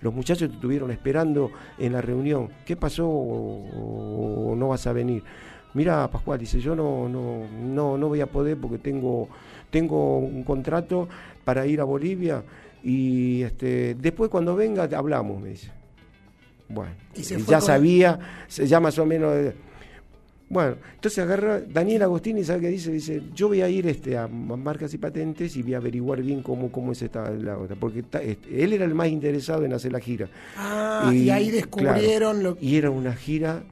[0.00, 2.48] los muchachos te estuvieron esperando en la reunión.
[2.64, 5.22] ¿Qué pasó o, no vas a venir?
[5.74, 9.28] Mira, Pascual, dice, yo no, no, no, no voy a poder porque tengo,
[9.70, 11.08] tengo un contrato
[11.44, 12.44] para ir a Bolivia
[12.84, 15.83] y este, después cuando venga hablamos, me dice.
[16.68, 16.92] Bueno,
[17.46, 18.18] ya sabía,
[18.48, 19.34] se ya más o menos.
[19.36, 19.52] eh,
[20.48, 22.90] Bueno, entonces agarra Daniel Agostini, ¿sabe qué dice?
[22.92, 26.42] Dice, yo voy a ir este, a marcas y patentes y voy a averiguar bien
[26.42, 29.72] cómo, cómo es esta la otra, porque ta- este, él era el más interesado en
[29.72, 30.28] hacer la gira.
[30.56, 33.62] Ah, y, ahí descubrieron claro, lo Y era una gira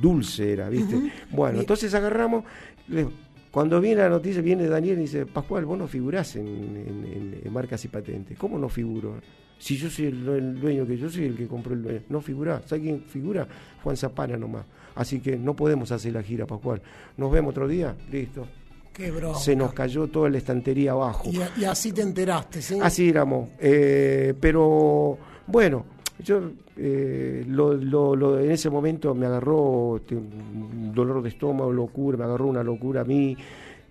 [0.00, 1.12] dulce, era, ¿viste?
[1.30, 2.44] Bueno, Y- entonces agarramos,
[2.88, 3.08] le-
[3.50, 7.40] cuando viene la noticia, viene Daniel y dice, Pascual, vos no figurás en, en- en-
[7.44, 8.38] en marcas y patentes.
[8.38, 9.16] ¿Cómo no figuro?
[9.60, 12.00] Si yo soy el, el dueño, que yo soy el que compró el dueño.
[12.08, 12.60] No figurá.
[12.66, 13.46] ¿Sabes quién figura?
[13.84, 14.64] Juan Zapana nomás.
[14.96, 16.80] Así que no podemos hacer la gira, Pascual.
[17.16, 17.94] Nos vemos otro día.
[18.10, 18.46] Listo.
[18.92, 19.12] Qué.
[19.38, 21.30] Se nos cayó toda la estantería abajo.
[21.56, 22.78] Y así te enteraste, ¿sí?
[22.82, 23.50] Así éramos.
[23.60, 25.16] Eh, pero
[25.46, 25.84] bueno,
[26.24, 31.72] Yo, eh, lo, lo- lo- en ese momento me agarró este, un dolor de estómago,
[31.72, 33.34] locura, me agarró una locura a mí,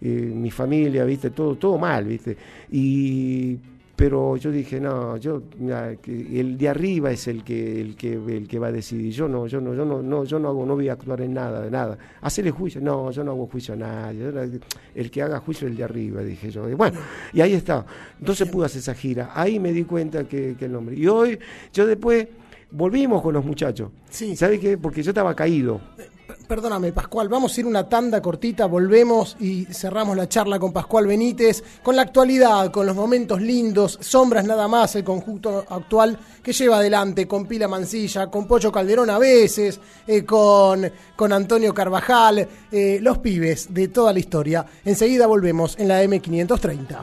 [0.01, 2.37] eh, mi familia, viste, todo, todo mal, viste.
[2.71, 3.57] Y
[3.99, 8.47] pero yo dije, no, yo mira, el de arriba es el que, el que, el
[8.47, 9.11] que va a decidir.
[9.11, 11.33] Yo no, yo no, yo no, no, yo no hago, no voy a actuar en
[11.33, 11.97] nada, de nada.
[12.21, 14.31] Hacerle juicio, no, yo no hago juicio a nadie.
[14.95, 16.69] El que haga juicio es el de arriba, dije yo.
[16.69, 16.97] Y bueno,
[17.33, 17.85] y ahí está.
[18.17, 19.31] Entonces pude hacer esa gira.
[19.33, 20.95] Ahí me di cuenta que, que el nombre.
[20.95, 21.37] Y hoy,
[21.73, 22.25] yo después
[22.71, 23.91] volvimos con los muchachos.
[24.09, 24.33] Sí.
[24.37, 24.77] ¿Sabe qué?
[24.77, 25.81] Porque yo estaba caído.
[26.49, 31.05] Perdóname, Pascual, vamos a ir una tanda cortita, volvemos y cerramos la charla con Pascual
[31.05, 36.51] Benítez, con la actualidad, con los momentos lindos, Sombras nada más, el conjunto actual que
[36.51, 42.47] lleva adelante con Pila Mancilla, con Pollo Calderón a veces, eh, con, con Antonio Carvajal,
[42.71, 44.65] eh, los pibes de toda la historia.
[44.83, 46.97] Enseguida volvemos en la M530.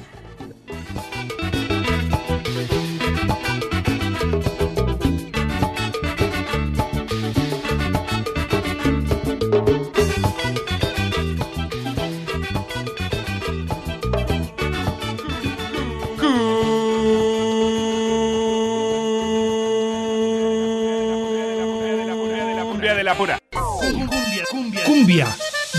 [23.07, 23.39] La pura.
[23.53, 25.37] Cumbia, cumbia, cumbia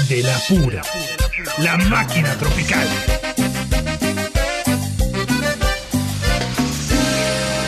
[0.07, 0.81] de la pura.
[1.57, 2.87] La máquina tropical.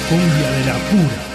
[0.07, 1.28] Cumbia de la pura.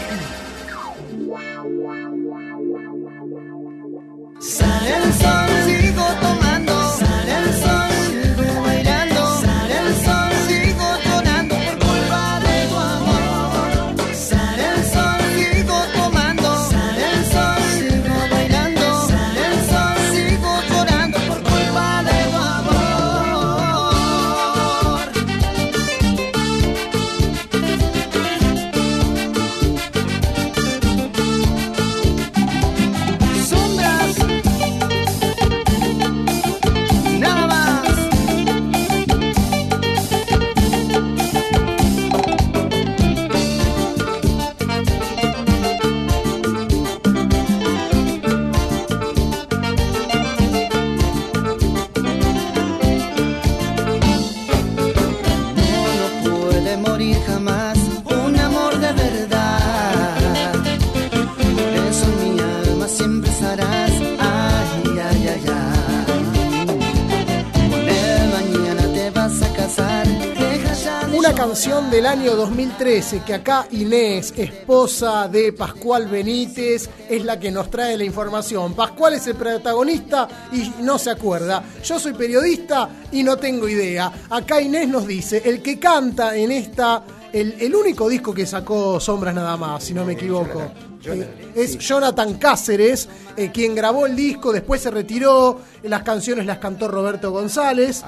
[72.74, 78.74] 2013 que acá Inés, esposa de Pascual Benítez, es la que nos trae la información.
[78.74, 81.62] Pascual es el protagonista y no se acuerda.
[81.84, 84.10] Yo soy periodista y no tengo idea.
[84.28, 88.98] Acá Inés nos dice, el que canta en esta, el, el único disco que sacó
[88.98, 90.72] Sombras nada más, si no me equivoco.
[91.06, 96.58] Eh, es Jonathan Cáceres, eh, quien grabó el disco, después se retiró, las canciones las
[96.58, 98.02] cantó Roberto González,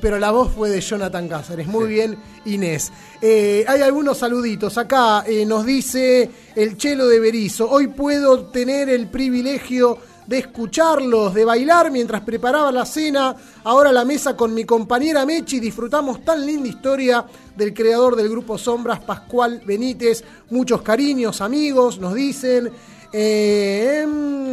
[0.00, 1.66] pero la voz fue de Jonathan Cáceres.
[1.66, 2.92] Muy bien, Inés.
[3.20, 4.78] Eh, hay algunos saluditos.
[4.78, 11.34] Acá eh, nos dice el Chelo de Berizo, hoy puedo tener el privilegio de escucharlos,
[11.34, 16.24] de bailar mientras preparaba la cena, ahora a la mesa con mi compañera Mechi, disfrutamos
[16.24, 22.70] tan linda historia del creador del grupo Sombras, Pascual Benítez, muchos cariños, amigos, nos dicen,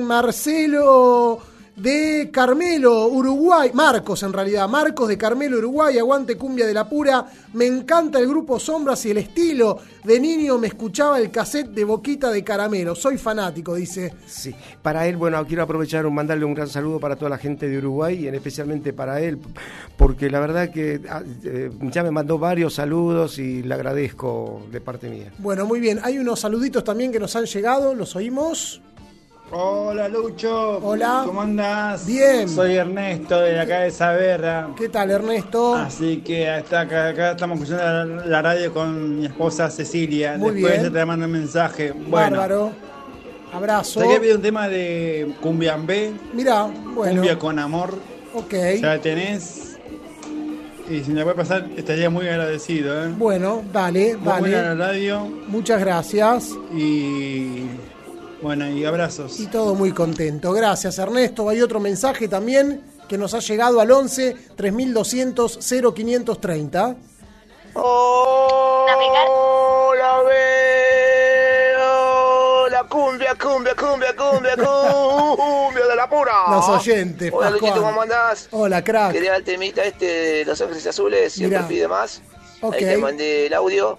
[0.03, 1.41] Marcelo
[1.81, 7.25] de Carmelo, Uruguay, Marcos en realidad, Marcos de Carmelo, Uruguay, aguante cumbia de la pura,
[7.53, 11.83] me encanta el grupo Sombras y el estilo, de niño me escuchaba el cassette de
[11.83, 14.13] Boquita de Caramelo, soy fanático, dice.
[14.27, 14.53] Sí,
[14.83, 17.79] para él, bueno, quiero aprovechar un mandarle un gran saludo para toda la gente de
[17.79, 19.39] Uruguay y en especialmente para él,
[19.97, 24.81] porque la verdad que ah, eh, ya me mandó varios saludos y le agradezco de
[24.81, 25.33] parte mía.
[25.39, 28.81] Bueno, muy bien, hay unos saluditos también que nos han llegado, los oímos.
[29.53, 30.78] Hola Lucho.
[30.78, 31.23] Hola.
[31.26, 32.06] ¿Cómo andás?
[32.06, 32.48] Bien.
[32.48, 34.69] Soy Ernesto de acá de Saberra.
[34.78, 35.76] ¿Qué tal, Ernesto?
[35.76, 40.38] Así que hasta acá, acá estamos escuchando la, la radio con mi esposa Cecilia.
[40.38, 40.94] Muy Después bien.
[40.94, 41.91] te mando un mensaje.
[41.91, 42.72] Bueno, Bárbaro.
[43.53, 43.99] Abrazo.
[43.99, 46.14] te pedir un tema de Cumbiambé.
[46.34, 46.64] Mira,
[46.95, 47.15] bueno.
[47.15, 47.98] Cumbia con amor.
[48.34, 48.53] Ok.
[48.80, 49.78] Ya la tenés.
[50.90, 53.06] Y si me puede pasar, estaría muy agradecido.
[53.06, 53.10] ¿eh?
[53.18, 55.28] Bueno, dale, Muy buena la radio.
[55.48, 56.52] Muchas gracias.
[56.73, 57.65] Y
[58.41, 59.39] bueno, y abrazos.
[59.39, 60.51] Y todo muy contento.
[60.53, 61.47] Gracias, Ernesto.
[61.49, 66.95] Hay otro mensaje también que nos ha llegado al 11 3200 0530.
[67.73, 68.95] Hola,
[71.72, 76.34] veo la cumbia, cumbia, cumbia, cumbia, cumbia de la pura.
[76.49, 77.69] Los oyentes, Hola, Pascual.
[77.72, 78.47] Luchito, ¿cómo andás?
[78.51, 79.11] Hola, crack.
[79.13, 81.68] Quería el temita este de Los Ángeles Azules, siempre Mirá.
[81.69, 82.22] pide más.
[82.61, 82.73] Ok.
[82.76, 83.97] Ahí te mandé el audio.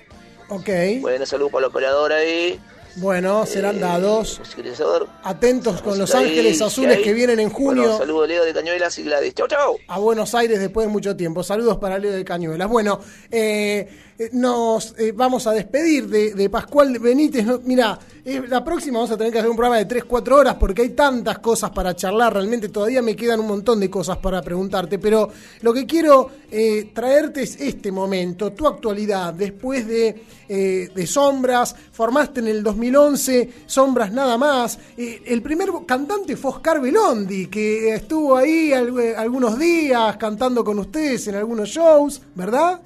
[0.48, 0.69] Ok.
[1.01, 2.60] Bueno, saludos para el operador ahí.
[2.97, 4.40] Bueno, serán dados.
[4.44, 5.09] Si querés saber.
[5.23, 7.82] Atentos con Los Ángeles Azules que vienen en junio.
[7.82, 9.35] Bueno, saludos Leo de Cañuelas y Gladys.
[9.35, 9.77] Chau, chau.
[9.89, 11.43] a Buenos Aires después de mucho tiempo.
[11.43, 12.69] Saludos para Leo de Cañuelas.
[12.69, 13.01] Bueno,
[13.31, 13.89] eh, eh,
[14.32, 17.44] nos eh, vamos a despedir de, de Pascual Benítez.
[17.64, 20.82] Mira, eh, la próxima vamos a tener que hacer un programa de 3-4 horas porque
[20.82, 22.32] hay tantas cosas para charlar.
[22.34, 24.98] Realmente todavía me quedan un montón de cosas para preguntarte.
[24.98, 25.28] Pero
[25.62, 31.74] lo que quiero eh, traerte es este momento, tu actualidad, después de, eh, de Sombras,
[31.93, 34.78] formaste en el 2011 Sombras Nada Más.
[34.97, 40.62] Eh, el primer cantante fue Oscar Belondi, que estuvo ahí al- eh, algunos días cantando
[40.64, 42.80] con ustedes en algunos shows, ¿verdad?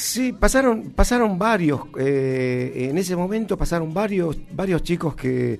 [0.00, 5.58] Sí, pasaron, pasaron varios, eh, en ese momento pasaron varios, varios chicos que,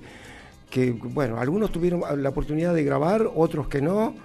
[0.69, 4.15] que, bueno, algunos tuvieron la oportunidad de grabar, otros que no,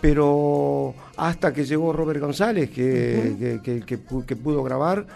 [0.00, 5.06] pero hasta que llegó Robert González, que, que, que- que pu- que pudo grabar,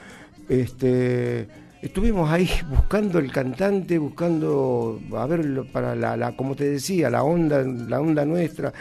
[0.46, 1.48] este,
[1.80, 7.22] estuvimos ahí buscando el cantante, buscando, a ver, para la, la- como te decía, la
[7.22, 8.74] onda, la onda nuestra.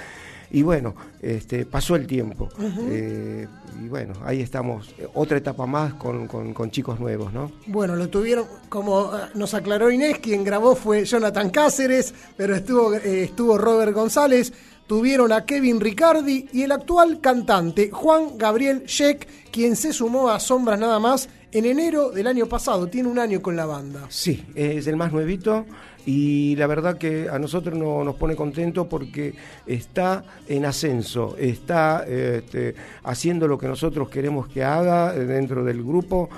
[0.51, 2.49] Y bueno, este, pasó el tiempo.
[2.89, 3.47] Eh,
[3.83, 4.93] y bueno, ahí estamos.
[4.97, 7.51] Eh, Otra etapa más con, con- con chicos nuevos, ¿no?
[7.67, 12.93] Bueno, lo tuvieron, como eh, nos aclaró Inés, quien grabó fue Jonathan Cáceres, pero estuvo,
[12.93, 14.53] eh, estuvo Robert González,
[14.87, 20.39] tuvieron a Kevin Ricardi y el actual cantante Juan Gabriel Sheck, quien se sumó a
[20.39, 24.05] Sombras nada más en enero del año pasado, tiene un año con la banda.
[24.09, 25.65] Sí, es el más nuevito
[26.07, 29.33] y la verdad que a nosotros no- nos pone contento porque
[29.67, 36.29] está en ascenso, está este, haciendo lo que nosotros queremos que haga dentro del grupo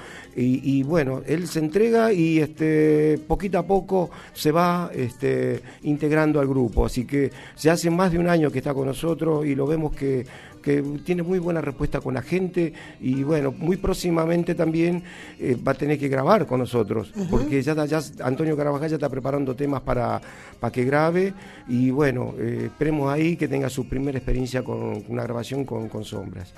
[0.41, 6.47] y, bueno, él se entrega y este, poquito a poco se va este, integrando al
[6.47, 9.67] grupo, así que ya hace más de un año que está con nosotros y lo
[9.67, 10.25] vemos que
[10.61, 15.03] que tiene muy buena respuesta con la gente y bueno, muy próximamente también
[15.39, 19.09] eh, va a tener que grabar con nosotros, porque ya, ya Antonio Carabajal ya está
[19.09, 20.21] preparando temas para,
[20.59, 21.33] para que grabe
[21.67, 26.03] y bueno, eh, esperemos ahí que tenga su primera experiencia con una grabación con, con
[26.03, 26.53] sombras.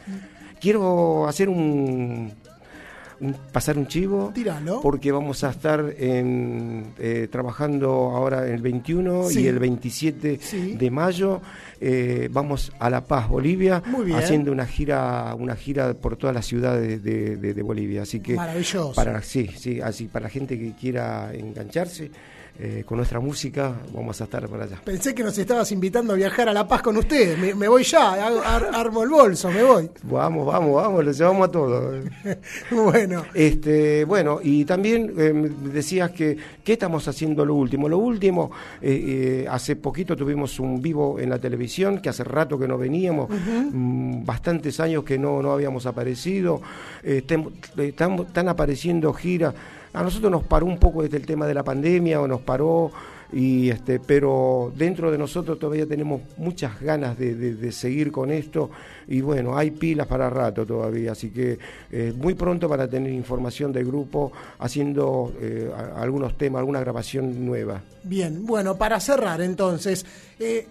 [0.59, 2.31] Quiero hacer un,
[3.21, 4.81] un- pasar un chivo Tíralo.
[4.81, 9.41] porque vamos a estar en, eh, trabajando ahora el 21 Sí.
[9.41, 10.75] y el 27 Sí.
[10.75, 11.41] de mayo
[11.79, 14.17] eh, vamos a La Paz, Bolivia, Muy bien.
[14.19, 18.03] haciendo una gira, una gira por todas las ciudades de, de- de Bolivia.
[18.03, 18.93] Así que Maravilloso.
[18.93, 22.11] para sí, sí, así para la gente que quiera engancharse
[22.59, 24.81] eh, con nuestra música, vamos a estar por allá.
[24.83, 27.83] Pensé que nos estabas invitando a viajar a La Paz con ustedes, me, me voy
[27.83, 29.89] ya, ar- armo el bolso, me voy.
[30.03, 32.05] Vamos, vamos, vamos, lo llevamos a todos.
[32.71, 33.23] bueno.
[33.33, 37.89] Este, bueno, y también eh, decías que ¿qué estamos haciendo lo último?
[37.89, 38.51] Lo último,
[38.81, 43.29] eh, hace poquito tuvimos un vivo en la televisión, que hace rato que no veníamos,
[43.29, 46.61] mm, bastantes años que no, no habíamos aparecido,
[47.03, 47.47] eh, están,
[48.27, 49.53] están apareciendo giras.
[49.93, 52.91] A nosotros nos paró un poco desde el tema de la pandemia, o nos paró,
[53.33, 58.69] y este, pero dentro de nosotros todavía tenemos muchas ganas de, de- seguir con esto,
[59.07, 61.57] y bueno, hay pilas para rato todavía, así que
[61.91, 67.45] eh, muy pronto van a tener información del grupo haciendo eh, algunos temas, alguna grabación
[67.45, 67.81] nueva.
[68.03, 70.05] Bien, bueno, para cerrar entonces,
[70.39, 70.67] eh,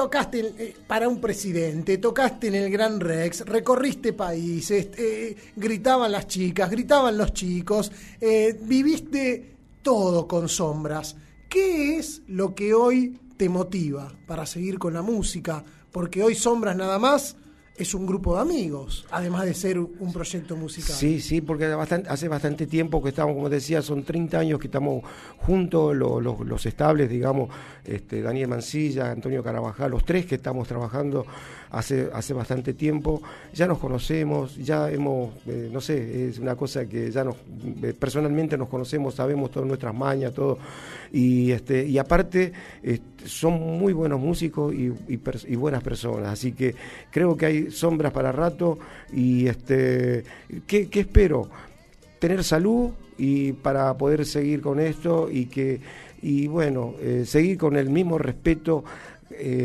[0.00, 6.26] tocaste eh, para un presidente, tocaste en el Gran Rex, recorriste países, eh, gritaban las
[6.26, 11.16] chicas, gritaban los chicos, eh, viviste todo con sombras.
[11.50, 15.62] ¿Qué es lo que hoy te motiva para seguir con la música?
[15.92, 17.36] Porque hoy Sombras nada más
[17.82, 20.94] es un grupo de amigos, además de ser un proyecto musical.
[20.94, 21.66] Sí, sí, porque
[22.08, 25.02] hace bastante, tiempo que estamos, como decía, son 30 años que estamos
[25.38, 27.48] juntos, lo- lo- los estables, digamos,
[27.84, 31.24] este, Daniel Mancilla, Antonio Carabajal, los tres que estamos trabajando
[31.70, 33.22] hace, hace bastante tiempo,
[33.54, 37.36] ya nos conocemos, ya hemos, eh, no sé, es una cosa que ya nos,
[37.82, 40.58] eh, personalmente nos conocemos, sabemos todas nuestras mañas, todo,
[41.12, 42.52] y, este, y aparte
[43.24, 44.90] son muy buenos músicos y,
[45.56, 46.74] buenas personas, así que
[47.10, 48.78] creo que hay sombras para rato
[49.12, 50.24] y este,
[50.66, 51.48] ¿qué, espero?
[52.18, 55.80] Tener salud y para poder seguir con esto y que
[56.22, 58.84] y bueno, eh, seguir con el mismo respeto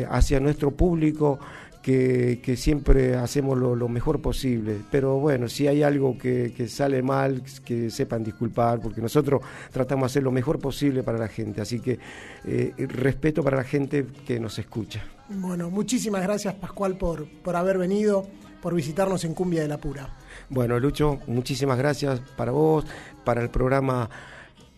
[0.09, 1.37] hacia nuestro público
[1.85, 4.77] que, que siempre hacemos lo, lo mejor posible.
[4.89, 10.01] Pero bueno, si hay algo que, que sale mal, que sepan disculpar, porque nosotros tratamos
[10.01, 11.61] de hacer lo mejor posible para la gente.
[11.61, 11.99] Así que
[12.43, 15.05] eh, respeto para la gente que nos escucha.
[15.29, 18.25] Bueno, muchísimas gracias Pascual por, por haber venido,
[18.63, 20.09] por visitarnos en Cumbia de la Pura.
[20.49, 22.83] Bueno, Lucho, muchísimas gracias para vos,
[23.23, 24.09] para el programa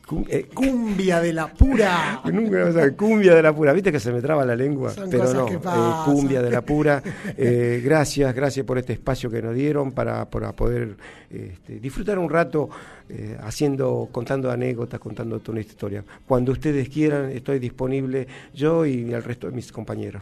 [0.08, 2.22] Cumbia de la pura.
[2.32, 4.92] Nunca vas a ver, cumbia de la pura, viste que se me traba la lengua,
[4.92, 5.60] Son pero no, eh,
[6.06, 7.04] cumbia de la pura.
[7.40, 10.96] Eh, gracias, gracias por este espacio que nos dieron para, para poder
[11.30, 12.70] este, disfrutar un rato
[13.10, 16.04] eh, haciendo, contando anécdotas, contando toda una historia.
[16.26, 20.22] Cuando ustedes quieran, estoy disponible yo y el resto de mis compañeros.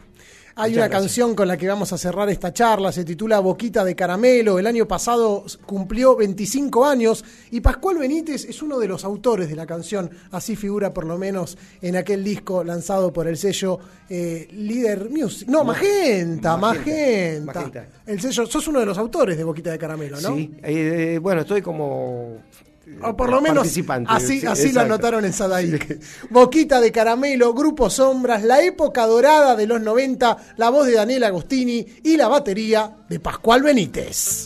[0.57, 1.01] Hay Muchas una gracias.
[1.01, 4.57] canción con la que vamos a cerrar esta charla, se titula Boquita de Caramelo.
[4.57, 9.55] El año pasado cumplió 25 años y Pascual Benítez es uno de los autores de
[9.57, 10.09] la canción.
[10.31, 13.79] Así figura por lo menos en aquel disco lanzado por el sello
[14.09, 15.49] eh, Líder Music.
[15.49, 17.87] No, Magenta, Magenta, Magenta.
[18.05, 20.35] El sello, sos uno de los autores de Boquita de Caramelo, ¿no?
[20.37, 22.37] Sí, eh, bueno, estoy como...
[23.01, 23.67] O por lo menos
[24.07, 25.77] así, sí, así lo anotaron en Sadaí.
[26.29, 31.23] Boquita de Caramelo, Grupo Sombras, la época dorada de los 90, la voz de Daniel
[31.23, 34.45] Agostini y la batería de Pascual Benítez.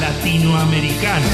[0.00, 1.28] latinoamericano.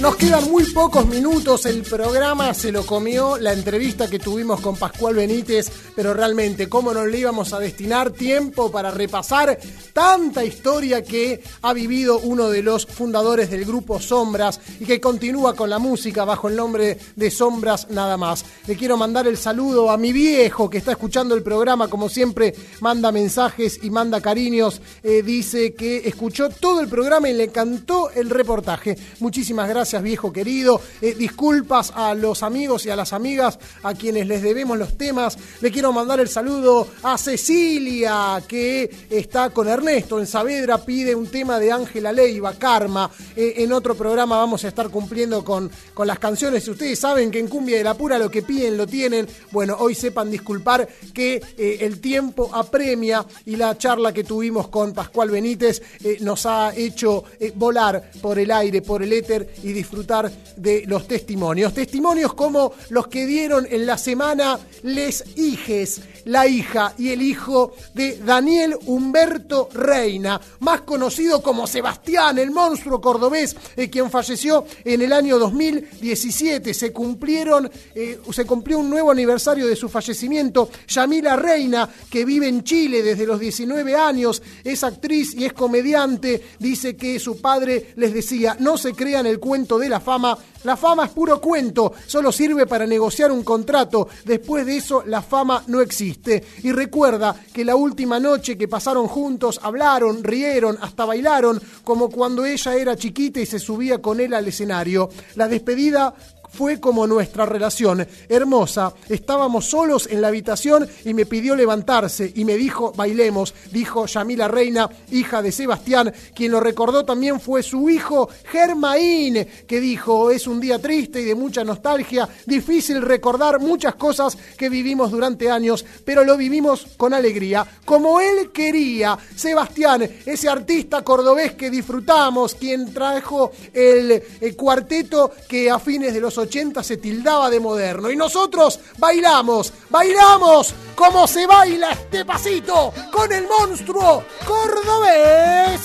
[0.00, 4.76] Nos quedan muy pocos minutos, el programa se lo comió la entrevista que tuvimos con
[4.76, 9.58] Pascual Benítez, pero realmente, ¿cómo no le íbamos a destinar tiempo para repasar
[9.92, 15.54] tanta historia que ha vivido uno de los fundadores del grupo Sombras y que continúa
[15.54, 18.44] con la música bajo el nombre de Sombras nada más?
[18.66, 22.54] Le quiero mandar el saludo a mi viejo que está escuchando el programa, como siempre,
[22.80, 28.10] manda mensajes y manda cariños, eh, dice que escuchó todo el programa y le encantó
[28.10, 28.96] el reportaje.
[29.20, 30.80] Muchísimas gracias, viejo querido.
[31.00, 35.38] Eh, disculpas a los amigos y a las amigas a quienes les debemos los temas.
[35.60, 41.26] Le quiero mandar el saludo a Cecilia, que está con Ernesto en Saavedra, pide un
[41.26, 43.10] tema de Ángela Leiva, Karma.
[43.36, 46.66] Eh, en otro programa vamos a estar cumpliendo con, con las canciones.
[46.68, 49.26] Ustedes saben que en Cumbia de la Pura lo que piden lo tienen.
[49.50, 54.92] Bueno, hoy sepan disculpar que eh, el tiempo apremia y la charla que tuvimos con
[54.92, 57.24] Pascual Benítez eh, nos ha hecho
[57.54, 61.74] volar por el aire, por el éter y disfrutar de los testimonios.
[61.74, 67.74] Testimonios como los que dieron en la semana Les Hijes, la hija y el hijo
[67.94, 75.02] de Daniel Humberto Reina, más conocido como Sebastián, el monstruo cordobés, eh, quien falleció en
[75.02, 76.74] el año 2017.
[76.74, 80.68] Se cumplieron, eh, se cumplió un nuevo aniversario de su fallecimiento.
[80.88, 86.42] Yamila Reina, que vive en Chile desde los 19 años, es actriz y es comediante,
[86.58, 90.76] dice que su padre les decía, no se crean el cuento de la fama, la
[90.76, 95.62] fama es puro cuento, solo sirve para negociar un contrato, después de eso la fama
[95.68, 96.15] no existe.
[96.62, 102.44] Y recuerda que la última noche que pasaron juntos hablaron, rieron, hasta bailaron, como cuando
[102.44, 105.08] ella era chiquita y se subía con él al escenario.
[105.34, 106.14] La despedida
[106.56, 108.94] fue como nuestra relación, hermosa.
[109.10, 114.48] Estábamos solos en la habitación y me pidió levantarse y me dijo, bailemos, dijo Yamila
[114.48, 120.46] Reina, hija de Sebastián, quien lo recordó también fue su hijo Germaín, que dijo, es
[120.46, 125.84] un día triste y de mucha nostalgia, difícil recordar muchas cosas que vivimos durante años,
[126.06, 129.18] pero lo vivimos con alegría, como él quería.
[129.34, 136.20] Sebastián, ese artista cordobés que disfrutamos, quien trajo el, el cuarteto que a fines de
[136.20, 136.45] los 80
[136.82, 138.10] se tildaba de moderno.
[138.10, 145.80] Y nosotros bailamos, bailamos como se baila este pasito con el monstruo cordobés.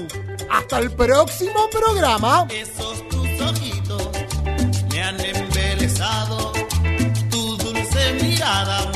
[0.52, 2.46] hasta el próximo programa.
[2.52, 4.10] Esos tus ojitos
[4.92, 6.54] me han embelesado.
[7.32, 8.92] Tu dulce mirada,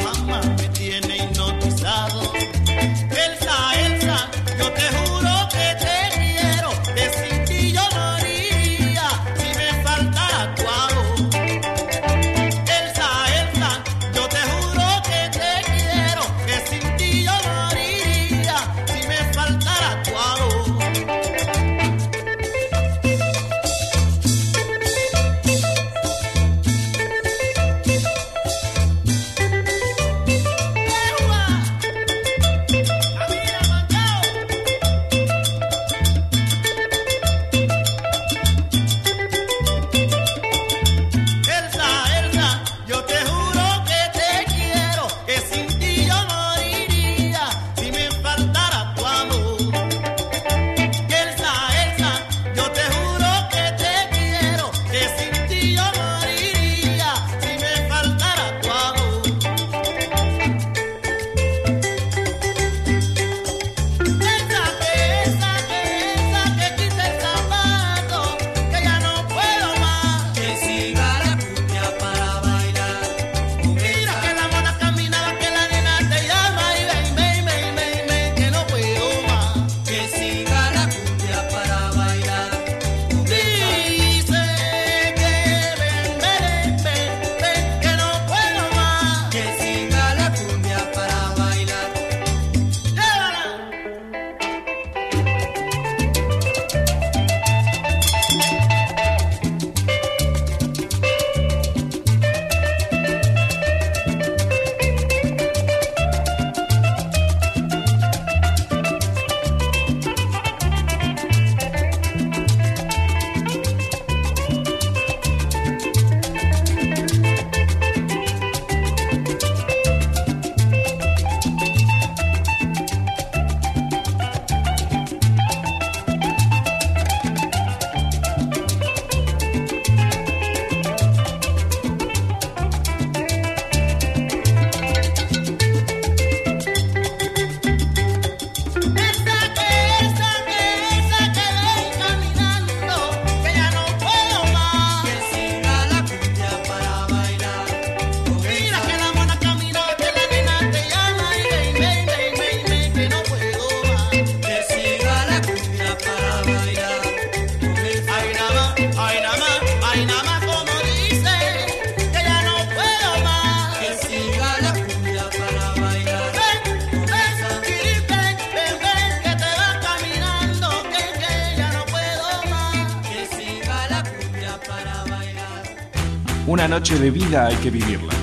[176.80, 178.14] noche de vida hay que vivirla.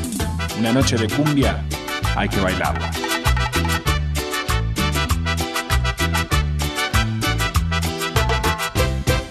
[0.61, 1.65] Una noche de cumbia
[2.15, 2.89] hay que bailarla.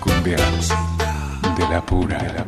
[0.02, 0.70] Cumbias
[1.56, 2.43] de la pura.